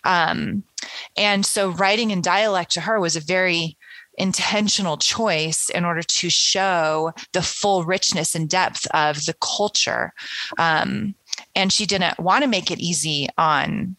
Um, 0.04 0.62
and 1.16 1.46
so 1.46 1.70
writing 1.70 2.10
in 2.10 2.20
dialect 2.20 2.72
to 2.72 2.82
her 2.82 3.00
was 3.00 3.16
a 3.16 3.20
very 3.20 3.76
intentional 4.18 4.96
choice 4.96 5.70
in 5.70 5.84
order 5.84 6.02
to 6.02 6.30
show 6.30 7.12
the 7.32 7.42
full 7.42 7.84
richness 7.84 8.34
and 8.34 8.48
depth 8.48 8.86
of 8.92 9.24
the 9.24 9.34
culture. 9.40 10.12
Um, 10.58 11.14
and 11.56 11.72
she 11.72 11.86
didn't 11.86 12.20
want 12.20 12.44
to 12.44 12.48
make 12.48 12.70
it 12.70 12.78
easy 12.78 13.28
on 13.38 13.96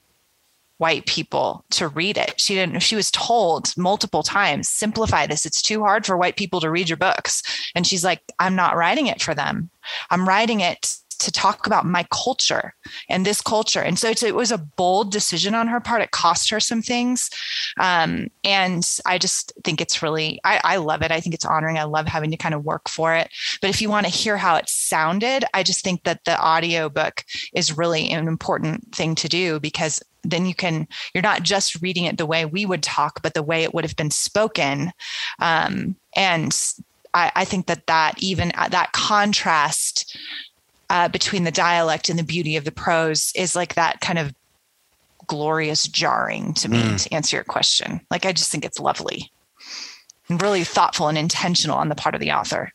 white 0.78 1.06
people 1.06 1.64
to 1.72 1.88
read 1.88 2.18
it. 2.18 2.40
She 2.40 2.54
didn't 2.56 2.80
she 2.82 2.96
was 2.96 3.12
told 3.12 3.76
multiple 3.78 4.24
times, 4.24 4.68
simplify 4.68 5.26
this. 5.26 5.46
It's 5.46 5.62
too 5.62 5.82
hard 5.82 6.06
for 6.06 6.18
white 6.18 6.36
people 6.36 6.60
to 6.62 6.70
read 6.70 6.90
your 6.90 6.98
books. 6.98 7.44
And 7.76 7.88
she's 7.88 8.04
like, 8.04 8.22
I'm 8.40 8.56
not 8.56 8.76
writing 8.76 9.08
it 9.08 9.22
for 9.22 9.34
them. 9.34 9.70
I'm 10.10 10.28
writing 10.28 10.60
it 10.60 10.98
to 11.20 11.32
talk 11.32 11.66
about 11.66 11.86
my 11.86 12.06
culture 12.12 12.74
and 13.10 13.26
this 13.26 13.42
culture. 13.42 13.82
And 13.82 13.98
so 13.98 14.10
it 14.10 14.36
was 14.36 14.52
a 14.52 14.58
bold 14.58 15.12
decision 15.12 15.56
on 15.56 15.68
her 15.68 15.80
part. 15.80 16.02
It 16.02 16.12
cost 16.12 16.50
her 16.50 16.60
some 16.60 16.82
things. 16.82 17.30
Um, 17.80 18.28
and 18.44 18.88
I 19.06 19.18
just 19.18 19.54
think 19.64 19.82
it's 19.82 20.02
really, 20.02 20.40
I, 20.44 20.62
I 20.64 20.78
love 20.78 21.02
it. 21.02 21.12
I 21.12 21.20
think 21.20 21.34
it's 21.34 21.46
honoring. 21.46 21.78
I 21.78 21.84
love 21.84 22.08
having 22.08 22.32
to 22.32 22.38
kind 22.38 22.54
of 22.54 22.66
work 22.66 22.90
for 22.90 23.14
it. 23.16 23.30
But 23.62 23.70
if 23.70 23.82
you 23.82 23.90
want 23.90 24.06
to 24.06 24.12
hear 24.12 24.38
how 24.38 24.56
it 24.56 24.70
sounded, 24.70 25.46
I 25.54 25.64
just 25.64 25.84
think 25.84 26.04
that 26.04 26.26
the 26.26 26.38
audio 26.38 26.90
book 26.90 27.24
is 27.54 27.78
really 27.78 28.12
an 28.12 28.28
important 28.28 28.94
thing 28.94 29.16
to 29.16 29.28
do 29.28 29.60
because 29.60 30.02
then 30.32 30.46
you 30.46 30.56
can 30.56 30.88
you're 31.14 31.22
not 31.22 31.44
just 31.44 31.82
reading 31.82 32.06
it 32.06 32.18
the 32.18 32.26
way 32.26 32.46
we 32.46 32.66
would 32.66 32.84
talk 32.84 33.22
but 33.22 33.34
the 33.34 33.44
way 33.44 33.64
it 33.64 33.74
would 33.74 33.84
have 33.84 33.96
been 33.96 34.12
spoken 34.12 34.92
um, 35.40 35.96
and 36.16 36.74
I, 37.14 37.32
I, 37.36 37.46
think 37.46 37.68
that 37.68 37.88
that 37.88 38.22
even 38.22 38.52
uh, 38.56 38.68
that 38.70 38.92
contrast 38.92 40.18
uh, 40.90 41.08
between 41.08 41.46
the 41.46 41.52
dialect 41.52 42.10
and 42.10 42.20
the 42.20 42.24
beauty 42.24 42.58
of 42.58 42.66
the 42.66 42.72
prose 42.72 43.32
is 43.36 43.56
like 43.56 43.76
that 43.76 44.02
kind 44.02 44.20
of 44.20 44.34
glorious 45.28 45.88
jarring 45.88 46.54
to 46.56 46.70
me 46.70 46.82
mm. 46.82 47.04
to 47.04 47.14
answer 47.14 47.38
your 47.38 47.44
question. 47.44 48.02
Like 48.12 48.26
I 48.26 48.34
just 48.34 48.52
think 48.52 48.66
it's 48.66 48.80
lovely 48.80 49.32
and 50.30 50.42
really 50.42 50.64
thoughtful 50.64 51.08
and 51.08 51.18
intentional 51.18 51.78
on 51.78 51.90
the 51.90 51.96
part 51.96 52.16
of 52.16 52.22
the 52.22 52.32
author. 52.32 52.72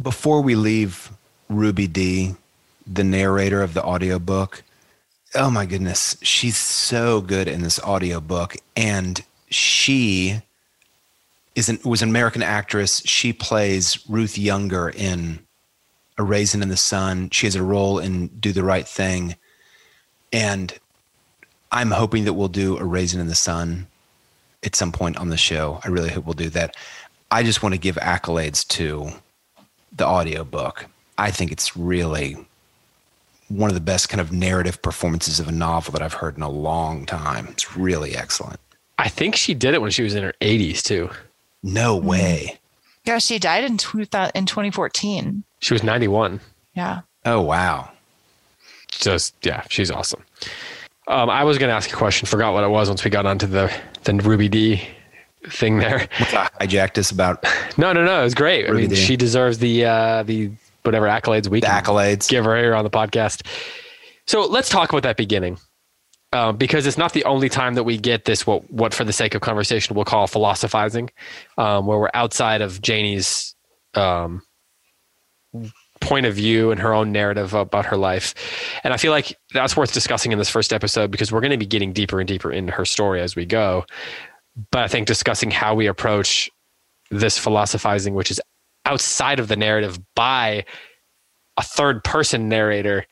Before 0.00 0.40
we 0.40 0.54
leave 0.54 1.10
Ruby 1.48 1.86
Dee 1.86 2.34
the 2.86 3.04
narrator 3.04 3.62
of 3.62 3.74
the 3.74 3.84
audiobook, 3.84 4.62
oh 5.38 5.50
my 5.50 5.64
goodness, 5.66 6.16
she's 6.20 6.56
so 6.56 7.20
good 7.20 7.46
in 7.46 7.62
this 7.62 7.78
audiobook 7.80 8.56
and 8.76 9.24
she 9.50 10.42
is 11.54 11.68
an, 11.68 11.78
was 11.84 12.02
an 12.02 12.08
American 12.08 12.42
actress. 12.42 13.00
She 13.04 13.32
plays 13.32 14.04
Ruth 14.08 14.36
Younger 14.36 14.88
in 14.88 15.38
a 16.18 16.24
raisin 16.24 16.60
in 16.60 16.68
the 16.68 16.76
sun. 16.76 17.30
She 17.30 17.46
has 17.46 17.54
a 17.54 17.62
role 17.62 18.00
in 18.00 18.26
Do 18.26 18.52
the 18.52 18.64
Right 18.64 18.86
Thing. 18.86 19.36
And 20.32 20.76
I'm 21.70 21.92
hoping 21.92 22.24
that 22.24 22.34
we'll 22.34 22.48
do 22.48 22.76
a 22.76 22.84
raisin 22.84 23.20
in 23.20 23.28
the 23.28 23.36
sun 23.36 23.86
at 24.64 24.74
some 24.74 24.90
point 24.90 25.18
on 25.18 25.28
the 25.28 25.36
show. 25.36 25.80
I 25.84 25.88
really 25.88 26.10
hope 26.10 26.26
we'll 26.26 26.34
do 26.34 26.50
that. 26.50 26.76
I 27.30 27.44
just 27.44 27.62
want 27.62 27.74
to 27.74 27.80
give 27.80 27.94
accolades 27.96 28.66
to 28.68 29.10
the 29.92 30.06
audiobook. 30.06 30.86
I 31.16 31.30
think 31.30 31.52
it's 31.52 31.76
really 31.76 32.36
one 33.48 33.70
of 33.70 33.74
the 33.74 33.80
best 33.80 34.08
kind 34.08 34.20
of 34.20 34.32
narrative 34.32 34.80
performances 34.82 35.40
of 35.40 35.48
a 35.48 35.52
novel 35.52 35.92
that 35.92 36.02
I've 36.02 36.14
heard 36.14 36.36
in 36.36 36.42
a 36.42 36.48
long 36.48 37.06
time. 37.06 37.48
It's 37.48 37.76
really 37.76 38.14
excellent. 38.14 38.60
I 38.98 39.08
think 39.08 39.36
she 39.36 39.54
did 39.54 39.74
it 39.74 39.80
when 39.80 39.90
she 39.90 40.02
was 40.02 40.14
in 40.14 40.22
her 40.22 40.34
80s 40.40 40.82
too. 40.82 41.10
No 41.62 41.96
way. 41.96 42.58
Yeah, 43.04 43.18
she 43.18 43.38
died 43.38 43.64
in, 43.64 43.72
in 43.72 44.46
2014. 44.46 45.44
She 45.60 45.74
was 45.74 45.82
91. 45.82 46.40
Yeah. 46.74 47.00
Oh, 47.24 47.40
wow. 47.40 47.90
Just, 48.90 49.34
yeah, 49.42 49.62
she's 49.68 49.90
awesome. 49.90 50.22
Um, 51.06 51.30
I 51.30 51.44
was 51.44 51.58
going 51.58 51.70
to 51.70 51.74
ask 51.74 51.90
a 51.90 51.96
question, 51.96 52.26
forgot 52.26 52.52
what 52.52 52.64
it 52.64 52.68
was 52.68 52.88
once 52.88 53.02
we 53.04 53.10
got 53.10 53.24
onto 53.24 53.46
the, 53.46 53.72
the 54.04 54.14
Ruby 54.14 54.48
Dee 54.48 54.82
thing 55.46 55.78
there. 55.78 56.00
Hijacked 56.10 56.98
us 56.98 57.10
about. 57.10 57.44
No, 57.78 57.92
no, 57.92 58.04
no. 58.04 58.20
It 58.20 58.24
was 58.24 58.34
great. 58.34 58.64
Ruby 58.68 58.78
I 58.78 58.80
mean, 58.82 58.90
Dee. 58.90 58.96
she 58.96 59.16
deserves 59.16 59.58
the, 59.58 59.84
uh, 59.84 60.22
the 60.24 60.50
whatever 60.82 61.06
accolades 61.06 61.48
we 61.48 61.60
the 61.60 61.66
can 61.66 61.82
accolades. 61.82 62.28
give 62.28 62.44
her 62.44 62.56
here 62.56 62.74
on 62.74 62.84
the 62.84 62.90
podcast. 62.90 63.46
So 64.26 64.46
let's 64.46 64.68
talk 64.68 64.90
about 64.90 65.02
that 65.04 65.16
beginning. 65.16 65.58
Um, 66.34 66.58
because 66.58 66.86
it's 66.86 66.98
not 66.98 67.14
the 67.14 67.24
only 67.24 67.48
time 67.48 67.74
that 67.74 67.84
we 67.84 67.96
get 67.96 68.26
this 68.26 68.46
what 68.46 68.70
what 68.70 68.92
for 68.92 69.02
the 69.02 69.14
sake 69.14 69.34
of 69.34 69.40
conversation 69.40 69.96
we'll 69.96 70.04
call 70.04 70.26
philosophizing, 70.26 71.08
um, 71.56 71.86
where 71.86 71.98
we're 71.98 72.10
outside 72.12 72.60
of 72.60 72.82
Janie's 72.82 73.54
um, 73.94 74.42
point 76.00 76.26
of 76.26 76.34
view 76.34 76.70
and 76.70 76.80
her 76.80 76.92
own 76.92 77.12
narrative 77.12 77.54
about 77.54 77.86
her 77.86 77.96
life. 77.96 78.34
And 78.84 78.92
I 78.92 78.98
feel 78.98 79.10
like 79.10 79.36
that's 79.52 79.76
worth 79.76 79.92
discussing 79.92 80.32
in 80.32 80.38
this 80.38 80.50
first 80.50 80.72
episode 80.72 81.10
because 81.10 81.32
we're 81.32 81.40
going 81.40 81.50
to 81.50 81.56
be 81.56 81.66
getting 81.66 81.92
deeper 81.92 82.20
and 82.20 82.28
deeper 82.28 82.52
into 82.52 82.72
her 82.72 82.84
story 82.84 83.20
as 83.20 83.34
we 83.34 83.46
go. 83.46 83.84
But 84.70 84.82
I 84.82 84.88
think 84.88 85.06
discussing 85.06 85.50
how 85.50 85.74
we 85.74 85.86
approach 85.86 86.50
this 87.10 87.38
philosophizing, 87.38 88.14
which 88.14 88.30
is 88.30 88.40
outside 88.88 89.38
of 89.38 89.48
the 89.48 89.56
narrative 89.56 89.98
by 90.14 90.64
a 91.56 91.62
third 91.62 92.02
person 92.04 92.48
narrator 92.48 93.06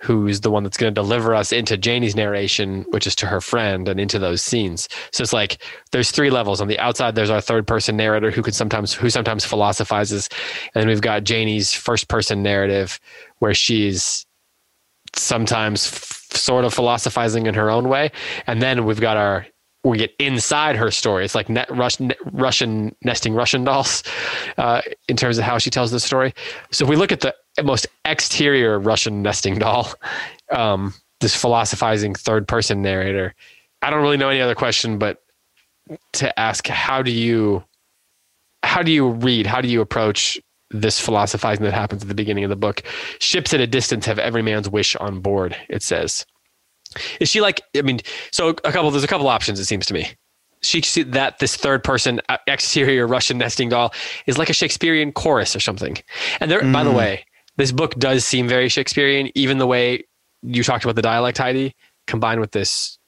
who's 0.00 0.42
the 0.42 0.50
one 0.50 0.62
that's 0.62 0.76
going 0.76 0.94
to 0.94 1.00
deliver 1.00 1.34
us 1.34 1.50
into 1.50 1.78
Janie's 1.78 2.14
narration, 2.14 2.84
which 2.90 3.06
is 3.06 3.16
to 3.16 3.26
her 3.26 3.40
friend 3.40 3.88
and 3.88 3.98
into 3.98 4.18
those 4.18 4.42
scenes. 4.42 4.86
So 5.12 5.22
it's 5.22 5.32
like 5.32 5.62
there's 5.92 6.10
three 6.10 6.30
levels. 6.30 6.60
On 6.60 6.68
the 6.68 6.78
outside, 6.78 7.14
there's 7.14 7.30
our 7.30 7.40
third 7.40 7.66
person 7.66 7.96
narrator 7.96 8.30
who 8.30 8.42
can 8.42 8.52
sometimes 8.52 8.92
who 8.92 9.08
sometimes 9.08 9.44
philosophizes, 9.44 10.28
and 10.74 10.82
then 10.82 10.88
we've 10.88 11.00
got 11.00 11.24
Janie's 11.24 11.72
first 11.72 12.08
person 12.08 12.42
narrative 12.42 13.00
where 13.38 13.54
she's 13.54 14.26
sometimes 15.14 15.86
f- 15.86 16.38
sort 16.38 16.64
of 16.64 16.74
philosophizing 16.74 17.46
in 17.46 17.54
her 17.54 17.70
own 17.70 17.88
way, 17.88 18.12
and 18.46 18.60
then 18.60 18.84
we've 18.84 19.00
got 19.00 19.16
our 19.16 19.46
we 19.84 19.98
get 19.98 20.14
inside 20.18 20.76
her 20.76 20.90
story. 20.90 21.24
It's 21.24 21.34
like 21.34 21.48
net 21.48 21.68
Russian 21.70 22.94
nesting 23.04 23.34
Russian 23.34 23.64
dolls 23.64 24.02
uh, 24.56 24.80
in 25.08 25.16
terms 25.16 25.38
of 25.38 25.44
how 25.44 25.58
she 25.58 25.70
tells 25.70 25.90
the 25.90 26.00
story. 26.00 26.34
So 26.70 26.84
if 26.84 26.90
we 26.90 26.96
look 26.96 27.12
at 27.12 27.20
the 27.20 27.34
most 27.62 27.86
exterior 28.04 28.78
Russian 28.78 29.22
nesting 29.22 29.58
doll, 29.58 29.92
um, 30.50 30.94
this 31.20 31.36
philosophizing 31.36 32.14
third 32.14 32.48
person 32.48 32.82
narrator. 32.82 33.34
I 33.82 33.90
don't 33.90 34.02
really 34.02 34.16
know 34.16 34.30
any 34.30 34.40
other 34.40 34.54
question, 34.54 34.98
but 34.98 35.22
to 36.14 36.38
ask 36.40 36.66
how 36.66 37.02
do 37.02 37.10
you 37.10 37.62
how 38.62 38.82
do 38.82 38.90
you 38.90 39.10
read? 39.10 39.46
How 39.46 39.60
do 39.60 39.68
you 39.68 39.82
approach 39.82 40.40
this 40.70 40.98
philosophizing 40.98 41.64
that 41.64 41.74
happens 41.74 42.02
at 42.02 42.08
the 42.08 42.14
beginning 42.14 42.44
of 42.44 42.50
the 42.50 42.56
book? 42.56 42.82
Ships 43.20 43.52
at 43.52 43.60
a 43.60 43.66
distance 43.66 44.06
have 44.06 44.18
every 44.18 44.42
man's 44.42 44.68
wish 44.68 44.96
on 44.96 45.20
board. 45.20 45.54
It 45.68 45.82
says. 45.82 46.24
Is 47.20 47.28
she 47.28 47.40
like? 47.40 47.62
I 47.76 47.82
mean, 47.82 48.00
so 48.30 48.48
a 48.48 48.54
couple. 48.54 48.90
There's 48.90 49.04
a 49.04 49.08
couple 49.08 49.28
options. 49.28 49.60
It 49.60 49.64
seems 49.64 49.86
to 49.86 49.94
me. 49.94 50.08
She 50.62 50.80
that 51.04 51.38
this 51.40 51.56
third 51.56 51.84
person 51.84 52.20
uh, 52.28 52.38
exterior 52.46 53.06
Russian 53.06 53.38
nesting 53.38 53.68
doll 53.68 53.92
is 54.26 54.38
like 54.38 54.48
a 54.48 54.54
Shakespearean 54.54 55.12
chorus 55.12 55.54
or 55.54 55.60
something. 55.60 55.98
And 56.40 56.50
there, 56.50 56.62
mm. 56.62 56.72
by 56.72 56.84
the 56.84 56.90
mm. 56.90 56.96
way, 56.96 57.24
this 57.56 57.70
book 57.70 57.94
does 57.96 58.24
seem 58.24 58.48
very 58.48 58.68
Shakespearean, 58.68 59.30
even 59.34 59.58
the 59.58 59.66
way 59.66 60.04
you 60.42 60.62
talked 60.62 60.84
about 60.84 60.96
the 60.96 61.02
dialect, 61.02 61.38
Heidi, 61.38 61.74
combined 62.06 62.40
with 62.40 62.52
this 62.52 62.98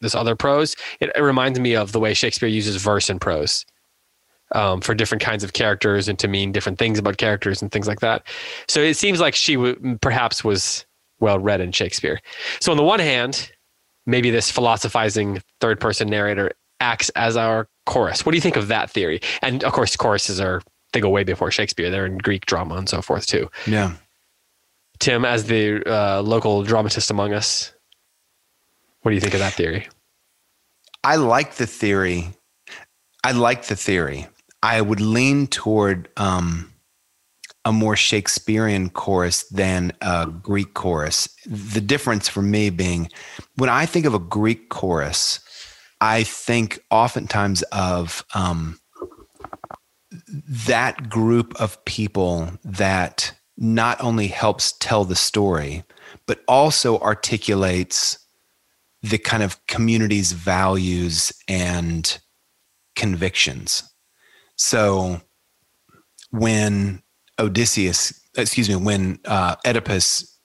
this 0.00 0.14
other 0.14 0.36
prose. 0.36 0.76
It, 1.00 1.10
it 1.14 1.20
reminds 1.20 1.58
me 1.58 1.74
of 1.74 1.92
the 1.92 2.00
way 2.00 2.14
Shakespeare 2.14 2.48
uses 2.48 2.76
verse 2.76 3.10
and 3.10 3.20
prose 3.20 3.64
um, 4.52 4.80
for 4.80 4.94
different 4.94 5.22
kinds 5.22 5.44
of 5.44 5.52
characters 5.52 6.08
and 6.08 6.18
to 6.18 6.28
mean 6.28 6.52
different 6.52 6.78
things 6.78 6.98
about 6.98 7.16
characters 7.16 7.62
and 7.62 7.70
things 7.72 7.88
like 7.88 8.00
that. 8.00 8.26
So 8.68 8.80
it 8.80 8.96
seems 8.96 9.20
like 9.20 9.34
she 9.34 9.54
w- 9.56 9.98
perhaps 10.00 10.44
was 10.44 10.84
well 11.24 11.38
read 11.38 11.60
in 11.60 11.72
Shakespeare. 11.72 12.20
So 12.60 12.70
on 12.70 12.76
the 12.76 12.84
one 12.84 13.00
hand, 13.00 13.50
maybe 14.06 14.30
this 14.30 14.50
philosophizing 14.50 15.42
third 15.60 15.80
person 15.80 16.08
narrator 16.08 16.52
acts 16.80 17.08
as 17.16 17.36
our 17.36 17.66
chorus. 17.86 18.24
What 18.24 18.32
do 18.32 18.36
you 18.36 18.42
think 18.42 18.56
of 18.56 18.68
that 18.68 18.90
theory? 18.90 19.20
And 19.42 19.64
of 19.64 19.72
course, 19.72 19.96
choruses 19.96 20.40
are 20.40 20.60
they 20.92 21.00
go 21.00 21.08
way 21.08 21.24
before 21.24 21.50
Shakespeare. 21.50 21.90
They're 21.90 22.06
in 22.06 22.18
Greek 22.18 22.46
drama 22.46 22.76
and 22.76 22.88
so 22.88 23.02
forth 23.02 23.26
too. 23.26 23.50
Yeah. 23.66 23.92
Tim, 25.00 25.24
as 25.24 25.44
the 25.44 25.82
uh, 25.90 26.22
local 26.22 26.62
dramatist 26.62 27.10
among 27.10 27.32
us, 27.32 27.72
What 29.02 29.10
do 29.10 29.14
you 29.16 29.20
think 29.20 29.34
of 29.34 29.40
that 29.40 29.52
theory? 29.52 29.88
I 31.02 31.16
like 31.16 31.56
the 31.56 31.66
theory. 31.66 32.28
I 33.22 33.32
like 33.32 33.64
the 33.66 33.76
theory. 33.76 34.28
I 34.62 34.80
would 34.80 35.00
lean 35.00 35.46
toward 35.46 36.08
um, 36.16 36.72
a 37.64 37.72
more 37.72 37.96
Shakespearean 37.96 38.90
chorus 38.90 39.44
than 39.48 39.92
a 40.00 40.26
Greek 40.26 40.74
chorus. 40.74 41.28
The 41.46 41.80
difference 41.80 42.28
for 42.28 42.42
me 42.42 42.70
being 42.70 43.08
when 43.56 43.70
I 43.70 43.86
think 43.86 44.06
of 44.06 44.14
a 44.14 44.18
Greek 44.18 44.68
chorus, 44.68 45.40
I 46.00 46.24
think 46.24 46.80
oftentimes 46.90 47.62
of 47.72 48.24
um, 48.34 48.78
that 50.66 51.08
group 51.08 51.58
of 51.60 51.82
people 51.84 52.50
that 52.64 53.32
not 53.56 54.00
only 54.02 54.26
helps 54.26 54.72
tell 54.72 55.04
the 55.04 55.16
story, 55.16 55.84
but 56.26 56.42
also 56.48 56.98
articulates 56.98 58.18
the 59.02 59.18
kind 59.18 59.42
of 59.42 59.64
community's 59.66 60.32
values 60.32 61.32
and 61.48 62.18
convictions. 62.96 63.82
So 64.56 65.20
when 66.30 67.02
Odysseus, 67.38 68.20
excuse 68.36 68.68
me, 68.68 68.76
when 68.76 69.18
uh, 69.24 69.56
Oedipus 69.66 70.38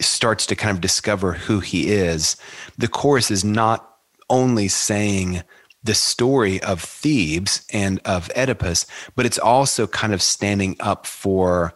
starts 0.00 0.46
to 0.46 0.56
kind 0.56 0.74
of 0.74 0.80
discover 0.80 1.32
who 1.32 1.60
he 1.60 1.90
is, 1.90 2.36
the 2.76 2.88
chorus 2.88 3.30
is 3.30 3.44
not 3.44 3.96
only 4.30 4.68
saying 4.68 5.42
the 5.82 5.94
story 5.94 6.62
of 6.62 6.82
Thebes 6.82 7.66
and 7.72 8.00
of 8.04 8.30
Oedipus, 8.36 8.86
but 9.16 9.26
it's 9.26 9.38
also 9.38 9.86
kind 9.86 10.12
of 10.12 10.22
standing 10.22 10.76
up 10.80 11.06
for 11.06 11.74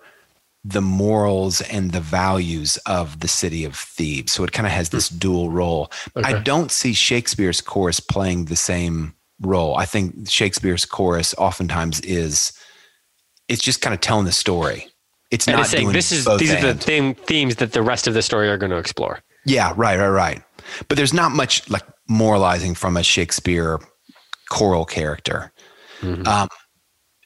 the 0.64 0.82
morals 0.82 1.60
and 1.62 1.90
the 1.90 2.00
values 2.00 2.76
of 2.86 3.20
the 3.20 3.28
city 3.28 3.64
of 3.64 3.74
Thebes. 3.74 4.32
So 4.32 4.44
it 4.44 4.52
kind 4.52 4.66
of 4.66 4.72
has 4.72 4.90
this 4.90 5.08
dual 5.08 5.50
role. 5.50 5.90
Okay. 6.16 6.28
I 6.28 6.40
don't 6.40 6.70
see 6.70 6.92
Shakespeare's 6.92 7.60
chorus 7.60 7.98
playing 8.00 8.44
the 8.44 8.56
same 8.56 9.14
role. 9.40 9.76
I 9.76 9.86
think 9.86 10.28
Shakespeare's 10.28 10.84
chorus 10.84 11.34
oftentimes 11.36 12.00
is 12.00 12.52
it's 13.52 13.62
just 13.62 13.82
kind 13.82 13.92
of 13.92 14.00
telling 14.00 14.24
the 14.24 14.32
story. 14.32 14.88
It's 15.30 15.46
and 15.46 15.56
not 15.56 15.66
saying 15.66 15.92
this 15.92 16.10
is 16.10 16.26
these 16.38 16.52
are 16.52 16.72
the 16.72 16.74
theme, 16.74 17.14
themes 17.14 17.56
that 17.56 17.72
the 17.72 17.82
rest 17.82 18.06
of 18.06 18.14
the 18.14 18.22
story 18.22 18.48
are 18.48 18.56
going 18.56 18.70
to 18.70 18.78
explore. 18.78 19.20
Yeah, 19.44 19.72
right, 19.76 19.98
right, 19.98 20.08
right. 20.08 20.42
But 20.88 20.96
there's 20.96 21.12
not 21.12 21.32
much 21.32 21.68
like 21.68 21.84
moralizing 22.08 22.74
from 22.74 22.96
a 22.96 23.02
Shakespeare 23.02 23.78
choral 24.50 24.84
character. 24.84 25.52
Mm-hmm. 26.00 26.26
Um, 26.26 26.48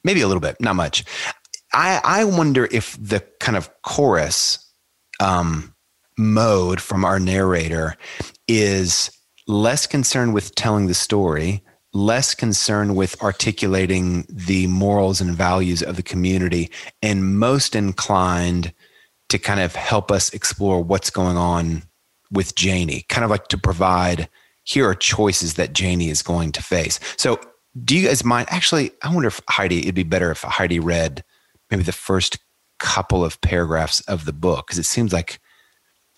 maybe 0.05 0.21
a 0.21 0.27
little 0.27 0.41
bit, 0.41 0.57
not 0.61 0.77
much. 0.77 1.05
I, 1.73 2.01
I 2.03 2.25
wonder 2.25 2.69
if 2.71 2.97
the 3.01 3.25
kind 3.41 3.57
of 3.57 3.71
chorus 3.83 4.59
um, 5.21 5.75
mode 6.17 6.81
from 6.81 7.05
our 7.05 7.19
narrator 7.19 7.97
is 8.49 9.11
less 9.47 9.87
concerned 9.87 10.35
with 10.35 10.55
telling 10.55 10.87
the 10.87 10.95
story, 10.95 11.63
less 11.97 12.35
concerned 12.35 12.95
with 12.95 13.21
articulating 13.23 14.27
the 14.29 14.67
morals 14.67 15.21
and 15.21 15.35
values 15.35 15.83
of 15.83 15.97
the 15.97 16.03
community, 16.03 16.71
and 17.03 17.39
most 17.39 17.75
inclined 17.75 18.73
to 19.29 19.39
kind 19.39 19.61
of 19.61 19.75
help 19.75 20.13
us 20.13 20.33
explore 20.33 20.83
what's 20.83 21.11
going 21.11 21.37
on 21.37 21.83
with 22.31 22.55
Janie, 22.55 23.05
kind 23.09 23.25
of 23.25 23.31
like 23.31 23.49
to 23.49 23.59
provide 23.59 24.29
here 24.65 24.89
are 24.89 24.95
choices 24.95 25.55
that 25.55 25.73
Janie 25.73 26.11
is 26.11 26.23
going 26.23 26.53
to 26.53 26.63
face. 26.63 26.99
So, 27.17 27.39
do 27.85 27.97
you 27.97 28.09
guys 28.09 28.25
mind? 28.25 28.49
Actually, 28.51 28.91
I 29.03 29.13
wonder 29.13 29.29
if 29.29 29.41
Heidi, 29.49 29.81
it'd 29.81 29.95
be 29.95 30.03
better 30.03 30.31
if 30.31 30.43
Heidi 30.43 30.81
read 30.81 31.23
maybe 31.71 31.83
the 31.83 31.93
first 31.93 32.39
couple 32.79 33.25
of 33.25 33.41
paragraphs 33.41 34.01
of 34.01 34.25
the 34.25 34.33
book, 34.33 34.67
because 34.67 34.79
it 34.79 34.85
seems 34.85 35.13
like 35.13 35.41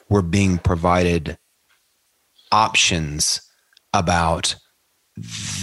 we're 0.08 0.22
being 0.22 0.58
provided 0.58 1.38
options 2.52 3.42
about 3.92 4.56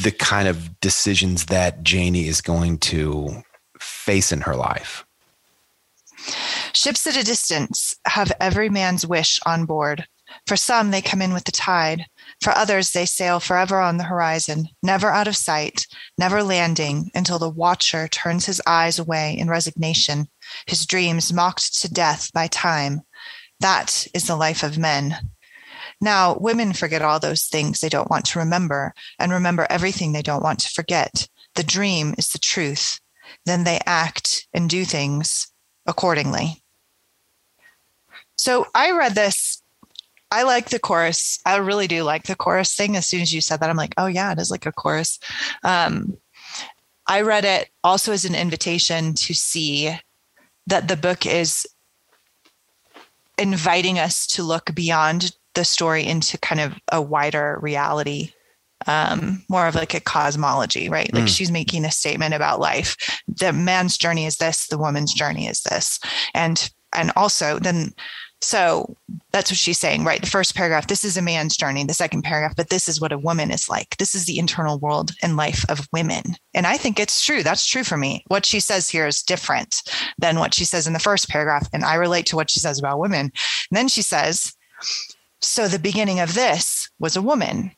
the 0.03 0.11
kind 0.11 0.47
of 0.47 0.79
decisions 0.79 1.45
that 1.45 1.83
Janie 1.83 2.27
is 2.27 2.41
going 2.41 2.77
to 2.79 3.43
face 3.79 4.31
in 4.31 4.41
her 4.41 4.55
life. 4.55 5.05
Ships 6.73 7.07
at 7.07 7.17
a 7.17 7.23
distance 7.23 7.95
have 8.05 8.31
every 8.39 8.69
man's 8.69 9.05
wish 9.05 9.39
on 9.45 9.65
board. 9.65 10.07
For 10.47 10.57
some, 10.57 10.91
they 10.91 11.01
come 11.01 11.21
in 11.21 11.33
with 11.33 11.45
the 11.45 11.51
tide. 11.51 12.05
For 12.41 12.51
others, 12.51 12.91
they 12.91 13.05
sail 13.05 13.39
forever 13.39 13.79
on 13.79 13.97
the 13.97 14.03
horizon, 14.03 14.67
never 14.83 15.09
out 15.09 15.27
of 15.27 15.37
sight, 15.37 15.87
never 16.17 16.43
landing 16.43 17.11
until 17.15 17.39
the 17.39 17.49
watcher 17.49 18.07
turns 18.07 18.45
his 18.45 18.61
eyes 18.67 18.99
away 18.99 19.37
in 19.37 19.49
resignation, 19.49 20.27
his 20.65 20.85
dreams 20.85 21.31
mocked 21.31 21.79
to 21.81 21.91
death 21.91 22.31
by 22.33 22.47
time. 22.47 23.01
That 23.59 24.07
is 24.13 24.27
the 24.27 24.35
life 24.35 24.63
of 24.63 24.77
men. 24.77 25.15
Now, 26.01 26.37
women 26.37 26.73
forget 26.73 27.01
all 27.01 27.19
those 27.19 27.43
things 27.43 27.79
they 27.79 27.89
don't 27.89 28.09
want 28.09 28.25
to 28.27 28.39
remember 28.39 28.93
and 29.19 29.31
remember 29.31 29.67
everything 29.69 30.11
they 30.11 30.21
don't 30.21 30.43
want 30.43 30.59
to 30.59 30.69
forget. 30.69 31.27
The 31.55 31.63
dream 31.63 32.13
is 32.17 32.29
the 32.29 32.39
truth. 32.39 32.99
Then 33.45 33.63
they 33.63 33.79
act 33.85 34.47
and 34.53 34.69
do 34.69 34.85
things 34.85 35.47
accordingly. 35.85 36.61
So 38.35 38.67
I 38.75 38.91
read 38.91 39.15
this 39.15 39.61
I 40.31 40.43
like 40.43 40.69
the 40.69 40.79
chorus. 40.79 41.39
I 41.45 41.55
really 41.57 41.87
do 41.87 42.03
like 42.03 42.23
the 42.23 42.35
chorus 42.35 42.75
thing. 42.75 42.97
As 42.97 43.05
soon 43.05 43.21
as 43.21 43.33
you 43.33 43.41
said 43.41 43.59
that, 43.59 43.69
I'm 43.69 43.77
like, 43.77 43.93
oh 43.97 44.07
yeah, 44.07 44.31
it 44.31 44.39
is 44.39 44.51
like 44.51 44.65
a 44.65 44.71
chorus. 44.71 45.19
Um, 45.63 46.17
I 47.07 47.21
read 47.21 47.45
it 47.45 47.69
also 47.83 48.11
as 48.11 48.25
an 48.25 48.35
invitation 48.35 49.13
to 49.13 49.33
see 49.33 49.97
that 50.67 50.87
the 50.87 50.97
book 50.97 51.25
is 51.25 51.67
inviting 53.37 53.99
us 53.99 54.25
to 54.27 54.43
look 54.43 54.73
beyond 54.73 55.35
the 55.55 55.65
story 55.65 56.05
into 56.05 56.37
kind 56.37 56.61
of 56.61 56.73
a 56.91 57.01
wider 57.01 57.59
reality 57.61 58.31
um, 58.87 59.43
more 59.49 59.67
of 59.67 59.75
like 59.75 59.93
a 59.93 59.99
cosmology, 59.99 60.89
right? 60.89 61.11
Like 61.13 61.23
mm. 61.23 61.27
she's 61.27 61.51
making 61.51 61.85
a 61.85 61.91
statement 61.91 62.33
about 62.33 62.59
life. 62.59 62.95
The 63.27 63.53
man's 63.53 63.97
journey 63.97 64.25
is 64.25 64.37
this, 64.37 64.67
the 64.67 64.77
woman's 64.77 65.13
journey 65.13 65.47
is 65.47 65.61
this. 65.61 65.99
And 66.33 66.69
and 66.93 67.11
also 67.15 67.59
then 67.59 67.93
so 68.41 68.95
that's 69.31 69.49
what 69.49 69.57
she's 69.57 69.79
saying, 69.79 70.03
right? 70.03 70.21
The 70.21 70.29
first 70.29 70.55
paragraph, 70.55 70.87
this 70.87 71.03
is 71.03 71.17
a 71.17 71.21
man's 71.21 71.57
journey. 71.57 71.83
The 71.83 71.95
second 71.95 72.21
paragraph, 72.21 72.55
but 72.55 72.69
this 72.69 72.87
is 72.87 73.01
what 73.01 73.11
a 73.11 73.17
woman 73.17 73.49
is 73.49 73.69
like. 73.69 73.97
This 73.97 74.13
is 74.13 74.25
the 74.25 74.37
internal 74.37 74.77
world 74.77 75.13
and 75.23 75.35
life 75.35 75.65
of 75.67 75.87
women. 75.91 76.21
And 76.53 76.67
I 76.67 76.77
think 76.77 76.99
it's 76.99 77.25
true. 77.25 77.41
That's 77.41 77.65
true 77.65 77.83
for 77.83 77.97
me. 77.97 78.23
What 78.27 78.45
she 78.45 78.59
says 78.59 78.87
here 78.87 79.07
is 79.07 79.23
different 79.23 79.81
than 80.19 80.37
what 80.37 80.53
she 80.53 80.63
says 80.63 80.85
in 80.85 80.93
the 80.93 80.99
first 80.99 81.27
paragraph. 81.27 81.67
And 81.73 81.83
I 81.83 81.95
relate 81.95 82.27
to 82.27 82.35
what 82.35 82.51
she 82.51 82.59
says 82.59 82.77
about 82.77 82.99
women. 82.99 83.21
And 83.21 83.31
then 83.71 83.87
she 83.87 84.03
says, 84.03 84.53
so 85.45 85.67
the 85.67 85.79
beginning 85.79 86.19
of 86.19 86.33
this 86.33 86.89
was 86.99 87.15
a 87.15 87.21
woman, 87.21 87.71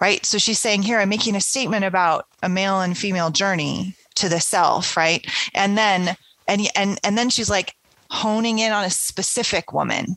right? 0.00 0.24
So 0.24 0.38
she's 0.38 0.58
saying 0.58 0.82
here, 0.82 0.98
I'm 0.98 1.08
making 1.08 1.36
a 1.36 1.40
statement 1.40 1.84
about 1.84 2.26
a 2.42 2.48
male 2.48 2.80
and 2.80 2.96
female 2.96 3.30
journey 3.30 3.94
to 4.16 4.28
the 4.28 4.40
self, 4.40 4.96
right? 4.96 5.26
And 5.54 5.76
then, 5.76 6.16
and, 6.46 6.62
and, 6.76 6.98
and 7.04 7.18
then 7.18 7.30
she's 7.30 7.50
like, 7.50 7.74
honing 8.10 8.58
in 8.58 8.72
on 8.72 8.84
a 8.84 8.90
specific 8.90 9.72
woman. 9.72 10.16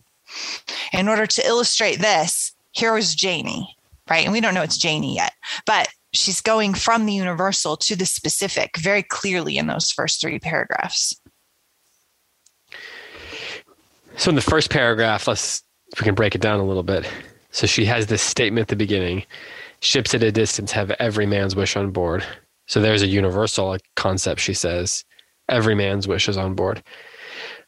In 0.92 1.08
order 1.08 1.26
to 1.26 1.48
illustrate 1.48 2.00
this, 2.00 2.54
here 2.72 2.94
was 2.94 3.16
Janie, 3.16 3.76
right? 4.10 4.26
And 4.26 4.34
we 4.34 4.42
don't 4.42 4.54
know 4.54 4.64
it's 4.64 4.78
Janie 4.78 5.16
yet, 5.16 5.34
but 5.66 5.88
she's 6.14 6.42
going 6.42 6.74
from 6.74 7.06
the 7.06 7.14
universal 7.14 7.78
to 7.78 7.96
the 7.96 8.06
specific 8.06 8.78
very 8.78 9.02
clearly 9.02 9.58
in 9.58 9.68
those 9.68 9.92
first 9.92 10.20
three 10.20 10.40
paragraphs. 10.40 11.20
So 14.18 14.30
in 14.30 14.36
the 14.36 14.42
first 14.42 14.70
paragraph, 14.70 15.28
let's 15.28 15.65
if 15.96 16.02
we 16.02 16.04
can 16.04 16.14
break 16.14 16.36
it 16.36 16.42
down 16.42 16.60
a 16.60 16.66
little 16.66 16.84
bit. 16.84 17.10
So 17.52 17.68
she 17.68 17.86
has 17.86 18.08
this 18.08 18.22
statement 18.22 18.64
at 18.64 18.68
the 18.68 18.76
beginning: 18.76 19.24
ships 19.80 20.14
at 20.14 20.24
a 20.24 20.32
distance 20.32 20.74
have 20.74 20.92
every 20.92 21.26
man's 21.26 21.56
wish 21.56 21.78
on 21.78 21.92
board. 21.92 22.22
So 22.66 22.82
there's 22.82 23.02
a 23.02 23.08
universal 23.08 23.78
concept. 23.96 24.42
She 24.42 24.54
says 24.54 25.06
every 25.48 25.74
man's 25.74 26.06
wish 26.06 26.28
is 26.28 26.38
on 26.38 26.54
board. 26.54 26.84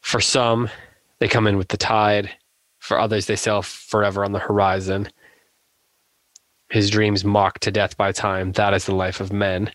For 0.02 0.20
some, 0.20 0.70
they 1.20 1.30
come 1.30 1.48
in 1.48 1.58
with 1.58 1.70
the 1.70 1.78
tide. 1.78 2.30
For 2.80 3.00
others, 3.00 3.28
they 3.28 3.38
sail 3.38 3.62
forever 3.62 4.26
on 4.26 4.34
the 4.34 4.40
horizon. 4.40 5.08
His 6.70 6.90
dreams 6.90 7.24
mocked 7.24 7.64
to 7.64 7.72
death 7.72 7.96
by 7.96 8.12
time. 8.12 8.52
That 8.54 8.74
is 8.74 8.86
the 8.86 8.96
life 8.96 9.22
of 9.22 9.32
men. 9.32 9.72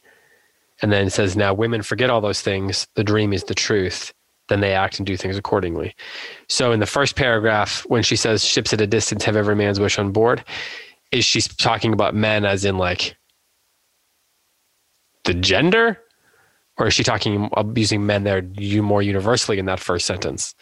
And 0.82 0.92
then 0.92 1.08
says, 1.08 1.38
Now 1.38 1.54
women 1.54 1.80
forget 1.80 2.10
all 2.10 2.20
those 2.20 2.42
things. 2.42 2.86
The 2.96 3.04
dream 3.04 3.32
is 3.32 3.44
the 3.44 3.54
truth. 3.54 4.12
Then 4.52 4.60
they 4.60 4.74
act 4.74 4.98
and 4.98 5.06
do 5.06 5.16
things 5.16 5.38
accordingly. 5.38 5.96
So 6.46 6.72
in 6.72 6.80
the 6.80 6.84
first 6.84 7.16
paragraph, 7.16 7.86
when 7.88 8.02
she 8.02 8.16
says 8.16 8.44
ships 8.44 8.70
at 8.74 8.82
a 8.82 8.86
distance 8.86 9.24
have 9.24 9.34
every 9.34 9.56
man's 9.56 9.80
wish 9.80 9.98
on 9.98 10.12
board, 10.12 10.44
is 11.10 11.24
she 11.24 11.40
talking 11.40 11.94
about 11.94 12.14
men 12.14 12.44
as 12.44 12.66
in 12.66 12.76
like 12.76 13.16
the 15.24 15.32
gender 15.32 15.98
or 16.76 16.88
is 16.88 16.92
she 16.92 17.02
talking 17.02 17.48
using 17.74 18.04
men 18.04 18.24
there 18.24 18.44
you 18.58 18.82
more 18.82 19.00
universally 19.00 19.58
in 19.58 19.64
that 19.64 19.80
first 19.80 20.04
sentence? 20.04 20.54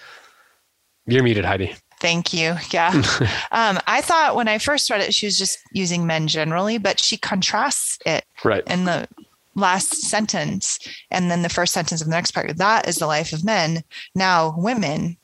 You're 1.08 1.24
muted, 1.24 1.44
Heidi. 1.44 1.74
Thank 1.98 2.32
you. 2.32 2.54
Yeah. 2.70 2.90
um, 3.50 3.80
I 3.88 4.02
thought 4.02 4.36
when 4.36 4.46
I 4.46 4.58
first 4.58 4.88
read 4.88 5.00
it, 5.00 5.12
she 5.12 5.26
was 5.26 5.36
just 5.36 5.58
using 5.72 6.06
men 6.06 6.28
generally, 6.28 6.78
but 6.78 7.00
she 7.00 7.16
contrasts 7.16 7.98
it 8.06 8.24
right. 8.44 8.62
in 8.68 8.84
the 8.84 9.08
last 9.54 10.02
sentence 10.02 10.78
and 11.10 11.30
then 11.30 11.42
the 11.42 11.48
first 11.48 11.72
sentence 11.72 12.00
of 12.00 12.06
the 12.06 12.14
next 12.14 12.32
part. 12.32 12.56
That 12.56 12.88
is 12.88 12.96
the 12.96 13.06
life 13.06 13.32
of 13.32 13.44
men. 13.44 13.82
Now, 14.14 14.54
women. 14.56 15.16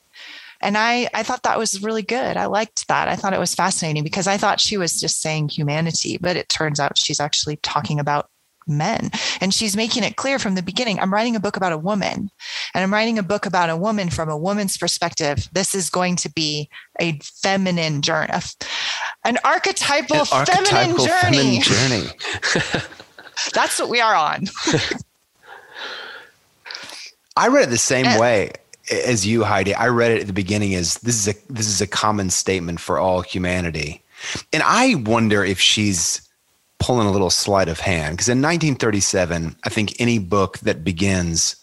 And 0.59 0.77
I, 0.77 1.07
I 1.13 1.23
thought 1.23 1.43
that 1.43 1.59
was 1.59 1.83
really 1.83 2.01
good. 2.01 2.35
I 2.35 2.47
liked 2.47 2.87
that. 2.87 3.07
I 3.07 3.15
thought 3.15 3.33
it 3.33 3.39
was 3.39 3.53
fascinating 3.53 4.03
because 4.03 4.27
I 4.27 4.37
thought 4.37 4.59
she 4.59 4.77
was 4.77 4.99
just 4.99 5.21
saying 5.21 5.49
humanity, 5.49 6.17
but 6.17 6.35
it 6.35 6.49
turns 6.49 6.79
out 6.79 6.97
she's 6.97 7.19
actually 7.19 7.57
talking 7.57 7.99
about 7.99 8.29
men. 8.67 9.11
And 9.39 9.53
she's 9.53 9.77
making 9.77 10.03
it 10.03 10.15
clear 10.15 10.39
from 10.39 10.55
the 10.55 10.61
beginning 10.61 10.99
I'm 10.99 11.13
writing 11.13 11.35
a 11.35 11.39
book 11.39 11.57
about 11.57 11.71
a 11.71 11.77
woman, 11.77 12.29
and 12.73 12.83
I'm 12.83 12.91
writing 12.91 13.17
a 13.17 13.23
book 13.23 13.45
about 13.45 13.69
a 13.69 13.77
woman 13.77 14.09
from 14.09 14.29
a 14.29 14.37
woman's 14.37 14.77
perspective. 14.77 15.47
This 15.53 15.73
is 15.73 15.89
going 15.89 16.15
to 16.17 16.31
be 16.31 16.69
a 16.99 17.19
feminine 17.21 18.01
journey, 18.01 18.33
an 19.23 19.37
archetypal, 19.43 20.17
an 20.17 20.27
archetypal 20.31 20.65
feminine 20.65 20.97
journey. 20.97 21.61
Feminine 21.61 22.09
journey. 22.41 22.83
That's 23.53 23.79
what 23.79 23.89
we 23.89 24.01
are 24.01 24.15
on. 24.15 24.45
I 27.37 27.49
read 27.49 27.67
it 27.67 27.69
the 27.69 27.77
same 27.77 28.05
and, 28.07 28.19
way 28.19 28.51
as 28.91 29.25
you, 29.27 29.43
Heidi. 29.43 29.75
I 29.75 29.89
read 29.89 30.11
it 30.11 30.21
at 30.21 30.27
the 30.27 30.33
beginning 30.33 30.73
as 30.75 30.95
this 30.99 31.15
is 31.15 31.27
a 31.27 31.53
this 31.53 31.67
is 31.67 31.81
a 31.81 31.87
common 31.87 32.29
statement 32.29 32.79
for 32.79 32.97
all 32.97 33.21
humanity. 33.21 34.01
And 34.51 34.63
I 34.63 34.95
wonder 34.95 35.43
if 35.43 35.59
she's 35.59 36.21
pulling 36.79 37.07
a 37.07 37.11
little 37.11 37.29
sleight 37.29 37.67
of 37.67 37.79
hand 37.79 38.17
because 38.17 38.29
in 38.29 38.39
1937, 38.39 39.55
I 39.63 39.69
think 39.69 39.99
any 39.99 40.19
book 40.19 40.59
that 40.59 40.83
begins 40.83 41.55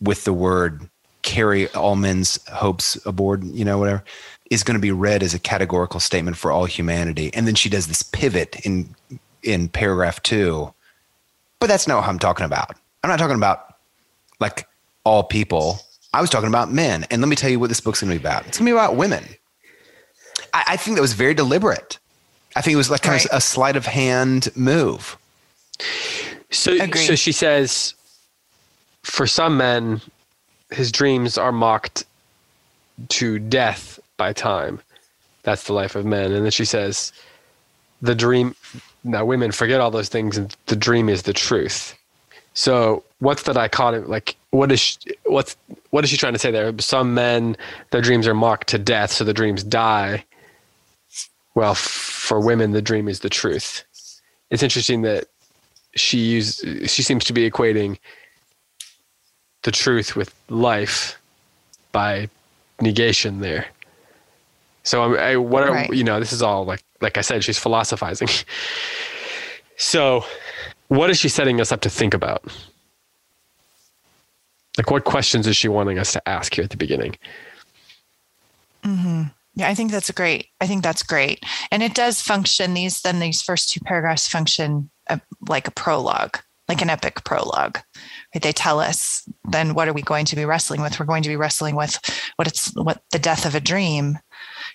with 0.00 0.24
the 0.24 0.32
word 0.32 0.88
carry 1.22 1.68
all 1.70 1.96
men's 1.96 2.38
hopes 2.48 2.98
aboard, 3.04 3.44
you 3.44 3.64
know, 3.64 3.78
whatever, 3.78 4.02
is 4.50 4.62
going 4.62 4.74
to 4.74 4.80
be 4.80 4.92
read 4.92 5.22
as 5.22 5.34
a 5.34 5.38
categorical 5.38 6.00
statement 6.00 6.36
for 6.36 6.50
all 6.50 6.64
humanity. 6.64 7.32
And 7.34 7.46
then 7.46 7.54
she 7.54 7.68
does 7.68 7.86
this 7.86 8.02
pivot 8.02 8.64
in 8.64 8.94
in 9.42 9.68
paragraph 9.68 10.22
two. 10.22 10.72
But 11.60 11.68
that's 11.68 11.86
not 11.86 12.00
what 12.00 12.08
I'm 12.08 12.18
talking 12.18 12.46
about. 12.46 12.76
I'm 13.04 13.10
not 13.10 13.18
talking 13.18 13.36
about 13.36 13.74
like 14.40 14.66
all 15.04 15.22
people. 15.22 15.80
I 16.12 16.20
was 16.20 16.30
talking 16.30 16.48
about 16.48 16.72
men. 16.72 17.06
And 17.10 17.22
let 17.22 17.28
me 17.28 17.36
tell 17.36 17.50
you 17.50 17.60
what 17.60 17.68
this 17.68 17.80
book's 17.80 18.00
going 18.00 18.12
to 18.12 18.18
be 18.18 18.22
about. 18.22 18.46
It's 18.46 18.58
going 18.58 18.66
to 18.66 18.72
be 18.72 18.76
about 18.76 18.96
women. 18.96 19.24
I, 20.52 20.64
I 20.68 20.76
think 20.76 20.96
that 20.96 21.02
was 21.02 21.12
very 21.12 21.34
deliberate. 21.34 21.98
I 22.56 22.62
think 22.62 22.74
it 22.74 22.78
was 22.78 22.90
like 22.90 23.02
kind 23.02 23.14
right. 23.14 23.26
of 23.26 23.36
a 23.36 23.40
sleight 23.40 23.76
of 23.76 23.86
hand 23.86 24.48
move. 24.56 25.16
So, 26.50 26.72
Agreed. 26.72 27.06
so 27.06 27.14
she 27.14 27.30
says, 27.30 27.94
for 29.02 29.26
some 29.26 29.56
men, 29.56 30.00
his 30.70 30.90
dreams 30.90 31.38
are 31.38 31.52
mocked 31.52 32.04
to 33.08 33.38
death 33.38 34.00
by 34.16 34.32
time. 34.32 34.80
That's 35.42 35.64
the 35.64 35.72
life 35.72 35.94
of 35.94 36.04
men. 36.04 36.32
And 36.32 36.44
then 36.44 36.50
she 36.50 36.64
says, 36.64 37.12
the 38.02 38.14
dream. 38.14 38.54
Now, 39.02 39.24
women 39.24 39.52
forget 39.52 39.80
all 39.80 39.90
those 39.90 40.08
things, 40.08 40.36
and 40.36 40.54
the 40.66 40.76
dream 40.76 41.08
is 41.08 41.22
the 41.22 41.32
truth. 41.32 41.96
So, 42.54 43.04
what's 43.20 43.44
the 43.44 43.52
dichotomy? 43.52 44.06
Like, 44.06 44.36
what 44.50 44.70
is 44.72 44.80
she, 44.80 44.98
what's 45.24 45.56
what 45.90 46.04
is 46.04 46.10
she 46.10 46.16
trying 46.16 46.32
to 46.34 46.38
say 46.38 46.50
there? 46.50 46.72
Some 46.78 47.14
men, 47.14 47.56
their 47.90 48.02
dreams 48.02 48.26
are 48.26 48.34
mocked 48.34 48.68
to 48.68 48.78
death, 48.78 49.12
so 49.12 49.24
the 49.24 49.32
dreams 49.32 49.62
die 49.62 50.24
well, 51.54 51.74
for 51.74 52.40
women, 52.40 52.72
the 52.72 52.82
dream 52.82 53.08
is 53.08 53.20
the 53.20 53.28
truth. 53.28 53.84
It's 54.50 54.62
interesting 54.62 55.02
that 55.02 55.26
she 55.96 56.18
use 56.18 56.64
she 56.86 57.02
seems 57.02 57.24
to 57.24 57.32
be 57.32 57.50
equating 57.50 57.98
the 59.62 59.72
truth 59.72 60.14
with 60.14 60.32
life 60.48 61.20
by 61.90 62.28
negation 62.80 63.40
there. 63.40 63.66
So 64.84 65.14
I, 65.14 65.32
I 65.32 65.36
what 65.36 65.68
are, 65.68 65.92
you 65.92 66.04
know, 66.04 66.20
this 66.20 66.32
is 66.32 66.42
all 66.42 66.64
like 66.64 66.82
like 67.00 67.18
I 67.18 67.20
said, 67.20 67.44
she's 67.44 67.58
philosophizing. 67.58 68.28
so, 69.76 70.24
what 70.88 71.10
is 71.10 71.18
she 71.18 71.28
setting 71.28 71.60
us 71.60 71.72
up 71.72 71.80
to 71.82 71.90
think 71.90 72.14
about? 72.14 72.44
Like, 74.76 74.90
what 74.90 75.04
questions 75.04 75.46
is 75.46 75.56
she 75.56 75.68
wanting 75.68 75.98
us 75.98 76.12
to 76.12 76.28
ask 76.28 76.54
here 76.54 76.64
at 76.64 76.70
the 76.70 76.76
beginning? 76.76 77.16
Hmm. 78.84 79.24
Yeah, 79.54 79.68
I 79.68 79.74
think 79.74 79.90
that's 79.90 80.10
great. 80.10 80.46
I 80.60 80.66
think 80.66 80.82
that's 80.82 81.02
great. 81.02 81.44
And 81.70 81.82
it 81.82 81.94
does 81.94 82.22
function 82.22 82.74
these 82.74 83.02
then 83.02 83.18
these 83.18 83.42
first 83.42 83.70
two 83.70 83.80
paragraphs 83.80 84.28
function 84.28 84.90
uh, 85.08 85.18
like 85.48 85.66
a 85.66 85.72
prologue, 85.72 86.38
like 86.68 86.80
an 86.80 86.88
epic 86.88 87.24
prologue. 87.24 87.78
Right? 88.34 88.42
They 88.42 88.52
tell 88.52 88.80
us 88.80 89.28
then 89.50 89.74
what 89.74 89.88
are 89.88 89.92
we 89.92 90.02
going 90.02 90.24
to 90.26 90.36
be 90.36 90.44
wrestling 90.44 90.80
with? 90.80 90.98
We're 90.98 91.06
going 91.06 91.24
to 91.24 91.28
be 91.28 91.36
wrestling 91.36 91.74
with 91.74 91.98
what 92.36 92.46
it's 92.46 92.72
what 92.74 93.02
the 93.10 93.18
death 93.18 93.44
of 93.44 93.54
a 93.54 93.60
dream 93.60 94.18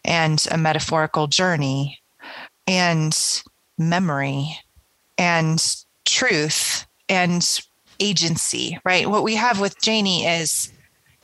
and 0.03 0.45
a 0.51 0.57
metaphorical 0.57 1.27
journey 1.27 1.99
and 2.67 3.43
memory 3.77 4.59
and 5.17 5.83
truth 6.05 6.85
and 7.09 7.59
agency, 7.99 8.77
right? 8.83 9.09
What 9.09 9.23
we 9.23 9.35
have 9.35 9.59
with 9.59 9.81
Janie 9.81 10.25
is 10.25 10.71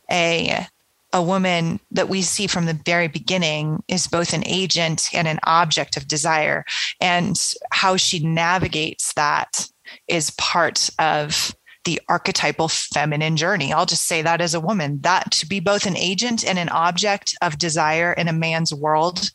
a 0.09 0.67
a 1.13 1.21
woman 1.21 1.79
that 1.91 2.09
we 2.09 2.21
see 2.21 2.47
from 2.47 2.65
the 2.65 2.79
very 2.85 3.07
beginning 3.07 3.83
is 3.87 4.07
both 4.07 4.33
an 4.33 4.43
agent 4.45 5.09
and 5.13 5.27
an 5.27 5.39
object 5.43 5.97
of 5.97 6.07
desire. 6.07 6.63
And 7.01 7.37
how 7.71 7.97
she 7.97 8.25
navigates 8.25 9.13
that 9.13 9.67
is 10.07 10.31
part 10.31 10.89
of 10.99 11.53
the 11.83 11.99
archetypal 12.07 12.67
feminine 12.67 13.35
journey. 13.35 13.73
I'll 13.73 13.87
just 13.87 14.07
say 14.07 14.21
that 14.21 14.39
as 14.39 14.53
a 14.53 14.59
woman, 14.59 15.01
that 15.01 15.31
to 15.31 15.47
be 15.47 15.59
both 15.59 15.85
an 15.85 15.97
agent 15.97 16.45
and 16.47 16.59
an 16.59 16.69
object 16.69 17.35
of 17.41 17.57
desire 17.57 18.13
in 18.13 18.27
a 18.27 18.33
man's 18.33 18.73
world 18.73 19.31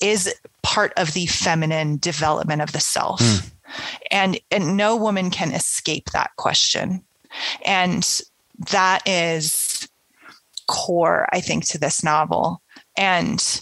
is 0.00 0.32
part 0.62 0.92
of 0.96 1.12
the 1.12 1.26
feminine 1.26 1.98
development 1.98 2.62
of 2.62 2.72
the 2.72 2.80
self. 2.80 3.20
Mm. 3.20 3.50
And, 4.10 4.40
and 4.50 4.76
no 4.76 4.96
woman 4.96 5.30
can 5.30 5.52
escape 5.52 6.10
that 6.10 6.30
question. 6.36 7.02
And 7.64 8.22
that 8.70 9.06
is 9.06 9.88
core, 10.68 11.28
I 11.32 11.40
think, 11.40 11.66
to 11.68 11.78
this 11.78 12.04
novel. 12.04 12.60
And 12.96 13.60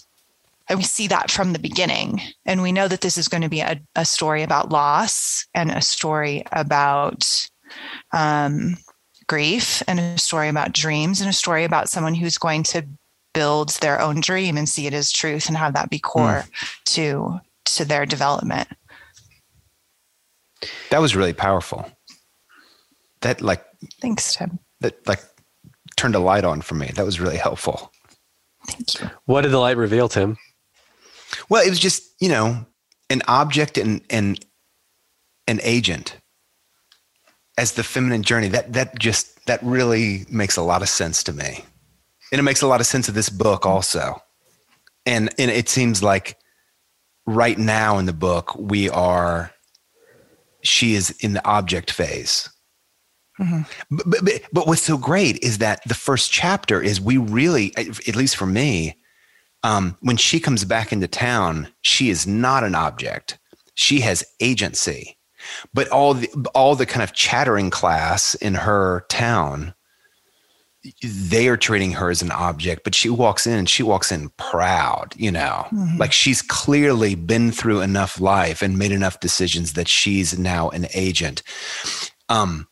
we 0.68 0.82
see 0.82 1.07
that 1.09 1.30
from 1.30 1.53
the 1.53 1.59
beginning. 1.59 2.20
And 2.44 2.62
we 2.62 2.72
know 2.72 2.88
that 2.88 3.01
this 3.01 3.18
is 3.18 3.28
going 3.28 3.42
to 3.42 3.48
be 3.48 3.61
a, 3.61 3.80
a 3.96 4.05
story 4.05 4.42
about 4.42 4.70
loss 4.70 5.46
and 5.55 5.70
a 5.70 5.82
story 5.82 6.44
about 6.53 7.48
um, 8.12 8.76
grief 9.26 9.82
and 9.86 10.01
a 10.01 10.18
story 10.18 10.48
about 10.48 10.72
dreams 10.72 11.20
and 11.20 11.30
a 11.30 11.32
story 11.32 11.64
about 11.64 11.88
someone 11.88 12.14
who's 12.14 12.38
going 12.38 12.64
to 12.64 12.84
build 13.32 13.70
their 13.80 14.00
own 14.00 14.20
dream 14.20 14.56
and 14.56 14.68
see 14.68 14.86
it 14.86 14.94
as 14.94 15.10
truth 15.10 15.48
and 15.48 15.56
have 15.56 15.74
that 15.74 15.90
be 15.90 15.98
core 15.98 16.44
mm. 16.44 16.84
to 16.84 17.40
to 17.64 17.84
their 17.84 18.06
development. 18.06 18.68
That 20.90 21.00
was 21.00 21.16
really 21.16 21.32
powerful. 21.32 21.90
That 23.20 23.40
like 23.40 23.64
thanks, 24.00 24.34
Tim. 24.34 24.58
That 24.80 25.06
like 25.06 25.20
turned 25.96 26.14
a 26.14 26.18
light 26.20 26.44
on 26.44 26.62
for 26.62 26.74
me. 26.74 26.90
That 26.94 27.04
was 27.04 27.20
really 27.20 27.36
helpful. 27.36 27.92
Thank 28.66 29.00
you. 29.00 29.10
What 29.26 29.42
did 29.42 29.52
the 29.52 29.58
light 29.58 29.76
reveal, 29.76 30.08
Tim? 30.08 30.36
Well, 31.48 31.64
it 31.64 31.70
was 31.70 31.78
just, 31.78 32.02
you 32.20 32.28
know, 32.28 32.66
an 33.08 33.22
object 33.28 33.78
and 33.78 34.02
and 34.10 34.44
an 35.46 35.60
agent 35.62 36.16
as 37.58 37.72
the 37.72 37.82
feminine 37.82 38.22
journey. 38.22 38.48
That 38.48 38.72
that 38.72 38.98
just 38.98 39.44
that 39.46 39.62
really 39.62 40.26
makes 40.28 40.56
a 40.56 40.62
lot 40.62 40.82
of 40.82 40.88
sense 40.88 41.22
to 41.24 41.32
me. 41.32 41.64
And 42.32 42.38
it 42.38 42.42
makes 42.42 42.62
a 42.62 42.66
lot 42.66 42.80
of 42.80 42.86
sense 42.86 43.08
of 43.08 43.14
this 43.14 43.28
book 43.28 43.66
also. 43.66 44.20
And 45.06 45.30
and 45.38 45.50
it 45.50 45.68
seems 45.68 46.02
like 46.02 46.36
right 47.26 47.58
now 47.58 47.98
in 47.98 48.06
the 48.06 48.12
book 48.12 48.54
we 48.56 48.88
are 48.90 49.52
she 50.62 50.94
is 50.94 51.10
in 51.20 51.32
the 51.32 51.44
object 51.46 51.90
phase 51.90 52.48
Mm-hmm. 53.40 53.62
But, 53.90 54.24
but, 54.24 54.42
but 54.52 54.66
what's 54.66 54.82
so 54.82 54.98
great 54.98 55.42
is 55.42 55.58
that 55.58 55.80
the 55.86 55.94
first 55.94 56.30
chapter 56.30 56.82
is 56.82 57.00
we 57.00 57.16
really, 57.16 57.72
at 57.76 58.16
least 58.16 58.36
for 58.36 58.46
me, 58.46 58.96
um, 59.62 59.96
when 60.00 60.16
she 60.16 60.40
comes 60.40 60.64
back 60.64 60.92
into 60.92 61.08
town, 61.08 61.68
she 61.80 62.10
is 62.10 62.26
not 62.26 62.64
an 62.64 62.74
object. 62.74 63.38
She 63.74 64.00
has 64.00 64.24
agency. 64.40 65.16
But 65.72 65.88
all 65.88 66.12
the 66.14 66.28
all 66.54 66.74
the 66.74 66.84
kind 66.84 67.02
of 67.02 67.14
chattering 67.14 67.70
class 67.70 68.34
in 68.34 68.52
her 68.54 69.06
town, 69.08 69.74
they 71.02 71.48
are 71.48 71.56
treating 71.56 71.92
her 71.92 72.10
as 72.10 72.22
an 72.22 72.30
object. 72.30 72.84
But 72.84 72.94
she 72.94 73.10
walks 73.10 73.46
in 73.46 73.66
she 73.66 73.82
walks 73.82 74.10
in 74.10 74.30
proud, 74.30 75.14
you 75.16 75.30
know, 75.30 75.66
mm-hmm. 75.72 75.98
like 75.98 76.12
she's 76.12 76.42
clearly 76.42 77.14
been 77.14 77.52
through 77.52 77.80
enough 77.80 78.20
life 78.20 78.62
and 78.62 78.78
made 78.78 78.92
enough 78.92 79.20
decisions 79.20 79.74
that 79.74 79.88
she's 79.88 80.38
now 80.38 80.70
an 80.70 80.86
agent. 80.94 81.42
Um, 82.28 82.66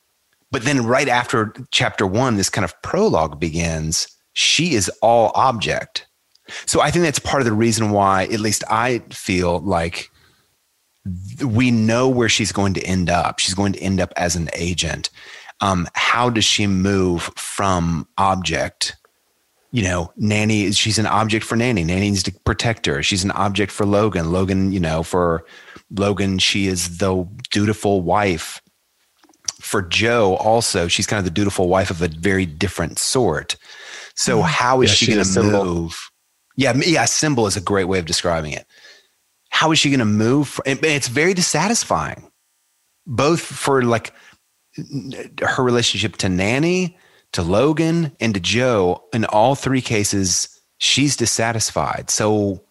but 0.51 0.63
then 0.63 0.87
right 0.87 1.09
after 1.09 1.53
chapter 1.71 2.07
one, 2.07 2.37
this 2.37 2.49
kind 2.49 2.65
of 2.65 2.81
prologue 2.83 3.39
begins. 3.39 4.09
She 4.33 4.75
is 4.75 4.89
all 5.03 5.33
object. 5.35 6.07
So 6.65 6.81
I 6.81 6.91
think 6.91 7.05
that's 7.05 7.19
part 7.19 7.43
of 7.43 7.47
the 7.47 7.53
reason 7.53 7.91
why, 7.91 8.25
at 8.25 8.41
least 8.41 8.65
I 8.71 9.01
feel 9.11 9.61
like 9.61 10.11
we 11.45 11.71
know 11.71 12.09
where 12.09 12.29
she's 12.29 12.53
going 12.53 12.75
to 12.75 12.83
end 12.83 13.11
up. 13.11 13.39
She's 13.39 13.55
going 13.55 13.73
to 13.75 13.81
end 13.81 14.01
up 14.01 14.13
as 14.17 14.37
an 14.37 14.49
agent. 14.55 15.11
Um, 15.61 15.89
how 15.95 16.31
does 16.31 16.45
she 16.45 16.67
move 16.67 17.31
from 17.37 18.07
object? 18.17 18.97
You 19.71 19.83
know, 19.83 20.13
Nanny, 20.17 20.73
she's 20.73 20.99
an 20.99 21.07
object 21.07 21.45
for 21.45 21.57
Nanny. 21.57 21.85
Nanny 21.85 22.11
needs 22.11 22.23
to 22.23 22.33
protect 22.45 22.87
her. 22.87 23.03
She's 23.03 23.25
an 23.25 23.33
object 23.33 23.71
for 23.71 23.85
Logan. 23.85 24.33
Logan, 24.33 24.73
you 24.73 24.81
know, 24.81 25.03
for 25.03 25.45
Logan, 25.91 26.39
she 26.39 26.67
is 26.67 26.99
the 26.99 27.29
dutiful 27.51 28.01
wife 28.01 28.63
for 29.61 29.83
Joe, 29.83 30.37
also, 30.37 30.89
she's 30.89 31.07
kind 31.07 31.19
of 31.19 31.25
the 31.25 31.31
dutiful 31.31 31.69
wife 31.69 31.91
of 31.91 32.01
a 32.01 32.09
very 32.09 32.47
different 32.47 32.99
sort. 32.99 33.57
So 34.15 34.43
how 34.43 34.81
is 34.81 34.91
Yeah, 34.91 34.95
she 34.95 35.07
she's 35.07 35.35
going 35.35 35.51
to 35.53 35.65
move? 35.65 36.11
Yeah, 36.57 36.75
yeah, 36.77 37.05
symbol 37.05 37.47
is 37.47 37.57
a 37.57 37.61
great 37.61 37.85
way 37.85 37.99
of 37.99 38.07
describing 38.07 38.53
it. 38.53 38.67
How 39.51 39.71
is 39.71 39.79
she 39.79 39.91
going 39.91 39.99
to 40.01 40.05
move? 40.05 40.49
fr- 40.49 40.63
and 40.67 40.83
It's 40.85 41.09
very 41.09 41.35
dissatisfying, 41.35 42.31
both 43.07 43.41
for 43.41 43.83
like 43.83 44.09
n- 44.09 44.15
her 45.43 45.63
relationship 45.63 46.17
to 46.19 46.29
Nanny, 46.29 46.97
to 47.33 47.43
Logan, 47.43 48.13
and 48.21 48.35
to 48.35 48.41
Joe. 48.41 49.05
In 49.13 49.25
all 49.27 49.55
three 49.55 49.81
cases, 49.81 50.61
she's 50.79 51.17
dissatisfied. 51.17 52.11
So, 52.11 52.63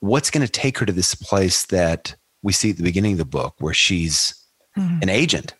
what's 0.00 0.30
going 0.30 0.46
to 0.46 0.52
take 0.52 0.78
her 0.78 0.86
to 0.86 0.92
this 0.92 1.14
place 1.14 1.66
that 1.66 2.14
we 2.42 2.52
see 2.52 2.70
at 2.70 2.76
the 2.76 2.82
beginning 2.82 3.12
of 3.12 3.18
the 3.18 3.24
book, 3.24 3.54
where 3.58 3.74
she's 3.74 4.34
mm-hmm. 4.76 4.98
an 5.02 5.08
agent? 5.08 5.54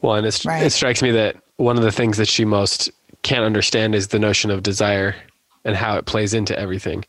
Well, 0.00 0.16
and 0.16 0.26
it's, 0.26 0.44
Right. 0.44 0.64
it 0.64 0.70
strikes 0.70 1.02
me 1.02 1.10
that 1.12 1.36
one 1.56 1.76
of 1.76 1.82
the 1.82 1.92
things 1.92 2.16
that 2.18 2.28
she 2.28 2.44
most 2.44 2.90
can't 3.22 3.44
understand 3.44 3.94
is 3.94 4.08
the 4.08 4.18
notion 4.18 4.50
of 4.50 4.62
desire 4.62 5.14
and 5.64 5.76
how 5.76 5.96
it 5.96 6.06
plays 6.06 6.34
into 6.34 6.58
everything. 6.58 7.04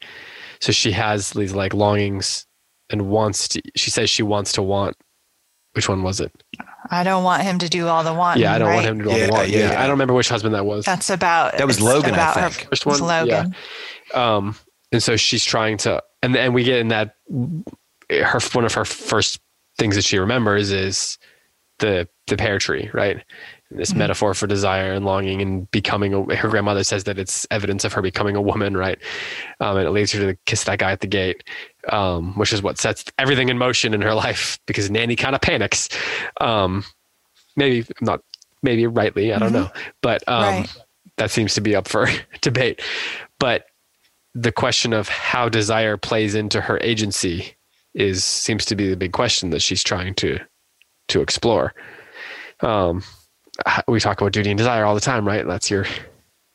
So 0.60 0.72
she 0.72 0.92
has 0.92 1.32
these 1.32 1.54
like 1.54 1.74
longings 1.74 2.46
and 2.90 3.10
wants 3.10 3.48
to, 3.50 3.62
she 3.76 3.90
says 3.90 4.10
she 4.10 4.24
wants 4.24 4.52
to 4.54 4.62
want, 4.62 4.96
which 5.74 5.90
one 5.90 6.04
was 6.04 6.20
it? 6.20 6.32
I 6.92 7.04
don't 7.04 7.24
want 7.24 7.44
him 7.44 7.60
to 7.60 7.70
do 7.70 7.88
all 7.88 8.04
the 8.04 8.14
wanting. 8.14 8.44
yeah, 8.44 8.54
I 8.54 8.60
don't 8.60 8.74
want 8.74 8.86
him 8.86 8.98
to 9.00 9.04
do 9.06 9.10
all 9.12 9.18
Yeah, 9.18 9.26
the 9.28 9.32
want. 9.32 9.50
yeah, 9.50 9.60
Yeah, 9.60 9.72
yeah. 9.72 9.80
I 9.80 9.84
don't 9.84 9.92
remember 9.92 10.14
which 10.14 10.30
husband 10.30 10.54
that 10.56 10.66
was. 10.66 10.86
That's 10.86 11.10
about 11.10 11.58
That 11.58 11.68
was 11.68 11.78
it's 11.78 11.86
Logan, 11.86 12.12
I 12.12 12.14
about 12.16 12.36
her- 12.38 12.50
think. 12.50 12.70
First 12.70 12.86
it's 12.86 13.00
one? 13.02 13.08
Logan. 13.08 13.56
Um, 14.14 14.56
and 14.92 15.02
so 15.02 15.16
she's 15.16 15.44
trying 15.46 15.78
to, 15.80 16.04
and 16.22 16.36
and 16.36 16.54
we 16.54 16.64
get 16.64 16.80
in 16.80 16.90
that 16.90 17.16
her 18.10 18.40
one 18.54 18.66
of 18.66 18.74
her 18.74 18.86
first 18.86 19.40
things 19.78 19.96
that 19.96 20.04
she 20.04 20.18
remembers 20.20 20.72
is 20.72 21.18
the 21.80 22.08
the 22.28 22.38
pear 22.38 22.60
tree, 22.60 22.90
right? 22.94 23.24
This 23.76 23.90
Mm-hmm. 23.90 24.00
metaphor 24.00 24.34
for 24.34 24.48
desire 24.48 24.94
and 24.94 25.06
longing 25.06 25.42
and 25.42 25.70
becoming. 25.72 26.14
A, 26.14 26.36
her 26.36 26.50
grandmother 26.50 26.84
says 26.84 27.04
that 27.06 27.18
it's 27.20 27.46
evidence 27.52 27.84
of 27.84 27.94
her 27.94 28.02
becoming 28.02 28.36
a 28.36 28.42
woman, 28.42 28.76
right? 28.78 29.00
Um, 29.60 29.78
and 29.78 29.88
it 29.88 29.92
leads 29.92 30.12
her 30.14 30.20
to 30.32 30.38
kiss 30.46 30.64
that 30.66 30.80
guy 30.80 30.92
at 30.92 31.02
the 31.02 31.08
gate, 31.08 31.44
um, 31.90 32.34
which 32.38 32.54
is 32.54 32.62
what 32.62 32.78
sets 32.78 33.06
everything 33.18 33.50
in 33.50 33.58
motion 33.58 33.94
in 33.94 34.02
her 34.02 34.14
life 34.26 34.60
because 34.66 34.90
Nanny 34.90 35.16
kind 35.16 35.36
of 35.36 35.42
panics. 35.42 35.90
Um, 36.40 36.84
maybe 37.56 37.86
not, 38.02 38.22
maybe 38.62 38.88
rightly, 38.88 39.34
I 39.34 39.40
don't 39.40 39.54
know, 39.54 39.70
but 40.02 40.24
um, 40.28 40.44
Mm-hmm. 40.44 40.62
Right. 40.62 40.78
that 41.18 41.32
seems 41.32 41.54
to 41.56 41.62
be 41.62 41.76
up 41.76 41.88
for 41.88 42.08
debate. 42.42 42.82
But 43.40 43.66
the 44.36 44.52
question 44.52 44.94
of 44.94 45.08
how 45.10 45.50
desire 45.50 45.96
plays 45.98 46.34
into 46.36 46.60
her 46.62 46.80
agency 46.82 47.54
is 47.94 48.24
seems 48.26 48.66
to 48.66 48.76
be 48.76 48.90
the 48.90 48.98
big 48.98 49.12
question 49.12 49.52
that 49.52 49.62
she's 49.62 49.84
trying 49.84 50.16
to 50.16 50.40
to 51.10 51.22
explore. 51.22 51.74
Um, 52.62 53.04
we 53.88 54.00
talk 54.00 54.20
about 54.20 54.34
duty 54.34 54.50
and 54.52 54.58
desire 54.58 54.86
all 54.86 54.96
the 54.96 55.02
time, 55.02 55.28
right? 55.28 55.46
That's 55.46 55.70
your 55.70 55.86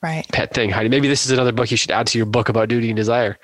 Right. 0.03 0.25
pet 0.33 0.55
thing, 0.55 0.71
Heidi. 0.71 0.89
Maybe 0.89 1.09
this 1.09 1.25
is 1.25 1.33
another 1.33 1.53
book 1.53 1.71
you 1.71 1.77
should 1.77 1.91
add 1.91 2.07
to 2.09 2.19
your 2.19 2.27
book 2.27 2.49
about 2.49 2.69
duty 2.69 2.89
and 2.91 2.97
desire. 2.97 3.39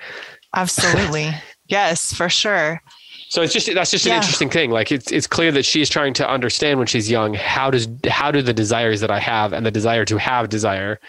Absolutely. 0.55 1.31
yes, 1.67 2.13
for 2.13 2.29
sure. 2.29 2.81
So 3.29 3.41
it's 3.41 3.51
just 3.53 3.73
that's 3.73 3.91
just 3.91 4.05
an 4.05 4.11
Yeah. 4.11 4.17
interesting 4.17 4.49
thing. 4.49 4.71
Like 4.71 4.91
it's 4.91 5.11
it's 5.11 5.27
clear 5.27 5.51
that 5.51 5.65
she's 5.65 5.89
trying 5.89 6.13
to 6.15 6.29
understand 6.29 6.79
when 6.79 6.87
she's 6.87 7.09
young 7.09 7.33
how 7.33 7.71
does 7.71 7.87
how 8.07 8.31
do 8.31 8.41
the 8.41 8.53
desires 8.53 9.01
that 9.01 9.11
I 9.11 9.19
have 9.19 9.51
and 9.51 9.65
the 9.65 9.71
desire 9.71 10.05
to 10.05 10.17
have 10.17 10.47
desire 10.49 10.99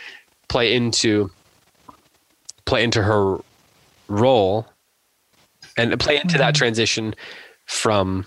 play 0.49 0.75
into 0.75 1.31
play 2.65 2.83
into 2.83 3.03
her 3.03 3.39
role 4.09 4.67
and 5.77 5.99
play 6.01 6.17
into 6.17 6.39
that 6.39 6.55
mm-hmm. 6.55 6.59
transition 6.59 7.15
from 7.67 8.27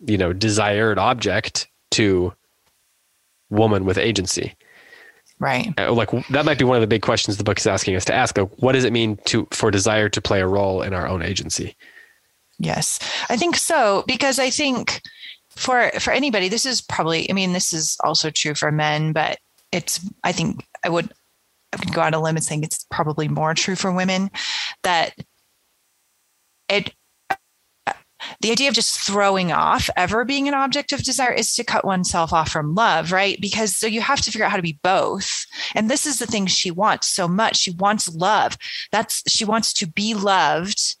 you 0.00 0.18
know 0.18 0.32
desired 0.32 0.98
object 0.98 1.68
to 1.92 2.34
woman 3.52 3.84
with 3.84 3.98
agency. 3.98 4.56
Right. 5.38 5.72
Uh, 5.78 5.92
Like 5.92 6.10
that 6.28 6.44
might 6.44 6.58
be 6.58 6.64
one 6.64 6.76
of 6.76 6.80
the 6.80 6.86
big 6.86 7.02
questions 7.02 7.36
the 7.36 7.44
book 7.44 7.58
is 7.58 7.66
asking 7.66 7.96
us 7.96 8.04
to 8.06 8.14
ask. 8.14 8.36
Like, 8.36 8.50
what 8.58 8.72
does 8.72 8.84
it 8.84 8.92
mean 8.92 9.18
to 9.26 9.46
for 9.50 9.70
desire 9.70 10.08
to 10.08 10.20
play 10.20 10.40
a 10.40 10.46
role 10.46 10.82
in 10.82 10.94
our 10.94 11.06
own 11.06 11.22
agency? 11.22 11.76
Yes, 12.58 13.00
I 13.28 13.36
think 13.36 13.56
so 13.56 14.04
because 14.06 14.38
I 14.38 14.50
think 14.50 15.02
for 15.50 15.90
for 15.98 16.12
anybody, 16.12 16.48
this 16.48 16.64
is 16.64 16.80
probably. 16.80 17.28
I 17.28 17.32
mean, 17.34 17.52
this 17.52 17.72
is 17.72 17.96
also 18.04 18.30
true 18.30 18.54
for 18.54 18.70
men, 18.70 19.12
but 19.12 19.38
it's. 19.72 20.00
I 20.22 20.32
think 20.32 20.64
I 20.84 20.88
would. 20.88 21.12
I 21.72 21.76
would 21.76 21.92
go 21.92 22.02
out 22.02 22.14
on 22.14 22.20
a 22.20 22.22
limb 22.22 22.36
and 22.36 22.44
saying 22.44 22.62
it's 22.62 22.86
probably 22.90 23.28
more 23.28 23.54
true 23.54 23.76
for 23.76 23.90
women 23.90 24.30
that 24.82 25.14
it. 26.68 26.94
The 28.40 28.50
idea 28.50 28.68
of 28.68 28.74
just 28.74 29.00
throwing 29.00 29.52
off 29.52 29.88
ever 29.96 30.24
being 30.24 30.48
an 30.48 30.54
object 30.54 30.92
of 30.92 31.02
desire 31.02 31.32
is 31.32 31.54
to 31.54 31.64
cut 31.64 31.84
oneself 31.84 32.32
off 32.32 32.50
from 32.50 32.74
love, 32.74 33.12
right? 33.12 33.40
Because 33.40 33.76
so 33.76 33.86
you 33.86 34.00
have 34.00 34.20
to 34.20 34.30
figure 34.30 34.44
out 34.44 34.50
how 34.50 34.56
to 34.56 34.62
be 34.62 34.78
both. 34.82 35.46
And 35.74 35.90
this 35.90 36.06
is 36.06 36.18
the 36.18 36.26
thing 36.26 36.46
she 36.46 36.70
wants 36.70 37.08
so 37.08 37.28
much. 37.28 37.56
She 37.56 37.72
wants 37.72 38.14
love. 38.14 38.56
That's 38.90 39.22
she 39.30 39.44
wants 39.44 39.72
to 39.74 39.86
be 39.86 40.14
loved 40.14 40.96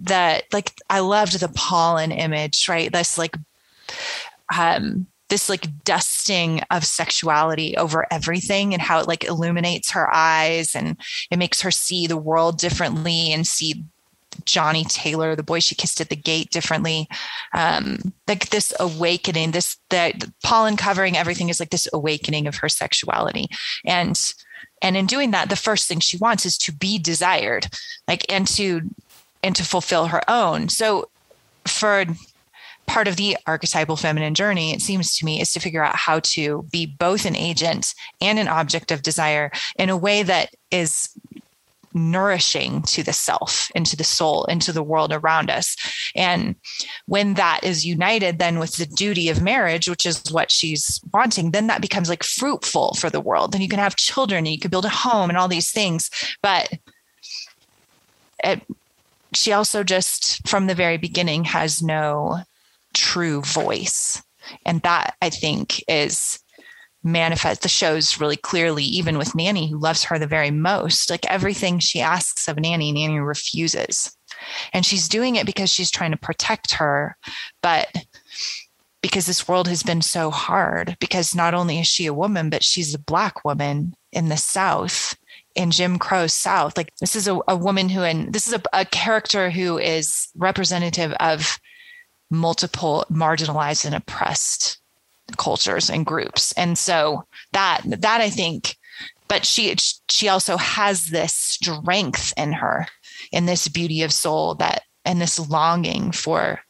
that 0.00 0.44
like 0.52 0.72
I 0.90 1.00
loved 1.00 1.38
the 1.38 1.48
pollen 1.48 2.12
image, 2.12 2.68
right? 2.68 2.92
This 2.92 3.18
like 3.18 3.36
um 4.56 5.06
this 5.32 5.48
like 5.48 5.82
dusting 5.82 6.60
of 6.70 6.84
sexuality 6.84 7.74
over 7.78 8.06
everything 8.10 8.74
and 8.74 8.82
how 8.82 9.00
it 9.00 9.08
like 9.08 9.24
illuminates 9.24 9.90
her 9.90 10.14
eyes 10.14 10.74
and 10.74 11.00
it 11.30 11.38
makes 11.38 11.62
her 11.62 11.70
see 11.70 12.06
the 12.06 12.18
world 12.18 12.58
differently 12.58 13.32
and 13.32 13.46
see 13.46 13.82
Johnny 14.44 14.84
Taylor, 14.84 15.34
the 15.36 15.42
boy 15.42 15.60
she 15.60 15.74
kissed 15.74 16.00
at 16.00 16.08
the 16.08 16.16
gate 16.16 16.50
differently. 16.50 17.08
Um, 17.54 18.12
like 18.26 18.50
this 18.50 18.72
awakening, 18.80 19.52
this 19.52 19.76
that 19.90 20.24
pollen 20.42 20.76
covering 20.76 21.16
everything 21.16 21.48
is 21.48 21.60
like 21.60 21.70
this 21.70 21.88
awakening 21.92 22.46
of 22.46 22.56
her 22.56 22.68
sexuality. 22.68 23.48
And 23.84 24.18
and 24.82 24.96
in 24.96 25.06
doing 25.06 25.30
that, 25.30 25.48
the 25.48 25.56
first 25.56 25.88
thing 25.88 26.00
she 26.00 26.16
wants 26.16 26.44
is 26.44 26.58
to 26.58 26.72
be 26.72 26.98
desired, 26.98 27.68
like 28.08 28.24
and 28.30 28.46
to 28.48 28.82
and 29.42 29.54
to 29.56 29.64
fulfill 29.64 30.06
her 30.06 30.28
own. 30.28 30.68
So 30.68 31.08
for 31.66 32.04
part 32.86 33.08
of 33.08 33.16
the 33.16 33.36
archetypal 33.46 33.96
feminine 33.96 34.34
journey, 34.34 34.72
it 34.72 34.82
seems 34.82 35.16
to 35.16 35.24
me, 35.24 35.40
is 35.40 35.52
to 35.52 35.60
figure 35.60 35.84
out 35.84 35.94
how 35.96 36.20
to 36.20 36.64
be 36.70 36.86
both 36.86 37.24
an 37.24 37.36
agent 37.36 37.94
and 38.20 38.38
an 38.38 38.48
object 38.48 38.90
of 38.90 39.02
desire 39.02 39.50
in 39.76 39.88
a 39.88 39.96
way 39.96 40.22
that 40.22 40.54
is 40.70 41.10
nourishing 41.94 42.82
to 42.82 43.02
the 43.02 43.12
self, 43.12 43.70
into 43.74 43.96
the 43.96 44.04
soul, 44.04 44.44
into 44.44 44.72
the 44.72 44.82
world 44.82 45.12
around 45.12 45.50
us. 45.50 45.76
And 46.14 46.56
when 47.06 47.34
that 47.34 47.60
is 47.62 47.84
united 47.86 48.38
then 48.38 48.58
with 48.58 48.76
the 48.76 48.86
duty 48.86 49.28
of 49.28 49.42
marriage, 49.42 49.88
which 49.88 50.06
is 50.06 50.22
what 50.30 50.50
she's 50.50 51.00
wanting, 51.12 51.50
then 51.50 51.66
that 51.66 51.82
becomes 51.82 52.08
like 52.08 52.22
fruitful 52.22 52.94
for 52.94 53.10
the 53.10 53.20
world. 53.20 53.52
Then 53.52 53.60
you 53.60 53.68
can 53.68 53.78
have 53.78 53.96
children 53.96 54.38
and 54.38 54.54
you 54.54 54.58
can 54.58 54.70
build 54.70 54.84
a 54.84 54.90
home 54.90 55.30
and 55.30 55.38
all 55.38 55.48
these 55.48 55.70
things. 55.70 56.10
But 56.42 56.72
it, 58.44 58.62
she 59.34 59.52
also 59.52 59.82
just 59.82 60.46
from 60.48 60.66
the 60.66 60.74
very 60.74 60.96
beginning 60.96 61.44
has 61.44 61.82
no 61.82 62.40
true 62.94 63.42
voice. 63.42 64.22
And 64.66 64.82
that 64.82 65.14
I 65.22 65.30
think 65.30 65.82
is 65.88 66.41
manifest 67.02 67.62
the 67.62 67.68
shows 67.68 68.20
really 68.20 68.36
clearly, 68.36 68.84
even 68.84 69.18
with 69.18 69.34
Nanny, 69.34 69.68
who 69.68 69.78
loves 69.78 70.04
her 70.04 70.18
the 70.18 70.26
very 70.26 70.50
most. 70.50 71.10
Like 71.10 71.26
everything 71.26 71.78
she 71.78 72.00
asks 72.00 72.48
of 72.48 72.58
Nanny, 72.58 72.92
Nanny 72.92 73.18
refuses. 73.18 74.16
And 74.72 74.86
she's 74.86 75.08
doing 75.08 75.36
it 75.36 75.46
because 75.46 75.70
she's 75.70 75.90
trying 75.90 76.12
to 76.12 76.16
protect 76.16 76.74
her, 76.74 77.16
but 77.62 77.88
because 79.02 79.26
this 79.26 79.48
world 79.48 79.66
has 79.66 79.82
been 79.82 80.02
so 80.02 80.30
hard, 80.30 80.96
because 81.00 81.34
not 81.34 81.54
only 81.54 81.80
is 81.80 81.86
she 81.86 82.06
a 82.06 82.14
woman, 82.14 82.50
but 82.50 82.62
she's 82.62 82.94
a 82.94 82.98
black 83.00 83.44
woman 83.44 83.94
in 84.12 84.28
the 84.28 84.36
South, 84.36 85.16
in 85.56 85.70
Jim 85.70 85.98
Crow 85.98 86.28
South. 86.28 86.76
Like 86.76 86.90
this 87.00 87.16
is 87.16 87.26
a, 87.26 87.38
a 87.48 87.56
woman 87.56 87.88
who, 87.88 88.02
and 88.02 88.32
this 88.32 88.46
is 88.46 88.54
a, 88.54 88.62
a 88.72 88.84
character 88.84 89.50
who 89.50 89.78
is 89.78 90.28
representative 90.36 91.12
of 91.18 91.58
multiple 92.30 93.04
marginalized 93.10 93.84
and 93.84 93.94
oppressed 93.94 94.78
cultures 95.36 95.90
and 95.90 96.06
groups. 96.06 96.52
And 96.52 96.76
so 96.76 97.24
that 97.52 97.82
that 97.84 98.20
i 98.20 98.30
think 98.30 98.76
but 99.28 99.46
she 99.46 99.74
she 100.10 100.28
also 100.28 100.56
has 100.58 101.06
this 101.06 101.32
strength 101.32 102.34
in 102.36 102.52
her 102.52 102.86
in 103.30 103.46
this 103.46 103.66
beauty 103.66 104.02
of 104.02 104.12
soul 104.12 104.54
that 104.56 104.82
and 105.04 105.20
this 105.20 105.38
longing 105.38 106.12
for 106.12 106.60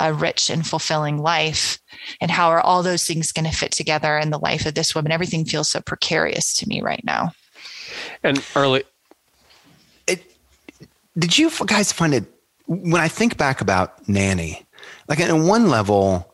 a 0.00 0.12
rich 0.12 0.50
and 0.50 0.66
fulfilling 0.66 1.18
life. 1.18 1.78
And 2.20 2.30
how 2.30 2.48
are 2.50 2.60
all 2.60 2.82
those 2.82 3.04
things 3.04 3.32
going 3.32 3.46
to 3.46 3.56
fit 3.56 3.72
together 3.72 4.16
in 4.16 4.30
the 4.30 4.38
life 4.38 4.64
of 4.66 4.74
this 4.74 4.94
woman? 4.94 5.10
Everything 5.10 5.44
feels 5.44 5.70
so 5.70 5.80
precarious 5.80 6.54
to 6.56 6.68
me 6.68 6.80
right 6.80 7.02
now. 7.04 7.32
And 8.22 8.44
early, 8.54 8.84
it 10.06 10.22
did 11.18 11.36
you 11.36 11.50
guys 11.66 11.92
find 11.92 12.14
it 12.14 12.24
when 12.66 13.00
i 13.00 13.08
think 13.08 13.36
back 13.38 13.60
about 13.60 14.08
nanny 14.08 14.66
like 15.08 15.20
on 15.20 15.46
one 15.46 15.70
level 15.70 16.27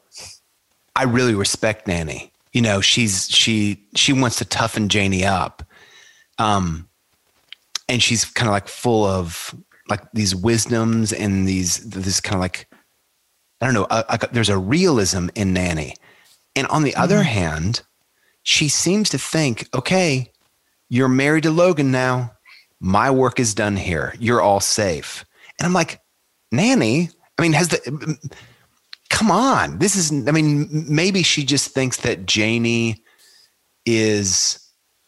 i 0.97 1.05
really 1.05 1.35
respect 1.35 1.87
nanny. 1.87 2.31
You 2.53 2.63
know 2.63 2.81
she's 2.81 3.29
she 3.29 3.85
she 3.97 4.13
wants 4.13 4.37
to 4.37 4.45
toughen 4.45 4.89
janie 4.89 5.25
up 5.25 5.63
um 6.39 6.89
and 7.89 8.03
she's 8.03 8.25
kind 8.25 8.49
of 8.49 8.53
like 8.53 8.69
full 8.69 9.05
of 9.05 9.55
like 9.89 10.01
these 10.13 10.35
wisdoms 10.35 11.13
and 11.13 11.49
these 11.49 11.79
this 11.91 12.21
kind 12.21 12.37
of 12.37 12.41
like 12.41 12.69
i 13.61 13.67
don't 13.67 13.75
know 13.75 13.87
uh, 13.91 14.05
uh, 14.09 14.19
there's 14.33 14.49
a 14.49 14.59
realism 14.59 15.29
in 15.35 15.53
nanny. 15.53 15.97
And 16.57 16.69
on 16.69 16.85
the 16.85 16.95
other 16.95 17.25
hand 17.25 17.83
she 18.45 18.69
seems 18.69 19.09
to 19.11 19.19
think 19.19 19.69
okay 19.75 20.31
you're 20.89 21.09
married 21.09 21.43
to 21.43 21.51
logan 21.51 21.91
now. 21.91 22.33
My 22.81 23.11
work 23.11 23.41
is 23.41 23.55
done 23.55 23.77
here. 23.77 24.15
You're 24.19 24.41
all 24.41 24.61
safe. 24.61 25.25
And 25.59 25.67
I'm 25.67 25.73
like, 25.73 26.01
Nanny, 26.53 27.11
I 27.39 27.43
mean, 27.43 27.53
has 27.53 27.69
the, 27.69 28.19
come 29.15 29.31
on. 29.31 29.79
This 29.79 29.95
is, 29.95 30.11
I 30.27 30.33
mean, 30.33 30.69
maybe 30.89 31.23
she 31.23 31.45
just 31.45 31.71
thinks 31.71 31.99
that 31.99 32.27
Janie 32.27 33.05
is 33.87 34.59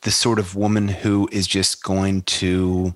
the 0.03 0.13
sort 0.13 0.39
of 0.39 0.55
woman 0.55 0.87
who 0.87 1.29
is 1.33 1.49
just 1.49 1.83
going 1.83 2.23
to 2.23 2.95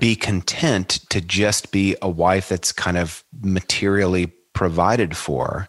be 0.00 0.16
content 0.16 0.98
to 1.10 1.20
just 1.20 1.70
be 1.70 1.94
a 2.02 2.10
wife 2.10 2.48
that's 2.48 2.72
kind 2.72 2.98
of 2.98 3.22
materially 3.40 4.26
provided 4.52 5.16
for. 5.16 5.68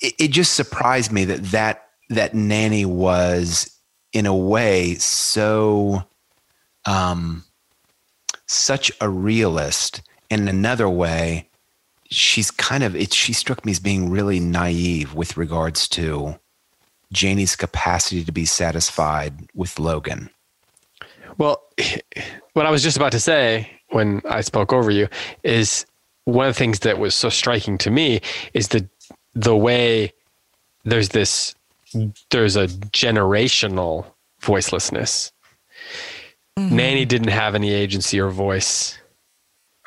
It, 0.00 0.14
it 0.18 0.28
just 0.32 0.54
surprised 0.54 1.12
me 1.12 1.24
that 1.26 1.44
that 1.52 1.86
that 2.08 2.34
nanny 2.34 2.84
was 2.84 3.78
in 4.12 4.26
a 4.26 4.34
way 4.34 4.96
so 4.96 6.02
um 6.84 7.44
such 8.46 8.90
a 9.00 9.08
realist 9.08 10.02
in 10.28 10.48
another 10.48 10.88
way 10.88 11.49
she's 12.10 12.50
kind 12.50 12.82
of 12.82 12.96
it 12.96 13.12
she 13.12 13.32
struck 13.32 13.64
me 13.64 13.72
as 13.72 13.78
being 13.78 14.10
really 14.10 14.40
naive 14.40 15.14
with 15.14 15.36
regards 15.36 15.88
to 15.88 16.38
Janie's 17.12 17.56
capacity 17.56 18.24
to 18.24 18.32
be 18.32 18.44
satisfied 18.44 19.48
with 19.54 19.78
Logan. 19.78 20.30
Well, 21.38 21.62
what 22.52 22.66
I 22.66 22.70
was 22.70 22.82
just 22.82 22.96
about 22.96 23.12
to 23.12 23.20
say 23.20 23.70
when 23.90 24.22
I 24.28 24.40
spoke 24.40 24.72
over 24.72 24.90
you 24.90 25.08
is 25.42 25.86
one 26.24 26.46
of 26.46 26.54
the 26.54 26.58
things 26.58 26.80
that 26.80 26.98
was 26.98 27.14
so 27.14 27.28
striking 27.28 27.78
to 27.78 27.90
me 27.90 28.20
is 28.54 28.68
the 28.68 28.88
the 29.34 29.56
way 29.56 30.12
there's 30.84 31.10
this 31.10 31.54
there's 32.30 32.56
a 32.56 32.66
generational 32.66 34.06
voicelessness. 34.40 35.32
Mm-hmm. 36.56 36.76
Nanny 36.76 37.04
didn't 37.04 37.28
have 37.28 37.54
any 37.54 37.72
agency 37.72 38.20
or 38.20 38.30
voice. 38.30 38.99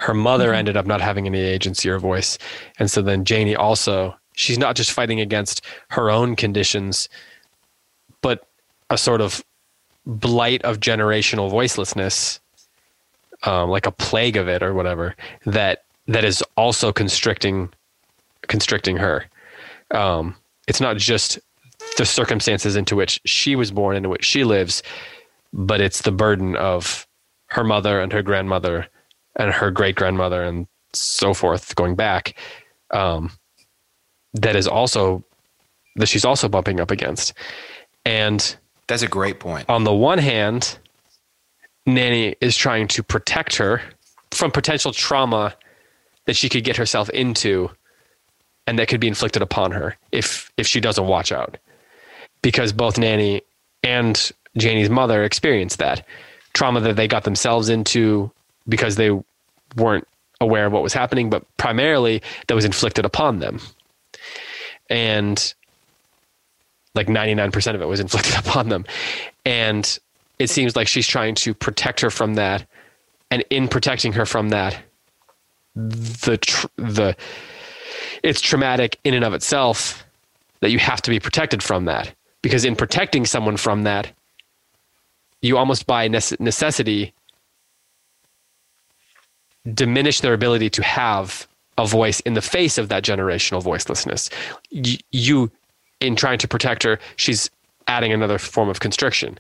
Her 0.04 0.14
mother 0.14 0.48
mm-hmm. 0.48 0.56
ended 0.56 0.78
up 0.78 0.86
not 0.86 1.00
having 1.00 1.28
any 1.28 1.40
agency 1.40 1.90
or 1.90 1.98
voice. 1.98 2.38
And 2.78 2.92
so 2.92 3.02
then 3.02 3.24
Janie 3.24 3.56
also 3.56 4.14
she's 4.34 4.58
not 4.58 4.76
just 4.76 4.92
fighting 4.92 5.22
against 5.22 5.64
her 5.90 6.12
own 6.12 6.36
conditions, 6.36 7.08
but 8.22 8.46
a 8.90 8.98
sort 8.98 9.22
of 9.22 9.44
blight 10.06 10.62
of 10.64 10.82
generational 10.82 11.50
voicelessness, 11.50 12.40
um, 13.44 13.70
like 13.70 13.86
a 13.86 13.92
plague 13.92 14.36
of 14.36 14.50
it 14.50 14.62
or 14.62 14.74
whatever 14.74 15.16
that 15.46 15.84
that 16.08 16.26
is 16.26 16.44
also 16.58 16.92
constricting 16.92 17.70
constricting 18.48 18.98
her. 18.98 19.26
Um, 19.92 20.36
it's 20.68 20.82
not 20.82 20.98
just 20.98 21.40
the 21.98 22.06
circumstances 22.06 22.76
into 22.76 22.98
which 22.98 23.22
she 23.24 23.56
was 23.56 23.72
born, 23.72 23.96
into 23.96 24.10
which 24.10 24.26
she 24.26 24.44
lives, 24.44 24.84
but 25.54 25.80
it's 25.80 26.02
the 26.02 26.12
burden 26.12 26.58
of 26.58 27.08
her 27.48 27.64
mother 27.64 28.02
and 28.02 28.12
her 28.12 28.22
grandmother 28.22 28.90
and 29.38 29.52
her 29.52 29.72
great 29.72 29.96
grandmother 29.96 30.44
and 30.44 30.68
so 30.94 31.34
forth 31.34 31.76
going 31.76 31.96
back. 31.96 32.38
Um, 32.92 33.32
that 34.34 34.56
is 34.56 34.68
also 34.68 35.24
that 35.96 36.08
she's 36.08 36.26
also 36.26 36.50
bumping 36.50 36.80
up 36.80 36.92
against. 36.92 37.34
And 38.06 38.56
that's 38.88 39.04
a 39.04 39.08
great 39.08 39.40
point. 39.40 39.70
On 39.70 39.84
the 39.84 39.94
one 39.94 40.18
hand, 40.18 40.78
Nanny 41.86 42.36
is 42.42 42.56
trying 42.56 42.88
to 42.90 43.04
protect 43.04 43.56
her 43.58 43.82
from 44.32 44.52
potential 44.52 44.92
trauma 44.92 45.56
that 46.26 46.36
she 46.36 46.50
could 46.50 46.64
get 46.64 46.78
herself 46.78 47.10
into 47.10 47.70
and 48.66 48.80
that 48.80 48.88
could 48.88 49.02
be 49.02 49.08
inflicted 49.08 49.42
upon 49.42 49.72
her 49.72 49.98
if 50.12 50.52
if 50.58 50.66
she 50.66 50.80
doesn't 50.80 51.08
watch 51.08 51.32
out. 51.32 51.58
Because 52.42 52.74
both 52.74 52.98
Nanny 52.98 53.42
and 53.84 54.32
Janie's 54.58 54.90
mother 54.90 55.24
experienced 55.24 55.80
that 55.80 56.06
trauma 56.54 56.80
that 56.82 56.96
they 56.96 57.08
got 57.08 57.24
themselves 57.24 57.70
into 57.70 58.32
because 58.68 58.96
they 58.96 59.12
weren't 59.76 60.08
aware 60.42 60.66
of 60.66 60.74
what 60.74 60.84
was 60.84 60.94
happening, 60.94 61.30
but 61.30 61.46
primarily 61.58 62.22
that 62.48 62.56
was 62.56 62.66
inflicted 62.66 63.06
upon 63.06 63.40
them 63.40 63.60
and 64.90 65.54
like 66.96 67.08
99% 67.08 67.76
of 67.76 67.82
it 67.82 67.86
was 67.86 68.00
inflicted 68.00 68.36
upon 68.38 68.70
them. 68.70 68.86
And 69.46 70.00
it 70.40 70.50
seems 70.50 70.76
like 70.76 70.88
she's 70.88 71.08
trying 71.08 71.36
to 71.36 71.54
protect 71.54 72.00
her 72.02 72.10
from 72.10 72.36
that. 72.36 72.66
And 73.32 73.44
in 73.50 73.68
protecting 73.68 74.14
her 74.14 74.26
from 74.26 74.50
that, 74.50 74.78
the, 75.76 76.38
tr- 76.38 76.68
the, 76.76 77.16
it's 78.22 78.42
traumatic 78.42 79.00
in 79.04 79.16
and 79.16 79.26
of 79.26 79.34
itself 79.34 80.06
that 80.60 80.70
you 80.70 80.80
have 80.80 81.02
to 81.02 81.10
be 81.10 81.20
protected 81.20 81.64
from 81.64 81.86
that. 81.86 82.14
Because 82.44 82.64
in 82.64 82.76
protecting 82.76 83.26
someone 83.26 83.58
from 83.58 83.84
that, 83.84 84.12
you 85.42 85.58
almost 85.58 85.88
by 85.88 86.08
necessity 86.08 87.14
diminish 89.72 90.22
their 90.22 90.34
ability 90.34 90.70
to 90.72 90.84
have 90.84 91.48
a 91.78 91.86
voice 91.88 92.20
in 92.22 92.34
the 92.34 92.42
face 92.42 92.78
of 92.78 92.90
that 92.90 93.04
generational 93.04 93.64
voicelessness. 93.64 94.30
You, 95.12 95.52
in 96.00 96.16
trying 96.16 96.38
to 96.40 96.48
protect 96.48 96.84
her, 96.84 97.00
she's 97.16 97.50
adding 97.88 98.12
another 98.12 98.38
form 98.38 98.70
of 98.70 98.80
constriction, 98.80 99.38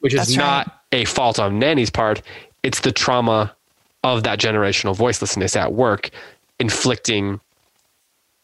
which 0.00 0.14
is 0.14 0.20
That's 0.20 0.36
not 0.36 0.66
right. 0.66 1.02
a 1.02 1.04
fault 1.04 1.38
on 1.38 1.58
Nanny's 1.58 1.90
part. 1.90 2.22
It's 2.62 2.80
the 2.80 2.92
trauma 2.92 3.54
of 4.02 4.22
that 4.24 4.38
generational 4.38 4.96
voicelessness 4.96 5.56
at 5.56 5.72
work, 5.72 6.10
inflicting, 6.58 7.40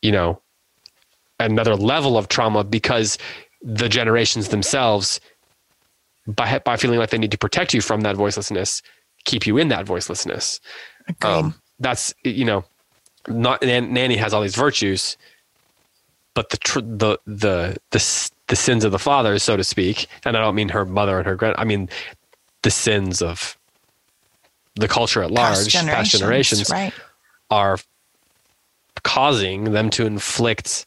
you 0.02 0.12
know, 0.12 0.40
another 1.40 1.76
level 1.76 2.16
of 2.16 2.28
trauma 2.28 2.64
because 2.64 3.18
the 3.62 3.88
generations 3.88 4.48
themselves, 4.48 5.20
by 6.26 6.58
by 6.60 6.76
feeling 6.76 6.98
like 6.98 7.10
they 7.10 7.18
need 7.18 7.30
to 7.30 7.38
protect 7.38 7.74
you 7.74 7.80
from 7.80 8.02
that 8.02 8.16
voicelessness, 8.16 8.82
keep 9.24 9.46
you 9.46 9.58
in 9.58 9.68
that 9.68 9.86
voicelessness. 9.86 10.60
Um, 11.22 11.54
that's 11.78 12.14
you 12.24 12.44
know 12.44 12.64
not 13.28 13.62
Nanny 13.62 14.16
has 14.16 14.32
all 14.32 14.42
these 14.42 14.56
virtues, 14.56 15.16
but 16.34 16.50
the 16.50 16.56
tr- 16.58 16.80
the 16.80 17.18
the 17.26 17.76
the 17.90 18.30
the 18.48 18.56
sins 18.56 18.84
of 18.84 18.92
the 18.92 18.98
fathers, 18.98 19.42
so 19.42 19.56
to 19.56 19.64
speak, 19.64 20.08
and 20.24 20.36
I 20.36 20.40
don't 20.40 20.54
mean 20.54 20.68
her 20.70 20.84
mother 20.84 21.18
and 21.18 21.26
her 21.26 21.34
grand. 21.34 21.56
I 21.58 21.64
mean 21.64 21.88
the 22.62 22.70
sins 22.70 23.22
of 23.22 23.56
the 24.76 24.88
culture 24.88 25.22
at 25.22 25.30
large, 25.30 25.56
past 25.56 25.70
generations, 25.70 26.10
past 26.10 26.20
generations 26.20 26.70
right. 26.70 26.92
are 27.50 27.78
causing 29.02 29.72
them 29.72 29.90
to 29.90 30.06
inflict 30.06 30.86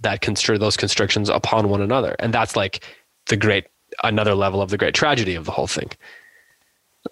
that 0.00 0.20
constr- 0.20 0.58
those 0.58 0.76
constrictions 0.76 1.28
upon 1.28 1.68
one 1.68 1.80
another, 1.80 2.16
and 2.18 2.32
that's 2.34 2.56
like 2.56 2.84
the 3.26 3.36
great 3.36 3.66
another 4.02 4.34
level 4.34 4.60
of 4.60 4.70
the 4.70 4.76
great 4.76 4.94
tragedy 4.94 5.34
of 5.34 5.44
the 5.44 5.52
whole 5.52 5.66
thing. 5.66 5.90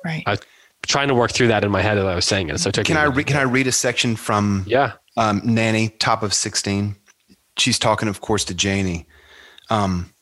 Right. 0.05 0.23
I, 0.27 0.39
trying 0.87 1.09
to 1.09 1.15
work 1.15 1.33
through 1.33 1.49
that 1.49 1.65
in 1.65 1.71
my 1.71 1.81
head 1.81 1.99
as 1.99 2.05
I 2.05 2.15
was 2.15 2.25
saying 2.25 2.51
it. 2.51 2.59
So 2.59 2.71
can 2.71 2.97
I 2.97 3.05
re- 3.05 3.25
can 3.25 3.37
I 3.37 3.43
read 3.43 3.67
a 3.67 3.73
section 3.73 4.17
from 4.17 4.65
yeah 4.67 4.93
um, 5.17 5.41
Nanny 5.45 5.89
top 5.89 6.23
of 6.23 6.35
sixteen? 6.35 6.97
She's 7.59 7.79
talking, 7.79 8.09
of 8.09 8.21
course, 8.21 8.45
to 8.47 8.55
Janie. 8.55 9.07
Um, 9.71 10.13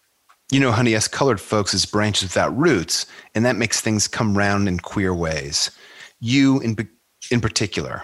you 0.50 0.58
know, 0.58 0.72
honey, 0.72 0.96
us 0.96 1.06
colored 1.06 1.40
folks 1.40 1.74
is 1.74 1.86
branches 1.86 2.24
without 2.24 2.56
roots, 2.56 3.06
and 3.34 3.44
that 3.44 3.56
makes 3.56 3.80
things 3.80 4.08
come 4.08 4.36
round 4.36 4.68
in 4.68 4.80
queer 4.80 5.14
ways. 5.14 5.70
You, 6.20 6.60
in 6.60 6.76
in 7.30 7.40
particular, 7.40 8.02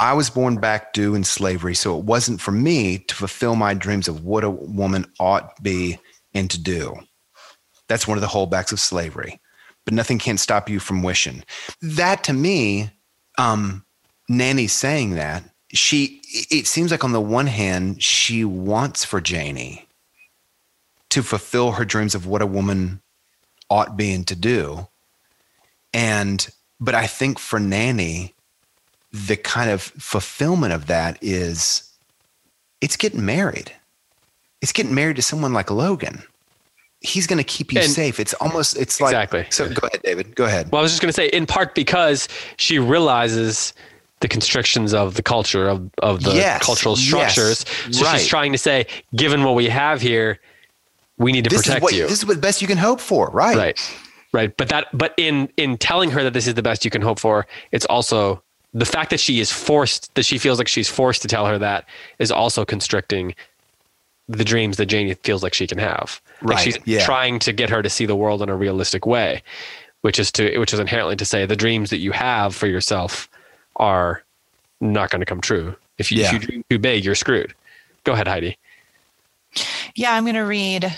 I 0.00 0.12
was 0.14 0.30
born 0.30 0.56
back 0.58 0.92
due 0.92 1.14
in 1.14 1.24
slavery, 1.24 1.74
so 1.74 1.98
it 1.98 2.04
wasn't 2.04 2.40
for 2.40 2.52
me 2.52 2.98
to 2.98 3.14
fulfill 3.14 3.56
my 3.56 3.74
dreams 3.74 4.08
of 4.08 4.24
what 4.24 4.44
a 4.44 4.50
woman 4.50 5.06
ought 5.20 5.60
be 5.62 5.98
and 6.34 6.50
to 6.50 6.60
do. 6.60 6.94
That's 7.88 8.08
one 8.08 8.16
of 8.16 8.22
the 8.22 8.28
holdbacks 8.28 8.72
of 8.72 8.80
slavery 8.80 9.41
but 9.84 9.94
nothing 9.94 10.18
can't 10.18 10.40
stop 10.40 10.68
you 10.68 10.80
from 10.80 11.02
wishing. 11.02 11.44
That 11.80 12.24
to 12.24 12.32
me, 12.32 12.90
um, 13.38 13.84
Nanny 14.28 14.66
saying 14.66 15.12
that, 15.12 15.44
she 15.72 16.20
it 16.50 16.66
seems 16.66 16.90
like 16.90 17.04
on 17.04 17.12
the 17.12 17.20
one 17.20 17.46
hand, 17.46 18.02
she 18.02 18.44
wants 18.44 19.04
for 19.04 19.20
Janie 19.20 19.86
to 21.10 21.22
fulfill 21.22 21.72
her 21.72 21.84
dreams 21.84 22.14
of 22.14 22.26
what 22.26 22.42
a 22.42 22.46
woman 22.46 23.02
ought 23.68 23.96
being 23.96 24.24
to 24.24 24.36
do. 24.36 24.88
And 25.92 26.48
but 26.80 26.94
I 26.94 27.06
think 27.06 27.38
for 27.38 27.60
Nanny, 27.60 28.34
the 29.12 29.36
kind 29.36 29.70
of 29.70 29.82
fulfillment 29.82 30.72
of 30.72 30.86
that 30.86 31.18
is 31.20 31.90
it's 32.80 32.96
getting 32.96 33.24
married. 33.24 33.72
It's 34.60 34.72
getting 34.72 34.94
married 34.94 35.16
to 35.16 35.22
someone 35.22 35.52
like 35.52 35.70
Logan 35.70 36.22
he's 37.02 37.26
going 37.26 37.38
to 37.38 37.44
keep 37.44 37.72
you 37.72 37.80
and 37.80 37.90
safe. 37.90 38.18
It's 38.20 38.34
almost 38.34 38.76
it's 38.78 39.00
like 39.00 39.10
exactly. 39.10 39.46
So 39.50 39.68
go 39.68 39.86
ahead, 39.86 40.02
David. 40.02 40.34
Go 40.34 40.44
ahead. 40.44 40.70
Well, 40.70 40.80
I 40.80 40.82
was 40.82 40.92
just 40.92 41.02
going 41.02 41.10
to 41.10 41.14
say, 41.14 41.26
in 41.28 41.46
part 41.46 41.74
because 41.74 42.28
she 42.56 42.78
realizes 42.78 43.74
the 44.20 44.28
constrictions 44.28 44.94
of 44.94 45.14
the 45.14 45.22
culture 45.22 45.68
of 45.68 45.90
of 46.02 46.22
the 46.22 46.32
yes, 46.32 46.64
cultural 46.64 46.96
structures. 46.96 47.64
Yes, 47.86 47.98
so 47.98 48.04
right. 48.04 48.18
she's 48.18 48.28
trying 48.28 48.52
to 48.52 48.58
say, 48.58 48.86
given 49.14 49.44
what 49.44 49.54
we 49.54 49.68
have 49.68 50.00
here, 50.00 50.38
we 51.18 51.32
need 51.32 51.44
to 51.44 51.50
this 51.50 51.62
protect 51.62 51.82
what, 51.82 51.94
you. 51.94 52.02
This 52.02 52.18
is 52.18 52.26
what 52.26 52.40
best 52.40 52.62
you 52.62 52.68
can 52.68 52.78
hope 52.78 53.00
for, 53.00 53.28
right? 53.30 53.56
Right. 53.56 53.96
Right. 54.32 54.56
But 54.56 54.70
that 54.70 54.86
but 54.96 55.12
in 55.18 55.50
in 55.56 55.76
telling 55.76 56.10
her 56.10 56.22
that 56.22 56.32
this 56.32 56.46
is 56.46 56.54
the 56.54 56.62
best 56.62 56.84
you 56.84 56.90
can 56.90 57.02
hope 57.02 57.18
for, 57.18 57.46
it's 57.70 57.84
also 57.86 58.42
the 58.72 58.86
fact 58.86 59.10
that 59.10 59.20
she 59.20 59.40
is 59.40 59.52
forced 59.52 60.14
that 60.14 60.24
she 60.24 60.38
feels 60.38 60.58
like 60.58 60.68
she's 60.68 60.88
forced 60.88 61.20
to 61.22 61.28
tell 61.28 61.46
her 61.46 61.58
that 61.58 61.86
is 62.18 62.32
also 62.32 62.64
constricting 62.64 63.34
the 64.28 64.44
dreams 64.44 64.76
that 64.76 64.86
Janie 64.86 65.14
feels 65.14 65.42
like 65.42 65.54
she 65.54 65.66
can 65.66 65.78
have. 65.78 66.20
Like 66.42 66.56
right. 66.56 66.64
she's 66.64 66.78
yeah. 66.84 67.04
trying 67.04 67.38
to 67.40 67.52
get 67.52 67.70
her 67.70 67.82
to 67.82 67.90
see 67.90 68.06
the 68.06 68.16
world 68.16 68.42
in 68.42 68.48
a 68.48 68.56
realistic 68.56 69.06
way. 69.06 69.42
which 70.02 70.18
is 70.18 70.32
to 70.32 70.58
which 70.58 70.72
is 70.74 70.80
inherently 70.80 71.14
to 71.14 71.24
say 71.24 71.46
the 71.46 71.54
dreams 71.54 71.90
that 71.90 71.98
you 71.98 72.10
have 72.10 72.56
for 72.56 72.66
yourself 72.66 73.28
are 73.76 74.22
not 74.80 75.10
going 75.10 75.20
to 75.20 75.26
come 75.26 75.40
true. 75.40 75.76
If 75.98 76.10
you, 76.10 76.20
Yeah. 76.20 76.26
if 76.26 76.32
you 76.32 76.38
dream 76.40 76.64
too 76.68 76.78
big, 76.80 77.04
you're 77.04 77.14
screwed. 77.14 77.54
Go 78.02 78.12
ahead, 78.12 78.26
Heidi. 78.26 78.58
Yeah, 79.94 80.12
I'm 80.12 80.24
going 80.24 80.34
to 80.34 80.40
read 80.40 80.92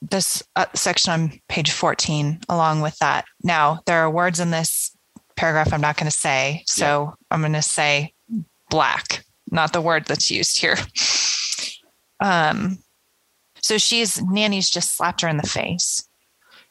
this 0.00 0.42
uh, 0.56 0.64
section 0.74 1.12
on 1.12 1.40
page 1.48 1.72
14 1.72 2.40
along 2.48 2.80
with 2.80 2.96
that. 3.00 3.26
Now, 3.42 3.80
there 3.84 3.98
are 3.98 4.10
words 4.10 4.40
in 4.40 4.50
this 4.50 4.96
paragraph 5.36 5.72
I'm 5.72 5.80
not 5.80 5.96
going 5.96 6.10
to 6.10 6.16
say. 6.16 6.62
So 6.66 7.14
I'm 7.30 7.40
going 7.40 7.52
to 7.52 7.62
say 7.62 8.14
black, 8.70 9.24
not 9.50 9.72
the 9.72 9.80
word 9.82 10.06
that's 10.06 10.30
used 10.30 10.58
here. 10.58 10.76
Um, 12.20 12.78
so 13.60 13.78
she's, 13.78 14.22
Nanny's 14.22 14.70
just 14.70 14.96
slapped 14.96 15.20
her 15.22 15.28
in 15.28 15.36
the 15.36 15.46
face 15.46 16.08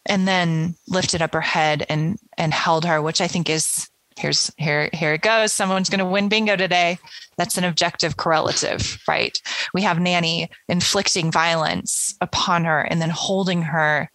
and 0.06 0.28
then 0.28 0.76
lifted 0.88 1.22
up 1.22 1.34
her 1.34 1.42
head 1.42 1.86
and, 1.90 2.18
and 2.38 2.54
held 2.54 2.86
her, 2.86 3.02
which 3.02 3.20
I 3.20 3.28
think 3.28 3.50
is, 3.50 3.90
here's, 4.18 4.52
here, 4.58 4.90
here 4.94 5.14
it 5.14 5.22
goes. 5.22 5.52
Someone's 5.52 5.90
going 5.90 6.00
to 6.00 6.06
win 6.06 6.30
bingo 6.30 6.56
today. 6.56 6.98
That's 7.38 7.58
an 7.58 7.66
objective 7.66 8.18
correlative, 8.18 9.00
right? 9.08 9.40
We 9.74 9.82
have 9.82 10.00
Nanny 10.00 10.50
inflicting 10.70 11.30
violence 11.32 12.16
upon 12.22 12.64
her 12.66 12.82
and 12.82 13.02
then 13.02 13.10
holding 13.10 13.62
her 13.64 14.10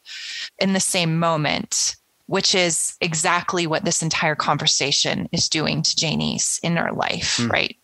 in 0.59 0.73
the 0.73 0.81
same 0.81 1.19
moment, 1.19 1.97
which 2.27 2.55
is 2.55 2.97
exactly 3.03 3.67
what 3.67 3.85
this 3.85 4.03
entire 4.03 4.35
conversation 4.35 5.29
is 5.31 5.49
doing 5.49 5.83
to 5.83 5.97
Janice 5.97 6.59
in 6.63 6.77
her 6.77 6.93
life, 6.93 7.37
Hmm. 7.37 7.51
right? 7.51 7.77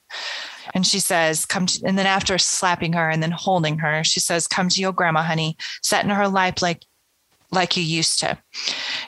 And 0.75 0.87
she 0.87 1.01
says, 1.01 1.47
Come 1.47 1.66
and 1.85 1.99
then 1.99 2.07
after 2.07 2.39
slapping 2.39 2.93
her 2.95 3.09
and 3.09 3.23
then 3.23 3.31
holding 3.31 3.79
her, 3.79 4.05
she 4.05 4.21
says, 4.21 4.47
Come 4.47 4.69
to 4.71 4.81
your 4.81 4.93
grandma, 4.93 5.23
honey, 5.23 5.57
set 5.83 6.05
in 6.05 6.11
her 6.11 6.29
lap 6.29 6.62
like 6.62 6.85
like 7.51 7.77
you 7.77 7.83
used 7.83 8.21
to. 8.21 8.39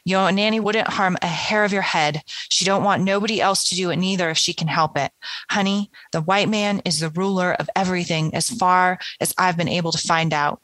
Your 0.04 0.32
nanny 0.32 0.60
wouldn't 0.60 0.88
harm 0.88 1.16
a 1.20 1.26
hair 1.26 1.64
of 1.64 1.72
your 1.72 1.82
head. 1.82 2.22
She 2.48 2.64
don't 2.64 2.84
want 2.84 3.02
nobody 3.02 3.40
else 3.40 3.68
to 3.68 3.74
do 3.74 3.90
it 3.90 3.96
neither 3.96 4.30
if 4.30 4.38
she 4.38 4.54
can 4.54 4.68
help 4.68 4.96
it. 4.96 5.12
Honey, 5.50 5.90
the 6.12 6.22
white 6.22 6.48
man 6.48 6.80
is 6.84 7.00
the 7.00 7.10
ruler 7.10 7.52
of 7.52 7.68
everything 7.76 8.34
as 8.34 8.48
far 8.48 8.98
as 9.20 9.34
I've 9.36 9.56
been 9.56 9.68
able 9.68 9.92
to 9.92 9.98
find 9.98 10.32
out. 10.32 10.60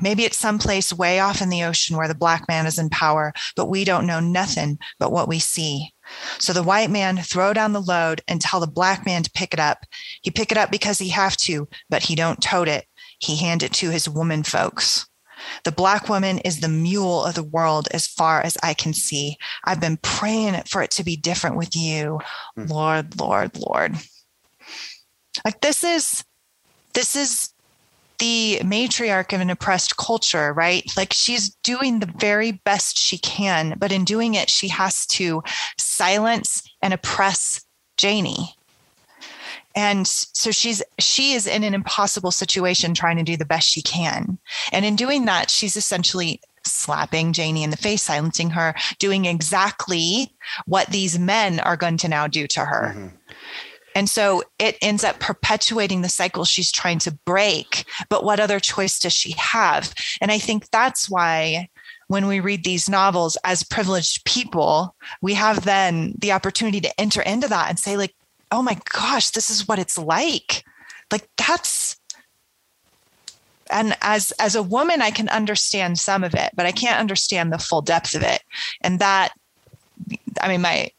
Maybe 0.00 0.24
it's 0.24 0.36
someplace 0.36 0.92
way 0.92 1.18
off 1.18 1.42
in 1.42 1.48
the 1.48 1.64
ocean 1.64 1.96
where 1.96 2.08
the 2.08 2.14
black 2.14 2.46
man 2.48 2.66
is 2.66 2.78
in 2.78 2.88
power, 2.88 3.32
but 3.56 3.66
we 3.66 3.84
don't 3.84 4.06
know 4.06 4.20
nothing 4.20 4.78
but 4.98 5.10
what 5.10 5.28
we 5.28 5.38
see. 5.40 5.92
So 6.38 6.52
the 6.52 6.62
white 6.62 6.90
man 6.90 7.18
throw 7.18 7.52
down 7.52 7.72
the 7.72 7.80
load 7.80 8.22
and 8.28 8.40
tell 8.40 8.60
the 8.60 8.66
black 8.66 9.04
man 9.04 9.22
to 9.22 9.30
pick 9.30 9.52
it 9.52 9.60
up. 9.60 9.84
He 10.22 10.30
pick 10.30 10.52
it 10.52 10.58
up 10.58 10.70
because 10.70 10.98
he 10.98 11.08
have 11.10 11.36
to, 11.38 11.68
but 11.88 12.02
he 12.02 12.14
don't 12.14 12.42
tote 12.42 12.68
it. 12.68 12.86
He 13.18 13.36
hand 13.36 13.62
it 13.62 13.72
to 13.74 13.90
his 13.90 14.08
woman 14.08 14.42
folks. 14.42 15.06
The 15.64 15.72
black 15.72 16.08
woman 16.08 16.38
is 16.38 16.60
the 16.60 16.68
mule 16.68 17.24
of 17.24 17.34
the 17.34 17.42
world 17.42 17.88
as 17.92 18.06
far 18.06 18.40
as 18.40 18.56
I 18.62 18.74
can 18.74 18.92
see. 18.92 19.36
I've 19.64 19.80
been 19.80 19.98
praying 19.98 20.62
for 20.64 20.82
it 20.82 20.90
to 20.92 21.04
be 21.04 21.16
different 21.16 21.56
with 21.56 21.76
you. 21.76 22.20
Hmm. 22.56 22.66
Lord, 22.66 23.20
Lord, 23.20 23.56
Lord. 23.56 23.96
Like 25.44 25.60
this 25.60 25.84
is 25.84 26.24
this 26.94 27.14
is 27.14 27.52
the 28.18 28.58
matriarch 28.62 29.32
of 29.32 29.40
an 29.40 29.50
oppressed 29.50 29.96
culture, 29.96 30.52
right? 30.52 30.84
Like 30.96 31.12
she's 31.12 31.50
doing 31.62 32.00
the 32.00 32.12
very 32.18 32.52
best 32.52 32.98
she 32.98 33.18
can, 33.18 33.74
but 33.78 33.92
in 33.92 34.04
doing 34.04 34.34
it, 34.34 34.50
she 34.50 34.68
has 34.68 35.06
to 35.06 35.42
silence 35.98 36.62
and 36.80 36.94
oppress 36.94 37.64
Janie. 37.96 38.54
And 39.74 40.06
so 40.06 40.50
she's 40.50 40.82
she 40.98 41.34
is 41.34 41.46
in 41.46 41.62
an 41.62 41.74
impossible 41.74 42.30
situation 42.30 42.94
trying 42.94 43.16
to 43.18 43.22
do 43.22 43.36
the 43.36 43.44
best 43.44 43.68
she 43.68 43.82
can. 43.82 44.38
And 44.72 44.84
in 44.84 44.96
doing 44.96 45.26
that, 45.26 45.50
she's 45.50 45.76
essentially 45.76 46.40
slapping 46.64 47.32
Janie 47.32 47.62
in 47.62 47.70
the 47.70 47.76
face, 47.76 48.02
silencing 48.02 48.50
her, 48.50 48.74
doing 48.98 49.24
exactly 49.24 50.34
what 50.66 50.88
these 50.88 51.18
men 51.18 51.60
are 51.60 51.76
going 51.76 51.96
to 51.98 52.08
now 52.08 52.26
do 52.26 52.46
to 52.48 52.64
her. 52.64 52.94
Mhm. 52.96 53.12
And 53.94 54.08
so 54.10 54.42
it 54.58 54.76
ends 54.80 55.02
up 55.02 55.18
perpetuating 55.18 56.02
the 56.02 56.08
cycle 56.08 56.44
she's 56.44 56.70
trying 56.70 56.98
to 57.00 57.12
break. 57.24 57.84
But 58.08 58.22
what 58.22 58.40
other 58.40 58.60
choice 58.60 58.98
does 58.98 59.12
she 59.12 59.32
have? 59.38 59.94
And 60.20 60.30
I 60.30 60.38
think 60.38 60.70
that's 60.70 61.08
why 61.08 61.68
when 62.08 62.26
we 62.26 62.40
read 62.40 62.64
these 62.64 62.88
novels 62.88 63.38
as 63.44 63.62
privileged 63.62 64.24
people, 64.24 64.94
we 65.22 65.34
have 65.34 65.64
then 65.64 66.14
the 66.18 66.32
opportunity 66.32 66.80
to 66.80 67.00
enter 67.00 67.22
into 67.22 67.48
that 67.48 67.68
and 67.68 67.78
say, 67.78 67.96
like, 67.96 68.14
oh 68.50 68.62
my 68.62 68.78
gosh, 68.92 69.30
this 69.30 69.50
is 69.50 69.68
what 69.68 69.78
it's 69.78 69.98
like. 69.98 70.64
Like 71.12 71.28
that's 71.36 71.96
and 73.70 73.94
as 74.00 74.32
as 74.32 74.54
a 74.54 74.62
woman, 74.62 75.02
I 75.02 75.10
can 75.10 75.28
understand 75.28 75.98
some 75.98 76.24
of 76.24 76.34
it, 76.34 76.52
but 76.54 76.66
I 76.66 76.72
can't 76.72 77.00
understand 77.00 77.52
the 77.52 77.58
full 77.58 77.82
depth 77.82 78.14
of 78.14 78.22
it. 78.22 78.42
And 78.80 78.98
that 78.98 79.32
I 80.40 80.48
mean, 80.48 80.62
my 80.62 80.90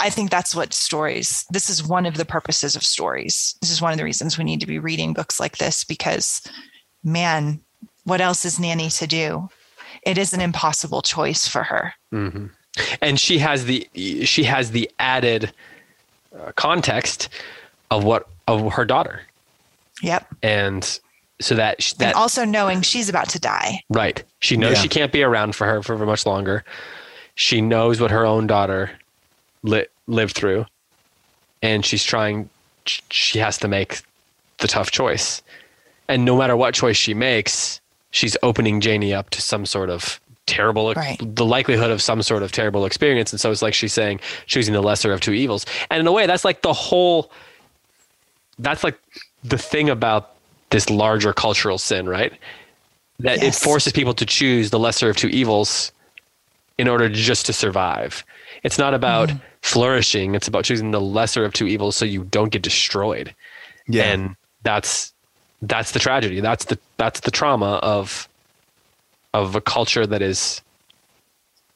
I 0.00 0.10
think 0.10 0.30
that's 0.30 0.54
what 0.54 0.74
stories, 0.74 1.44
this 1.50 1.70
is 1.70 1.86
one 1.86 2.06
of 2.06 2.16
the 2.16 2.24
purposes 2.24 2.74
of 2.74 2.82
stories. 2.82 3.54
This 3.60 3.70
is 3.70 3.80
one 3.80 3.92
of 3.92 3.98
the 3.98 4.04
reasons 4.04 4.36
we 4.36 4.44
need 4.44 4.60
to 4.60 4.66
be 4.66 4.78
reading 4.78 5.12
books 5.12 5.38
like 5.38 5.58
this 5.58 5.84
because, 5.84 6.42
man, 7.04 7.60
what 8.04 8.20
else 8.20 8.44
is 8.44 8.58
Nanny 8.58 8.88
to 8.90 9.06
do? 9.06 9.48
It 10.02 10.18
is 10.18 10.32
an 10.32 10.40
impossible 10.40 11.02
choice 11.02 11.46
for 11.46 11.62
her. 11.62 11.94
hmm 12.10 12.46
And 13.00 13.18
she 13.20 13.38
has 13.38 13.64
the 13.66 13.88
she 14.24 14.44
has 14.44 14.70
the 14.70 14.90
added 14.98 15.52
uh, 16.38 16.52
context 16.56 17.28
of 17.90 18.04
what 18.04 18.26
of 18.48 18.72
her 18.72 18.84
daughter, 18.84 19.20
Yep. 20.02 20.26
and 20.42 20.98
so 21.40 21.54
that 21.54 21.82
sh- 21.82 21.92
that 21.94 22.06
and 22.08 22.14
also 22.14 22.44
knowing 22.44 22.80
she's 22.82 23.08
about 23.08 23.28
to 23.30 23.38
die. 23.38 23.82
right, 23.90 24.22
she 24.40 24.56
knows 24.56 24.76
Yeah. 24.76 24.82
she 24.82 24.88
can't 24.88 25.12
be 25.12 25.22
around 25.22 25.54
for 25.54 25.66
her 25.66 25.82
for 25.82 25.96
much 26.06 26.24
longer. 26.26 26.64
She 27.34 27.60
knows 27.60 28.00
what 28.00 28.10
her 28.10 28.24
own 28.26 28.46
daughter 28.46 28.90
li- 29.62 29.86
lived 30.06 30.34
through, 30.34 30.64
and 31.62 31.84
she's 31.84 32.04
trying. 32.04 32.48
She 32.86 33.38
has 33.38 33.58
to 33.58 33.68
make 33.68 34.00
the 34.58 34.66
tough 34.68 34.90
choice, 34.90 35.42
and 36.08 36.24
no 36.24 36.36
matter 36.36 36.56
what 36.56 36.74
choice 36.74 36.96
she 36.96 37.12
makes, 37.14 37.80
she's 38.12 38.36
opening 38.44 38.80
Janie 38.80 39.12
up 39.12 39.28
to 39.30 39.42
some 39.42 39.66
sort 39.66 39.90
of 39.90 40.20
terrible 40.46 40.92
Right. 40.94 41.18
the 41.20 41.44
likelihood 41.44 41.90
of 41.90 42.00
some 42.00 42.22
sort 42.22 42.42
of 42.42 42.52
terrible 42.52 42.84
experience. 42.86 43.32
And 43.32 43.40
so 43.40 43.50
it's 43.50 43.62
like 43.62 43.74
she's 43.74 43.92
saying 43.92 44.20
choosing 44.46 44.74
the 44.74 44.82
lesser 44.82 45.12
of 45.12 45.20
two 45.20 45.32
evils. 45.32 45.66
And 45.90 46.00
in 46.00 46.06
a 46.06 46.12
way 46.12 46.26
that's 46.26 46.44
like 46.44 46.62
the 46.62 46.72
whole 46.72 47.30
that's 48.58 48.84
like 48.84 48.98
the 49.44 49.58
thing 49.58 49.88
about 49.90 50.34
this 50.70 50.88
larger 50.90 51.32
cultural 51.32 51.78
sin 51.78 52.08
right? 52.08 52.32
That 53.20 53.42
it 53.42 53.54
forces 53.54 53.92
people 53.92 54.14
to 54.14 54.26
choose 54.26 54.70
the 54.70 54.78
lesser 54.78 55.08
of 55.10 55.16
two 55.16 55.28
evils 55.28 55.92
in 56.78 56.88
order 56.88 57.08
just 57.08 57.46
to 57.46 57.52
survive. 57.52 58.24
It's 58.62 58.78
not 58.78 58.94
about 58.94 59.28
Mm-hmm. 59.28 59.38
flourishing. 59.62 60.34
It's 60.34 60.48
about 60.48 60.64
choosing 60.64 60.90
the 60.90 61.00
lesser 61.00 61.44
of 61.44 61.52
two 61.52 61.66
evils 61.68 61.94
so 61.96 62.04
you 62.04 62.24
don't 62.24 62.50
get 62.50 62.62
destroyed. 62.62 63.32
Yeah. 63.88 64.04
and 64.12 64.36
that's 64.64 65.12
that's 65.62 65.92
the 65.92 65.98
tragedy 65.98 66.40
that's 66.40 66.64
the 66.66 66.78
that's 66.96 67.20
the 67.20 67.30
trauma 67.30 67.74
of 67.82 68.28
of 69.34 69.54
a 69.56 69.60
culture 69.60 70.06
that 70.06 70.20
is 70.22 70.60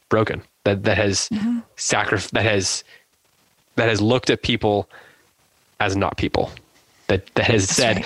broken 0.08 0.42
that 0.64 0.82
that 0.84 0.96
has 0.96 1.28
Mm-hmm. 1.30 1.58
sacrif- 1.76 2.30
that 2.30 2.44
has 2.44 2.84
that 3.76 3.88
has 3.88 4.00
looked 4.00 4.30
at 4.30 4.42
people 4.42 4.88
as 5.80 5.96
not 5.96 6.16
people 6.16 6.50
that 7.08 7.26
that 7.34 7.46
has 7.46 7.66
That's 7.66 7.76
said 7.76 7.96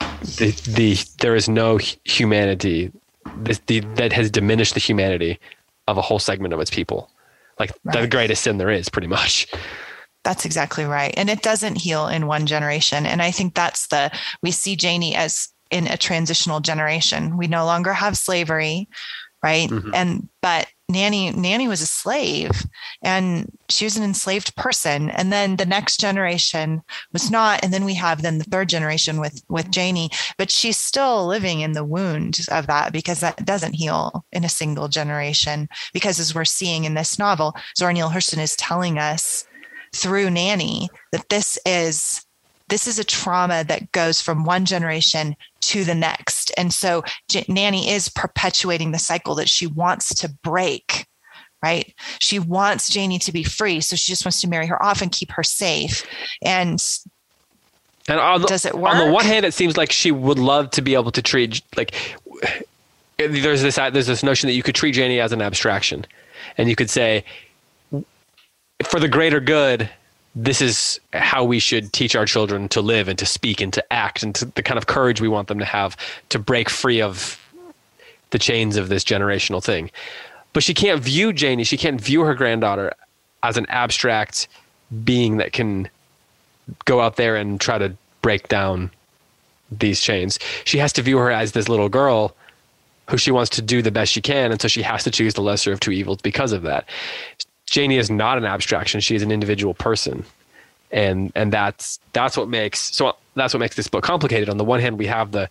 right. 0.00 0.20
the, 0.38 0.50
the 0.72 0.96
there 1.20 1.34
is 1.34 1.48
no 1.48 1.78
humanity 2.04 2.92
this, 3.38 3.60
the, 3.66 3.80
that 3.96 4.12
has 4.12 4.30
diminished 4.30 4.74
the 4.74 4.80
humanity 4.80 5.38
of 5.88 5.98
a 5.98 6.02
whole 6.02 6.18
segment 6.18 6.54
of 6.54 6.60
its 6.60 6.70
people 6.70 7.10
like 7.58 7.72
the 7.84 8.06
greatest 8.06 8.42
sin 8.44 8.58
there 8.58 8.70
is 8.70 8.88
pretty 8.88 9.08
much 9.08 9.46
That's 10.26 10.44
exactly 10.44 10.84
right. 10.84 11.14
And 11.16 11.30
it 11.30 11.42
doesn't 11.42 11.76
heal 11.76 12.08
in 12.08 12.26
one 12.26 12.46
generation. 12.46 13.06
And 13.06 13.22
I 13.22 13.30
think 13.30 13.54
that's 13.54 13.86
the, 13.86 14.10
we 14.42 14.50
see 14.50 14.74
Janie 14.74 15.14
as 15.14 15.50
in 15.70 15.86
a 15.86 15.96
transitional 15.96 16.58
generation. 16.58 17.36
We 17.36 17.46
no 17.46 17.64
longer 17.64 17.92
have 17.92 18.18
slavery, 18.18 18.88
right? 19.44 19.70
Mhm. 19.70 19.92
And, 19.94 20.28
but 20.42 20.66
Nanny, 20.88 21.30
Nanny 21.30 21.68
was 21.68 21.80
a 21.80 21.86
slave 21.86 22.66
and 23.02 23.56
she 23.68 23.84
was 23.84 23.96
an 23.96 24.02
enslaved 24.02 24.56
person. 24.56 25.10
And 25.10 25.32
then 25.32 25.54
the 25.54 25.64
next 25.64 26.00
generation 26.00 26.82
was 27.12 27.30
not. 27.30 27.62
And 27.62 27.72
then 27.72 27.84
we 27.84 27.94
have 27.94 28.22
then 28.22 28.38
the 28.38 28.50
third 28.50 28.68
generation 28.68 29.20
with, 29.20 29.44
with 29.48 29.70
Janie, 29.70 30.10
but 30.38 30.50
she's 30.50 30.76
still 30.76 31.24
living 31.24 31.60
in 31.60 31.70
the 31.70 31.84
wound 31.84 32.40
of 32.50 32.66
that 32.66 32.92
because 32.92 33.20
that 33.20 33.46
doesn't 33.46 33.74
heal 33.74 34.24
in 34.32 34.42
a 34.42 34.48
single 34.48 34.88
generation. 34.88 35.68
Because 35.92 36.18
as 36.18 36.34
we're 36.34 36.44
seeing 36.44 36.82
in 36.82 36.94
this 36.94 37.16
novel, 37.16 37.54
Zora 37.78 37.92
Neale 37.92 38.10
Hurston 38.10 38.42
is 38.42 38.56
telling 38.56 38.98
us 38.98 39.46
through 39.94 40.30
nanny 40.30 40.88
that 41.12 41.28
this 41.28 41.58
is 41.66 42.24
this 42.68 42.88
is 42.88 42.98
a 42.98 43.04
trauma 43.04 43.62
that 43.64 43.92
goes 43.92 44.20
from 44.20 44.44
one 44.44 44.64
generation 44.64 45.36
to 45.60 45.84
the 45.84 45.94
next. 45.94 46.50
And 46.56 46.74
so 46.74 47.04
J- 47.30 47.44
nanny 47.48 47.90
is 47.90 48.08
perpetuating 48.08 48.90
the 48.90 48.98
cycle 48.98 49.36
that 49.36 49.48
she 49.48 49.66
wants 49.66 50.14
to 50.16 50.28
break 50.42 51.06
right? 51.62 51.94
She 52.20 52.38
wants 52.38 52.90
janie 52.90 53.18
to 53.20 53.32
be 53.32 53.42
free 53.42 53.80
so 53.80 53.96
she 53.96 54.12
just 54.12 54.24
wants 54.24 54.40
to 54.42 54.48
marry 54.48 54.66
her 54.66 54.80
off 54.84 55.00
and 55.00 55.10
keep 55.10 55.32
her 55.32 55.42
safe. 55.42 56.06
And 56.42 56.84
and 58.08 58.20
on 58.20 58.42
the, 58.42 58.46
Does 58.46 58.66
it 58.66 58.74
work? 58.74 58.94
on 58.94 59.04
the 59.04 59.10
one 59.10 59.24
hand 59.24 59.46
it 59.46 59.54
seems 59.54 59.76
like 59.76 59.90
she 59.90 60.12
would 60.12 60.38
love 60.38 60.70
to 60.72 60.82
be 60.82 60.94
able 60.94 61.10
to 61.12 61.22
treat 61.22 61.62
like 61.76 61.94
there's 63.18 63.62
this 63.62 63.76
there's 63.76 64.06
this 64.06 64.22
notion 64.22 64.46
that 64.48 64.54
you 64.54 64.62
could 64.62 64.74
treat 64.74 64.92
Janie 64.92 65.20
as 65.20 65.32
an 65.32 65.40
abstraction, 65.40 66.06
and 66.58 66.68
you 66.68 66.76
could 66.76 66.90
say, 66.90 67.24
for 68.84 69.00
the 69.00 69.08
greater 69.08 69.40
good, 69.40 69.88
this 70.34 70.60
is 70.60 71.00
how 71.12 71.44
we 71.44 71.58
should 71.58 71.92
teach 71.92 72.14
our 72.14 72.26
children 72.26 72.68
to 72.68 72.80
live 72.80 73.08
and 73.08 73.18
to 73.18 73.26
speak 73.26 73.60
and 73.60 73.72
to 73.72 73.92
act 73.92 74.22
and 74.22 74.34
to 74.34 74.44
the 74.44 74.62
kind 74.62 74.78
of 74.78 74.86
courage 74.86 75.20
we 75.20 75.28
want 75.28 75.48
them 75.48 75.58
to 75.58 75.64
have 75.64 75.96
to 76.28 76.38
break 76.38 76.68
free 76.68 77.00
of 77.00 77.40
the 78.30 78.38
chains 78.38 78.76
of 78.76 78.88
this 78.88 79.02
generational 79.02 79.64
thing. 79.64 79.90
But 80.52 80.62
she 80.62 80.74
can't 80.74 81.02
view 81.02 81.32
Janie, 81.32 81.64
she 81.64 81.76
can't 81.76 82.00
view 82.00 82.22
her 82.22 82.34
granddaughter 82.34 82.92
as 83.42 83.56
an 83.56 83.66
abstract 83.68 84.48
being 85.04 85.38
that 85.38 85.52
can 85.52 85.88
go 86.84 87.00
out 87.00 87.16
there 87.16 87.36
and 87.36 87.60
try 87.60 87.78
to 87.78 87.94
break 88.22 88.48
down 88.48 88.90
these 89.70 90.00
chains. 90.00 90.38
She 90.64 90.78
has 90.78 90.92
to 90.94 91.02
view 91.02 91.18
her 91.18 91.30
as 91.30 91.52
this 91.52 91.68
little 91.68 91.88
girl 91.88 92.34
who 93.08 93.16
she 93.16 93.30
wants 93.30 93.50
to 93.50 93.62
do 93.62 93.82
the 93.82 93.90
best 93.90 94.12
she 94.12 94.20
can, 94.20 94.50
and 94.50 94.60
so 94.60 94.68
she 94.68 94.82
has 94.82 95.04
to 95.04 95.10
choose 95.10 95.34
the 95.34 95.42
lesser 95.42 95.72
of 95.72 95.80
two 95.80 95.92
evils 95.92 96.20
because 96.22 96.52
of 96.52 96.62
that. 96.62 96.88
Janie 97.66 97.98
is 97.98 98.10
not 98.10 98.38
an 98.38 98.44
abstraction; 98.44 99.00
she 99.00 99.14
is 99.14 99.22
an 99.22 99.32
individual 99.32 99.74
person, 99.74 100.24
and 100.90 101.32
and 101.34 101.52
that's 101.52 101.98
that's 102.12 102.36
what 102.36 102.48
makes 102.48 102.94
so 102.94 103.16
that's 103.34 103.52
what 103.52 103.60
makes 103.60 103.76
this 103.76 103.88
book 103.88 104.04
complicated. 104.04 104.48
On 104.48 104.56
the 104.56 104.64
one 104.64 104.80
hand, 104.80 104.98
we 104.98 105.06
have 105.06 105.32
the 105.32 105.48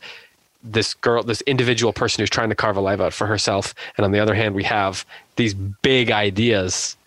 this 0.63 0.93
girl, 0.95 1.21
this 1.23 1.41
individual 1.41 1.93
person 1.93 2.21
who's 2.21 2.29
trying 2.29 2.49
to 2.49 2.55
carve 2.55 2.75
a 2.75 2.81
life 2.81 2.99
out 2.99 3.13
for 3.13 3.27
herself, 3.27 3.75
and 3.97 4.05
on 4.05 4.11
the 4.11 4.19
other 4.19 4.33
hand, 4.33 4.55
we 4.55 4.63
have 4.63 5.05
these 5.35 5.53
big 5.53 6.11
ideas 6.11 6.97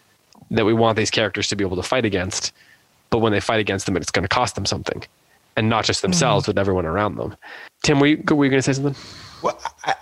that 0.50 0.64
we 0.64 0.72
want 0.72 0.96
these 0.96 1.10
characters 1.10 1.48
to 1.48 1.56
be 1.56 1.64
able 1.64 1.76
to 1.76 1.82
fight 1.82 2.04
against. 2.04 2.52
But 3.10 3.18
when 3.18 3.32
they 3.32 3.40
fight 3.40 3.60
against 3.60 3.86
them, 3.86 3.96
it's 3.96 4.10
going 4.10 4.22
to 4.22 4.28
cost 4.28 4.54
them 4.54 4.66
something, 4.66 5.02
and 5.56 5.68
not 5.68 5.84
just 5.84 6.02
themselves, 6.02 6.44
mm-hmm. 6.44 6.52
but 6.52 6.60
everyone 6.60 6.86
around 6.86 7.16
them. 7.16 7.36
Tim, 7.82 8.00
were 8.00 8.06
you, 8.06 8.22
were 8.28 8.44
you 8.44 8.50
going 8.50 8.62
to 8.62 8.62
say 8.62 8.74
something? 8.74 8.94
Well, 9.42 9.58
I, 9.84 9.94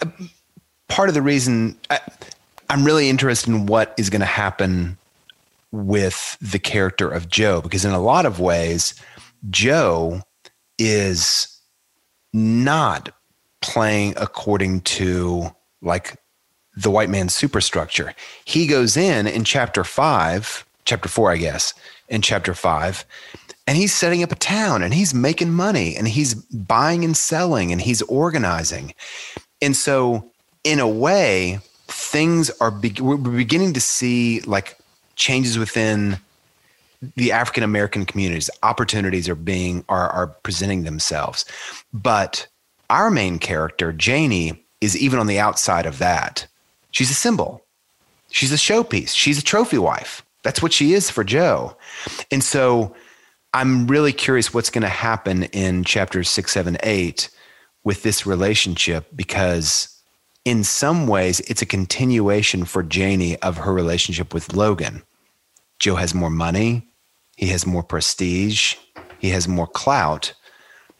part 0.89 1.09
of 1.09 1.15
the 1.15 1.23
reason 1.23 1.79
I, 1.91 2.01
I'm 2.69 2.85
really 2.85 3.09
interested 3.09 3.51
in 3.51 3.67
what 3.67 3.95
is 3.97 4.11
going 4.11 4.21
to 4.21 4.27
happen 4.27 4.99
with 5.73 6.37
the 6.41 6.59
character 6.59 7.09
of 7.09 7.29
Joe, 7.29 7.61
because 7.61 7.85
in 7.85 7.93
a 7.93 8.01
lot 8.01 8.27
of 8.27 8.41
ways, 8.41 8.95
Joe 9.51 10.23
is 10.79 11.49
not 12.33 13.11
playing 13.61 14.15
according 14.17 14.81
to 14.83 15.55
like 15.83 16.17
the 16.77 16.91
white 16.91 17.09
man's 17.09 17.35
superstructure. 17.35 18.15
He 18.45 18.67
goes 18.67 18.97
in 18.97 19.27
in 19.27 19.45
chapter 19.45 19.83
five, 19.85 20.65
chapter 20.85 21.09
four, 21.09 21.31
I 21.31 21.37
guess, 21.37 21.73
in 22.09 22.23
chapter 22.23 22.55
five, 22.55 23.05
and 23.67 23.77
he's 23.77 23.95
setting 23.95 24.23
up 24.23 24.33
a 24.33 24.37
town 24.37 24.83
and 24.83 24.95
he's 24.95 25.15
making 25.15 25.53
money 25.53 25.97
and 25.97 26.07
he's 26.07 26.35
buying 26.35 27.05
and 27.05 27.17
selling 27.17 27.73
and 27.73 27.81
he's 27.81 28.03
organizing. 28.03 28.95
And 29.61 29.75
so, 29.75 30.31
in 30.63 30.79
a 30.79 30.89
way, 30.89 31.61
things 31.89 32.51
are 32.61 32.71
be- 32.71 33.01
we're 33.01 33.17
beginning 33.17 33.73
to 33.75 33.81
see 33.81 34.41
like 34.41 34.79
changes 35.17 35.59
within 35.59 36.19
the 37.15 37.33
African 37.33 37.63
American 37.63 38.05
communities. 38.05 38.51
Opportunities 38.63 39.29
are 39.29 39.35
being 39.35 39.85
are 39.89 40.09
are 40.11 40.27
presenting 40.29 40.85
themselves, 40.85 41.45
but 41.93 42.47
our 42.91 43.11
main 43.11 43.39
character, 43.39 43.93
Janie, 43.93 44.65
is 44.81 44.97
even 44.97 45.19
on 45.19 45.27
the 45.27 45.39
outside 45.39 45.87
of 45.87 45.99
that. 45.99 46.47
She's 46.91 47.11
a 47.11 47.15
symbol. 47.15 47.65
She's 48.31 48.53
a 48.53 48.57
showpiece. 48.57 49.15
She's 49.15 49.39
a 49.39 49.45
trophy 49.45 49.79
wife. 49.79 50.25
That's 50.43 50.63
what 50.63 50.73
she 50.73 50.93
is 50.93 51.11
for 51.11 51.25
Joe. 51.25 51.77
And 52.31 52.43
so 52.43 52.95
I'm 53.53 53.87
really 53.87 54.13
curious 54.13 54.53
what's 54.53 54.71
going 54.71 54.83
to 54.83 54.89
happen 54.89 55.45
in 55.45 55.85
chapters 55.85 56.29
six, 56.29 56.53
seven, 56.53 56.77
eight 56.83 57.31
with 57.85 58.03
this 58.03 58.27
relationship 58.27 59.07
because 59.15 59.96
in 60.47 60.65
some 60.65 61.07
ways 61.07 61.41
it's 61.41 61.61
a 61.61 61.67
continuation 61.67 62.65
for 62.65 62.83
Janie 62.83 63.37
of 63.43 63.59
her 63.59 63.75
relationship 63.75 64.33
with 64.33 64.55
Logan. 64.55 65.03
Joe 65.79 65.97
has 65.97 66.15
more 66.15 66.31
money, 66.31 66.89
he 67.37 67.49
has 67.49 67.67
more 67.67 67.83
prestige, 67.83 68.77
he 69.19 69.29
has 69.29 69.47
more 69.47 69.67
clout 69.67 70.33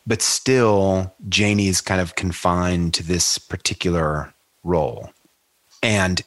but 0.07 0.23
still 0.23 1.13
Janie 1.29 1.69
is 1.69 1.81
kind 1.81 2.01
of 2.01 2.15
confined 2.15 2.95
to 2.95 3.03
this 3.03 3.39
particular 3.39 4.33
role. 4.63 5.11
And 5.83 6.23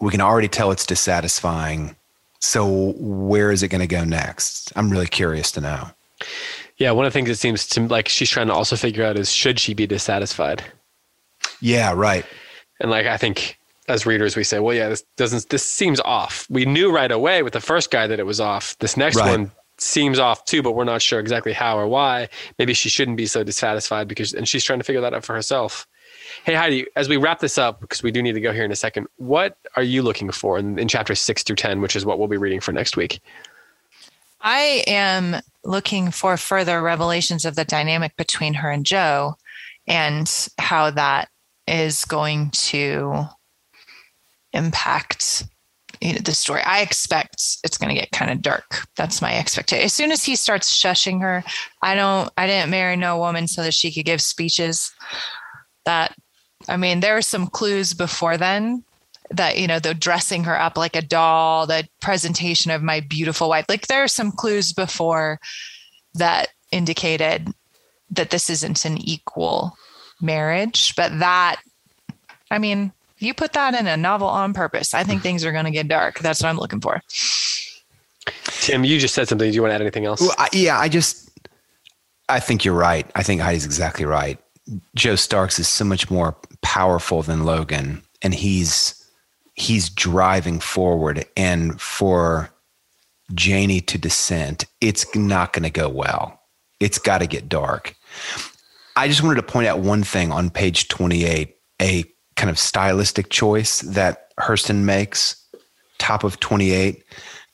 we 0.00 0.10
can 0.10 0.20
already 0.20 0.48
tell 0.48 0.72
it's 0.72 0.84
dissatisfying. 0.84 1.96
So 2.40 2.94
where 2.98 3.52
is 3.52 3.62
it 3.62 3.68
going 3.68 3.80
to 3.80 3.86
go 3.86 4.04
next? 4.04 4.72
I'm 4.76 4.90
really 4.90 5.06
curious 5.06 5.52
to 5.52 5.60
know. 5.60 5.88
Yeah, 6.76 6.90
one 6.90 7.06
of 7.06 7.12
the 7.12 7.16
things 7.16 7.30
it 7.30 7.36
seems 7.36 7.66
to 7.68 7.86
like 7.86 8.08
she's 8.08 8.28
trying 8.28 8.48
to 8.48 8.52
also 8.52 8.74
figure 8.74 9.04
out 9.04 9.16
is 9.16 9.30
should 9.30 9.60
she 9.60 9.74
be 9.74 9.86
dissatisfied? 9.86 10.64
Yeah, 11.60 11.92
right. 11.94 12.26
And 12.84 12.90
like 12.90 13.06
I 13.06 13.16
think 13.16 13.58
as 13.88 14.04
readers 14.04 14.36
we 14.36 14.44
say, 14.44 14.60
well, 14.60 14.76
yeah, 14.76 14.90
this 14.90 15.04
doesn't 15.16 15.48
this 15.48 15.64
seems 15.64 16.00
off. 16.00 16.46
We 16.50 16.66
knew 16.66 16.94
right 16.94 17.10
away 17.10 17.42
with 17.42 17.54
the 17.54 17.60
first 17.60 17.90
guy 17.90 18.06
that 18.06 18.20
it 18.20 18.26
was 18.26 18.40
off. 18.40 18.78
This 18.80 18.94
next 18.94 19.16
right. 19.16 19.30
one 19.30 19.50
seems 19.78 20.18
off 20.18 20.44
too, 20.44 20.62
but 20.62 20.72
we're 20.72 20.84
not 20.84 21.00
sure 21.00 21.18
exactly 21.18 21.54
how 21.54 21.78
or 21.78 21.88
why. 21.88 22.28
Maybe 22.58 22.74
she 22.74 22.90
shouldn't 22.90 23.16
be 23.16 23.24
so 23.24 23.42
dissatisfied 23.42 24.06
because, 24.06 24.34
and 24.34 24.46
she's 24.46 24.62
trying 24.64 24.80
to 24.80 24.84
figure 24.84 25.00
that 25.00 25.14
out 25.14 25.24
for 25.24 25.34
herself. 25.34 25.86
Hey, 26.44 26.52
Heidi, 26.52 26.86
as 26.94 27.08
we 27.08 27.16
wrap 27.16 27.40
this 27.40 27.56
up, 27.56 27.80
because 27.80 28.02
we 28.02 28.10
do 28.10 28.22
need 28.22 28.34
to 28.34 28.40
go 28.42 28.52
here 28.52 28.66
in 28.66 28.70
a 28.70 28.76
second, 28.76 29.06
what 29.16 29.56
are 29.76 29.82
you 29.82 30.02
looking 30.02 30.30
for 30.30 30.58
in, 30.58 30.78
in 30.78 30.86
chapters 30.86 31.22
six 31.22 31.42
through 31.42 31.56
10, 31.56 31.80
which 31.80 31.96
is 31.96 32.04
what 32.04 32.18
we'll 32.18 32.28
be 32.28 32.36
reading 32.36 32.60
for 32.60 32.72
next 32.72 32.98
week? 32.98 33.18
I 34.42 34.84
am 34.86 35.36
looking 35.64 36.10
for 36.10 36.36
further 36.36 36.82
revelations 36.82 37.46
of 37.46 37.54
the 37.54 37.64
dynamic 37.64 38.14
between 38.18 38.52
her 38.52 38.70
and 38.70 38.84
Joe 38.84 39.38
and 39.86 40.30
how 40.58 40.90
that 40.90 41.30
is 41.66 42.04
going 42.04 42.50
to 42.50 43.24
impact 44.52 45.44
you 46.00 46.12
know, 46.12 46.18
the 46.18 46.34
story. 46.34 46.62
I 46.62 46.80
expect 46.80 47.58
it's 47.64 47.78
going 47.78 47.94
to 47.94 48.00
get 48.00 48.12
kind 48.12 48.30
of 48.30 48.42
dark. 48.42 48.86
That's 48.96 49.22
my 49.22 49.36
expectation. 49.36 49.84
As 49.84 49.92
soon 49.92 50.12
as 50.12 50.24
he 50.24 50.36
starts 50.36 50.72
shushing 50.72 51.20
her, 51.20 51.44
I 51.82 51.94
don't, 51.94 52.30
I 52.36 52.46
didn't 52.46 52.70
marry 52.70 52.96
no 52.96 53.18
woman 53.18 53.48
so 53.48 53.62
that 53.62 53.74
she 53.74 53.92
could 53.92 54.04
give 54.04 54.20
speeches. 54.20 54.92
That, 55.84 56.14
I 56.68 56.76
mean, 56.76 57.00
there 57.00 57.16
are 57.16 57.22
some 57.22 57.46
clues 57.46 57.94
before 57.94 58.36
then 58.36 58.84
that, 59.30 59.58
you 59.58 59.66
know, 59.66 59.78
the 59.78 59.94
dressing 59.94 60.44
her 60.44 60.60
up 60.60 60.76
like 60.76 60.96
a 60.96 61.02
doll, 61.02 61.66
the 61.66 61.88
presentation 62.00 62.70
of 62.70 62.82
my 62.82 63.00
beautiful 63.00 63.48
wife. 63.48 63.66
Like 63.68 63.86
there 63.86 64.02
are 64.02 64.08
some 64.08 64.32
clues 64.32 64.72
before 64.72 65.40
that 66.14 66.48
indicated 66.70 67.48
that 68.10 68.30
this 68.30 68.50
isn't 68.50 68.84
an 68.84 68.98
equal 68.98 69.76
marriage, 70.24 70.96
but 70.96 71.16
that, 71.20 71.60
I 72.50 72.58
mean, 72.58 72.92
you 73.18 73.34
put 73.34 73.52
that 73.52 73.74
in 73.74 73.86
a 73.86 73.96
novel 73.96 74.26
on 74.26 74.52
purpose, 74.54 74.94
I 74.94 75.04
think 75.04 75.22
things 75.22 75.44
are 75.44 75.52
going 75.52 75.64
to 75.66 75.70
get 75.70 75.88
dark. 75.88 76.18
That's 76.18 76.42
what 76.42 76.48
I'm 76.48 76.58
looking 76.58 76.80
for. 76.80 77.00
Tim, 78.60 78.84
you 78.84 78.98
just 78.98 79.14
said 79.14 79.28
something. 79.28 79.50
Do 79.50 79.54
you 79.54 79.62
want 79.62 79.70
to 79.70 79.74
add 79.76 79.80
anything 79.82 80.06
else? 80.06 80.20
Well, 80.20 80.34
I, 80.38 80.48
yeah, 80.52 80.78
I 80.78 80.88
just, 80.88 81.30
I 82.28 82.40
think 82.40 82.64
you're 82.64 82.74
right. 82.74 83.06
I 83.14 83.22
think 83.22 83.40
Heidi's 83.40 83.64
exactly 83.64 84.04
right. 84.04 84.38
Joe 84.94 85.14
Starks 85.14 85.58
is 85.58 85.68
so 85.68 85.84
much 85.84 86.10
more 86.10 86.36
powerful 86.62 87.22
than 87.22 87.44
Logan, 87.44 88.02
and 88.22 88.34
he's 88.34 89.00
he's 89.54 89.90
driving 89.90 90.58
forward. 90.58 91.26
And 91.36 91.78
for 91.80 92.50
Janie 93.34 93.80
to 93.82 93.98
dissent, 93.98 94.64
it's 94.80 95.14
not 95.14 95.52
going 95.52 95.64
to 95.64 95.70
go 95.70 95.88
well. 95.88 96.40
It's 96.80 96.98
got 96.98 97.18
to 97.18 97.26
get 97.26 97.48
dark. 97.48 97.94
I 98.96 99.08
just 99.08 99.22
wanted 99.22 99.36
to 99.36 99.42
point 99.42 99.66
out 99.66 99.80
one 99.80 100.04
thing 100.04 100.30
on 100.30 100.50
page 100.50 100.88
28, 100.88 101.56
a 101.82 102.04
kind 102.36 102.50
of 102.50 102.58
stylistic 102.58 103.30
choice 103.30 103.80
that 103.80 104.34
Hurston 104.38 104.84
makes, 104.84 105.36
top 105.98 106.24
of 106.24 106.40
28, 106.40 107.04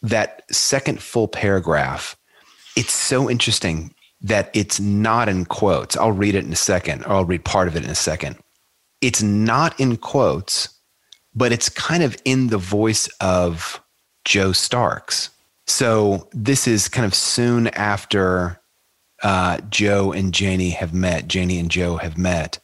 that 0.02 0.42
second 0.50 1.02
full 1.02 1.28
paragraph, 1.28 2.16
it's 2.76 2.92
so 2.92 3.30
interesting 3.30 3.94
that 4.20 4.50
it's 4.52 4.78
not 4.80 5.28
in 5.28 5.46
quotes. 5.46 5.96
I'll 5.96 6.12
read 6.12 6.34
it 6.34 6.44
in 6.44 6.52
a 6.52 6.56
second, 6.56 7.04
or 7.04 7.12
I'll 7.12 7.24
read 7.24 7.44
part 7.44 7.68
of 7.68 7.76
it 7.76 7.84
in 7.84 7.90
a 7.90 7.94
second. 7.94 8.36
It's 9.00 9.22
not 9.22 9.78
in 9.80 9.96
quotes, 9.96 10.68
but 11.34 11.52
it's 11.52 11.68
kind 11.70 12.02
of 12.02 12.16
in 12.24 12.48
the 12.48 12.58
voice 12.58 13.08
of 13.20 13.80
Joe 14.24 14.52
Starks. 14.52 15.30
So 15.66 16.28
this 16.32 16.66
is 16.66 16.88
kind 16.88 17.06
of 17.06 17.14
soon 17.14 17.68
after 17.68 18.59
uh, 19.22 19.58
Joe 19.70 20.12
and 20.12 20.32
Janie 20.32 20.70
have 20.70 20.94
met. 20.94 21.28
Janie 21.28 21.58
and 21.58 21.70
Joe 21.70 21.96
have 21.96 22.16
met 22.16 22.58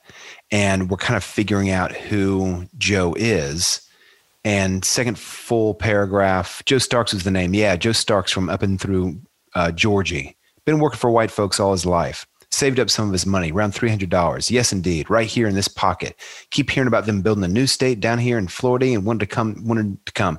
and 0.50 0.90
we're 0.90 0.96
kind 0.96 1.16
of 1.16 1.24
figuring 1.24 1.70
out 1.70 1.92
who 1.92 2.66
Joe 2.78 3.14
is. 3.18 3.80
And 4.44 4.84
second 4.84 5.18
full 5.18 5.74
paragraph, 5.74 6.62
Joe 6.66 6.78
Starks 6.78 7.12
was 7.12 7.24
the 7.24 7.30
name. 7.30 7.52
Yeah, 7.52 7.76
Joe 7.76 7.92
Starks 7.92 8.30
from 8.30 8.48
up 8.48 8.62
and 8.62 8.80
through 8.80 9.20
uh, 9.54 9.72
Georgie. 9.72 10.36
Been 10.64 10.78
working 10.78 10.98
for 10.98 11.10
white 11.10 11.30
folks 11.30 11.58
all 11.58 11.72
his 11.72 11.86
life. 11.86 12.26
Saved 12.52 12.78
up 12.78 12.88
some 12.88 13.06
of 13.06 13.12
his 13.12 13.26
money, 13.26 13.50
around 13.50 13.72
$300. 13.72 14.50
Yes, 14.50 14.72
indeed, 14.72 15.10
right 15.10 15.26
here 15.26 15.48
in 15.48 15.56
this 15.56 15.66
pocket. 15.66 16.16
Keep 16.50 16.70
hearing 16.70 16.86
about 16.86 17.06
them 17.06 17.22
building 17.22 17.42
a 17.42 17.48
new 17.48 17.66
state 17.66 17.98
down 17.98 18.18
here 18.18 18.38
in 18.38 18.46
Florida 18.46 18.86
and 18.86 19.04
wanted 19.04 19.20
to 19.20 19.26
come, 19.26 19.66
wanted 19.66 20.04
to 20.06 20.12
come. 20.12 20.38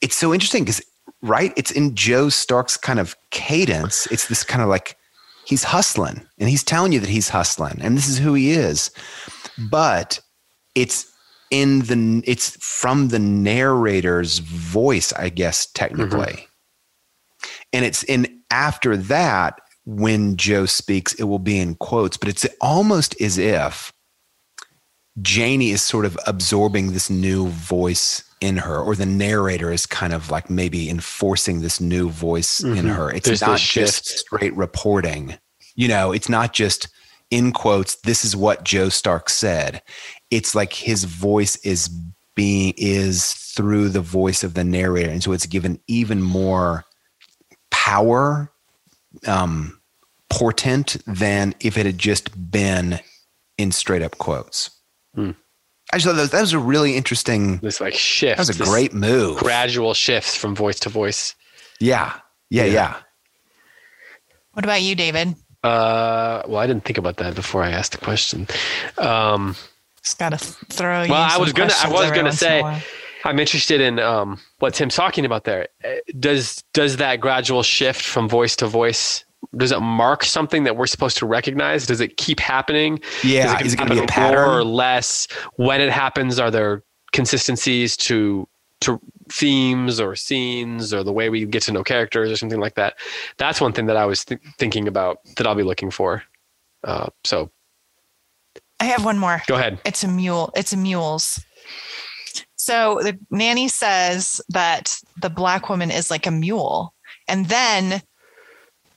It's 0.00 0.16
so 0.16 0.32
interesting 0.32 0.64
because, 0.64 0.82
right, 1.20 1.52
it's 1.54 1.70
in 1.70 1.94
Joe 1.94 2.30
Starks' 2.30 2.78
kind 2.78 2.98
of 2.98 3.14
cadence. 3.30 4.06
It's 4.06 4.28
this 4.28 4.42
kind 4.42 4.62
of 4.62 4.68
like 4.68 4.96
he's 5.44 5.64
hustling 5.64 6.26
and 6.38 6.48
he's 6.48 6.64
telling 6.64 6.92
you 6.92 7.00
that 7.00 7.08
he's 7.08 7.28
hustling 7.28 7.78
and 7.80 7.96
this 7.96 8.08
is 8.08 8.18
who 8.18 8.34
he 8.34 8.52
is. 8.52 8.90
But 9.70 10.20
it's 10.74 11.10
in 11.50 11.80
the 11.80 12.22
it's 12.26 12.56
from 12.64 13.08
the 13.08 13.18
narrator's 13.18 14.38
voice, 14.38 15.12
I 15.12 15.28
guess 15.28 15.66
technically. 15.66 16.24
Mm-hmm. 16.24 17.46
And 17.74 17.84
it's 17.84 18.02
in 18.04 18.42
after 18.50 18.96
that 18.96 19.60
when 19.84 20.36
Joe 20.36 20.66
speaks, 20.66 21.12
it 21.14 21.24
will 21.24 21.38
be 21.38 21.58
in 21.58 21.74
quotes, 21.74 22.16
but 22.16 22.28
it's 22.28 22.46
almost 22.60 23.20
as 23.20 23.36
if 23.36 23.92
Janie 25.20 25.70
is 25.70 25.82
sort 25.82 26.06
of 26.06 26.18
absorbing 26.26 26.92
this 26.92 27.10
new 27.10 27.48
voice 27.48 28.24
in 28.42 28.56
her, 28.58 28.78
or 28.78 28.96
the 28.96 29.06
narrator 29.06 29.70
is 29.70 29.86
kind 29.86 30.12
of 30.12 30.30
like 30.30 30.50
maybe 30.50 30.90
enforcing 30.90 31.60
this 31.60 31.80
new 31.80 32.10
voice 32.10 32.60
in 32.62 32.86
her. 32.88 33.10
It's 33.10 33.26
There's 33.26 33.40
not 33.40 33.60
just 33.60 34.06
straight 34.06 34.54
reporting. 34.56 35.38
You 35.76 35.88
know, 35.88 36.12
it's 36.12 36.28
not 36.28 36.52
just 36.52 36.88
in 37.30 37.52
quotes, 37.52 37.94
this 37.96 38.24
is 38.24 38.34
what 38.34 38.64
Joe 38.64 38.88
Stark 38.88 39.30
said. 39.30 39.80
It's 40.30 40.54
like 40.54 40.72
his 40.72 41.04
voice 41.04 41.56
is 41.64 41.88
being 42.34 42.74
is 42.76 43.32
through 43.32 43.90
the 43.90 44.00
voice 44.00 44.42
of 44.42 44.54
the 44.54 44.64
narrator. 44.64 45.10
And 45.10 45.22
so 45.22 45.32
it's 45.32 45.46
given 45.46 45.78
even 45.86 46.20
more 46.20 46.84
power, 47.70 48.52
um, 49.26 49.80
portent 50.30 50.96
than 51.06 51.54
if 51.60 51.78
it 51.78 51.86
had 51.86 51.98
just 51.98 52.50
been 52.50 52.98
in 53.56 53.70
straight 53.70 54.02
up 54.02 54.18
quotes. 54.18 54.70
Hmm. 55.14 55.32
I 55.92 55.96
just 55.96 56.06
thought 56.06 56.14
that 56.14 56.22
was, 56.22 56.30
that 56.30 56.40
was 56.40 56.52
a 56.54 56.58
really 56.58 56.96
interesting. 56.96 57.58
This 57.58 57.80
like 57.80 57.94
shift. 57.94 58.38
That 58.38 58.48
was 58.48 58.50
a 58.50 58.58
this 58.58 58.68
great 58.68 58.94
move. 58.94 59.36
gradual 59.38 59.92
shifts 59.94 60.34
from 60.34 60.54
voice 60.54 60.80
to 60.80 60.88
voice. 60.88 61.34
Yeah, 61.80 62.14
yeah, 62.50 62.64
Yeah. 62.64 62.72
yeah. 62.72 62.96
What 64.52 64.64
about 64.64 64.82
you, 64.82 64.94
David? 64.94 65.34
Uh, 65.62 66.42
well, 66.46 66.58
I 66.58 66.66
didn't 66.66 66.84
think 66.84 66.98
about 66.98 67.16
that 67.18 67.34
before 67.34 67.62
I 67.62 67.70
asked 67.70 67.92
the 67.92 67.98
question. 67.98 68.48
Um, 68.98 69.56
Just 70.02 70.18
gotta 70.18 70.36
throw. 70.38 71.04
you 71.04 71.10
Well, 71.10 71.20
I 71.30 71.36
was 71.38 71.52
gonna- 71.52 71.72
I 71.82 71.88
was 71.88 72.10
gonna 72.10 72.24
once 72.24 72.42
in 72.42 72.48
a 72.48 72.72
say- 72.72 72.82
I'm 73.24 73.38
interested 73.38 73.80
in 73.80 74.00
um, 74.00 74.40
what 74.58 74.74
Tim's 74.74 74.96
talking 74.96 75.24
about 75.24 75.44
there. 75.44 75.68
Uh, 75.84 75.88
Does 76.18 76.64
does 76.72 76.96
that 76.96 77.20
gradual 77.20 77.62
shift 77.62 78.02
from 78.02 78.28
voice 78.28 78.56
to 78.56 78.66
voice 78.66 79.24
does 79.56 79.72
it 79.72 79.80
mark 79.80 80.24
something 80.24 80.64
that 80.64 80.76
we're 80.76 80.86
supposed 80.86 81.16
to 81.18 81.26
recognize? 81.26 81.86
Does 81.86 82.00
it 82.00 82.16
keep 82.16 82.40
happening? 82.40 83.00
Yeah, 83.22 83.58
Does 83.58 83.68
is 83.68 83.72
it 83.74 83.76
going 83.76 83.88
to 83.90 83.94
be 83.94 84.00
a 84.00 84.12
happen 84.12 84.34
more 84.34 84.58
or 84.58 84.64
less? 84.64 85.26
When 85.56 85.80
it 85.80 85.90
happens, 85.90 86.38
are 86.38 86.50
there 86.50 86.82
consistencies 87.12 87.96
to 87.98 88.48
to 88.82 89.00
themes 89.30 90.00
or 90.00 90.16
scenes 90.16 90.92
or 90.92 91.04
the 91.04 91.12
way 91.12 91.30
we 91.30 91.44
get 91.46 91.62
to 91.62 91.72
know 91.72 91.84
characters 91.84 92.30
or 92.30 92.36
something 92.36 92.60
like 92.60 92.74
that? 92.74 92.94
That's 93.36 93.60
one 93.60 93.72
thing 93.72 93.86
that 93.86 93.96
I 93.96 94.06
was 94.06 94.24
th- 94.24 94.40
thinking 94.58 94.88
about 94.88 95.18
that 95.36 95.46
I'll 95.46 95.54
be 95.54 95.62
looking 95.62 95.90
for. 95.90 96.22
Uh, 96.84 97.08
so 97.24 97.50
I 98.80 98.86
have 98.86 99.04
one 99.04 99.18
more. 99.18 99.42
go 99.46 99.54
ahead. 99.54 99.80
It's 99.84 100.02
a 100.02 100.08
mule. 100.08 100.52
It's 100.56 100.72
a 100.72 100.76
mules. 100.76 101.40
So 102.56 103.00
the 103.02 103.18
nanny 103.30 103.68
says 103.68 104.40
that 104.48 104.96
the 105.20 105.30
black 105.30 105.68
woman 105.68 105.90
is 105.90 106.10
like 106.10 106.26
a 106.26 106.30
mule, 106.30 106.94
and 107.28 107.46
then 107.46 108.02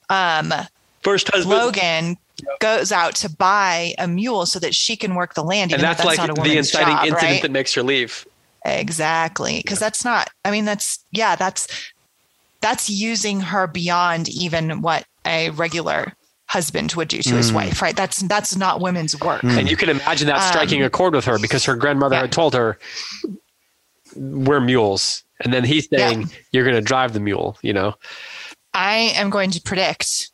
um, 0.10 0.54
First 1.02 1.30
husband. 1.34 1.58
Logan 1.60 2.18
goes 2.60 2.92
out 2.92 3.16
to 3.16 3.30
buy 3.30 3.94
a 3.98 4.08
mule 4.08 4.46
so 4.46 4.60
that 4.60 4.74
she 4.76 4.96
can 4.96 5.16
work 5.16 5.36
the 5.36 5.44
land. 5.44 5.72
and 5.72 5.80
even 5.80 5.82
though 5.82 5.88
that's, 6.04 6.06
like 6.06 6.18
not 6.18 6.38
a 6.38 6.42
the 6.42 6.58
inciting 6.58 6.96
job, 6.96 7.06
incident 7.06 7.32
right? 7.32 7.42
that 7.42 7.52
makes 7.52 7.74
her 7.74 7.84
leave. 7.84 8.26
Exactly. 8.66 9.58
Because 9.64 9.80
that's 9.80 10.04
not, 10.04 10.30
I 10.44 10.52
mean, 10.52 10.66
that's, 10.66 11.00
yeah, 11.12 11.36
that's, 11.36 11.68
that's 12.62 12.90
using 12.90 13.40
her 13.42 13.68
beyond 13.68 14.28
even 14.30 14.82
what 14.82 15.06
a 15.26 15.52
regular 15.52 16.14
husband 16.48 16.94
would 16.94 17.08
do 17.08 17.22
to 17.22 17.36
his 17.36 17.52
Mm. 17.52 17.56
wife, 17.56 17.82
right? 17.82 17.96
That's, 17.96 18.18
that's 18.24 18.56
not 18.56 18.82
women's 18.82 19.20
work. 19.20 19.42
Mm. 19.42 19.60
And 19.60 19.70
you 19.70 19.78
can 19.78 19.90
imagine 19.90 20.28
that 20.28 20.42
striking 20.50 20.82
Um, 20.82 20.88
a 20.88 20.90
chord 20.90 21.14
with 21.14 21.26
her 21.26 21.38
because 21.38 21.64
her 21.66 21.76
grandmother 21.76 22.16
yeah. 22.16 22.22
had 22.22 22.32
told 22.32 22.54
her, 22.56 22.78
"We're 24.16 24.62
mules," 24.62 25.24
and 25.44 25.54
then 25.54 25.64
he's 25.64 25.88
Yeah. 25.92 26.10
saying, 26.10 26.32
"You're 26.52 26.64
going 26.64 26.76
to 26.76 26.82
drive 26.82 27.14
the 27.14 27.20
mule." 27.20 27.58
You 27.62 27.74
know, 27.74 27.96
I 28.76 29.14
am 29.16 29.30
going 29.32 29.50
to 29.52 29.62
predict 29.62 30.30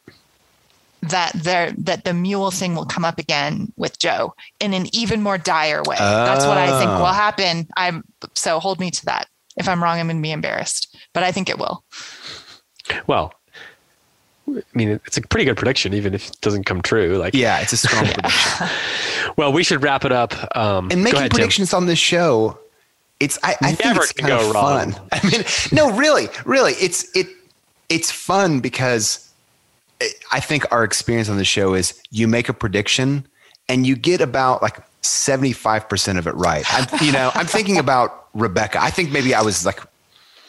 that 1.03 1.31
there, 1.33 1.71
that 1.77 2.03
the 2.03 2.13
mule 2.13 2.51
thing 2.51 2.75
will 2.75 2.85
come 2.85 3.05
up 3.05 3.17
again 3.19 3.71
with 3.77 3.97
Joe 3.99 4.35
in 4.59 4.73
an 4.73 4.87
even 4.93 5.21
more 5.21 5.37
dire 5.37 5.81
way. 5.83 5.95
That's 5.97 6.45
what 6.45 6.57
I 6.57 6.77
think 6.79 6.91
Oh. 6.91 6.99
will 6.99 7.05
happen. 7.07 7.67
I'm, 7.77 8.03
so 8.35 8.59
hold 8.59 8.79
me 8.79 8.91
to 8.91 9.05
that. 9.05 9.27
If 9.57 9.67
I'm 9.67 9.81
wrong, 9.83 9.99
I'm 9.99 10.07
going 10.07 10.17
to 10.17 10.21
be 10.21 10.31
embarrassed, 10.31 10.95
but 11.13 11.23
I 11.23 11.31
think 11.31 11.49
it 11.49 11.57
will. 11.59 11.83
well, 13.07 13.33
I 14.49 14.61
mean, 14.73 14.89
it's 15.05 15.17
a 15.17 15.21
pretty 15.21 15.45
good 15.45 15.55
prediction, 15.57 15.93
even 15.93 16.13
if 16.13 16.27
it 16.29 16.37
doesn't 16.41 16.65
come 16.65 16.81
true. 16.81 17.17
Like, 17.17 17.33
Yeah, 17.33 17.59
it's 17.61 17.73
a 17.73 17.77
strong 17.77 18.05
prediction. 18.13 18.67
well, 19.37 19.53
we 19.53 19.63
should 19.63 19.81
wrap 19.83 20.03
it 20.05 20.11
up. 20.11 20.33
Um, 20.57 20.89
And 20.91 21.03
making 21.03 21.19
ahead, 21.19 21.31
Tim. 21.31 21.37
predictions 21.37 21.73
on 21.73 21.85
this 21.85 21.99
show, 21.99 22.57
it's 23.19 23.37
I, 23.43 23.55
I 23.61 23.71
think 23.73 23.97
it's 23.97 24.11
can 24.13 24.27
kind 24.27 24.39
go 24.41 24.49
of 24.49 24.55
wrong. 24.55 24.91
fun. 24.93 25.07
I 25.11 25.27
mean, 25.27 25.43
no, 25.71 25.91
really, 25.97 26.27
really, 26.45 26.73
it's 26.73 27.15
it 27.15 27.27
it's 27.91 28.09
fun 28.09 28.61
because 28.61 29.29
I 30.31 30.39
think 30.39 30.71
our 30.71 30.83
experience 30.83 31.29
on 31.29 31.37
the 31.37 31.45
show 31.45 31.73
is 31.73 32.01
you 32.09 32.27
make 32.27 32.47
a 32.47 32.53
prediction 32.53 33.27
and 33.67 33.85
you 33.85 33.95
get 33.95 34.21
about 34.21 34.61
like 34.61 34.79
75% 35.01 36.17
of 36.17 36.25
it 36.25 36.33
right. 36.35 36.65
I'm, 36.69 37.05
you 37.05 37.11
know, 37.11 37.31
I'm 37.35 37.45
thinking 37.45 37.77
about 37.77 38.27
Rebecca. 38.33 38.81
I 38.81 38.91
think 38.91 39.11
maybe 39.11 39.35
I 39.35 39.41
was 39.41 39.65
like 39.65 39.81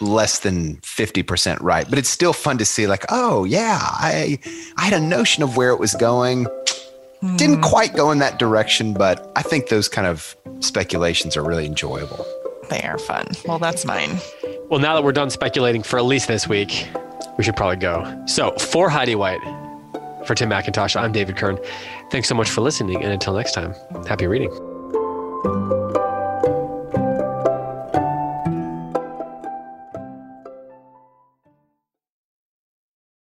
less 0.01 0.39
than 0.39 0.77
50% 0.79 1.59
right, 1.61 1.89
but 1.91 1.99
it's 1.99 2.09
still 2.09 2.33
fun 2.33 2.59
to 2.59 2.65
see 2.65 2.87
like, 2.87 3.05
oh 3.09 3.45
yeah, 3.45 3.79
I 3.81 4.39
I 4.77 4.85
had 4.85 4.95
a 4.95 5.05
notion 5.05 5.43
of 5.43 5.57
where 5.57 5.71
it 5.71 5.81
was 5.81 5.95
going. 5.95 6.47
Didn't 7.37 7.57
hmm. 7.57 7.63
quite 7.63 7.95
go 7.95 8.11
in 8.11 8.19
that 8.19 8.39
direction, 8.39 8.95
but 8.95 9.31
I 9.37 9.43
think 9.43 9.69
those 9.69 9.89
kind 9.89 10.07
of 10.07 10.37
speculations 10.61 11.37
are 11.37 11.43
really 11.43 11.67
enjoyable. 11.67 12.25
They 12.71 12.83
are 12.83 12.99
fun. 12.99 13.27
Well, 13.47 13.59
that's 13.59 13.85
mine. 13.85 14.19
Well, 14.71 14.81
now 14.81 14.95
that 14.95 15.05
we're 15.05 15.13
done 15.13 15.31
speculating 15.31 15.83
for 15.83 15.99
at 15.99 16.05
least 16.05 16.27
this 16.27 16.49
week, 16.49 16.89
we 17.37 17.45
should 17.45 17.57
probably 17.57 17.77
go. 17.77 18.25
So, 18.27 18.53
for 18.53 18.89
Heidi 18.89 19.15
White, 19.15 19.41
for 20.27 20.35
Tim 20.35 20.51
McIntosh, 20.51 21.01
I'm 21.01 21.13
David 21.13 21.37
Kern. 21.37 21.59
Thanks 22.11 22.29
so 22.29 22.35
much 22.35 22.51
for 22.51 22.61
listening, 22.61 23.03
and 23.03 23.13
until 23.13 23.35
next 23.35 23.53
time, 23.53 23.75
happy 24.07 24.27
reading. 24.27 24.72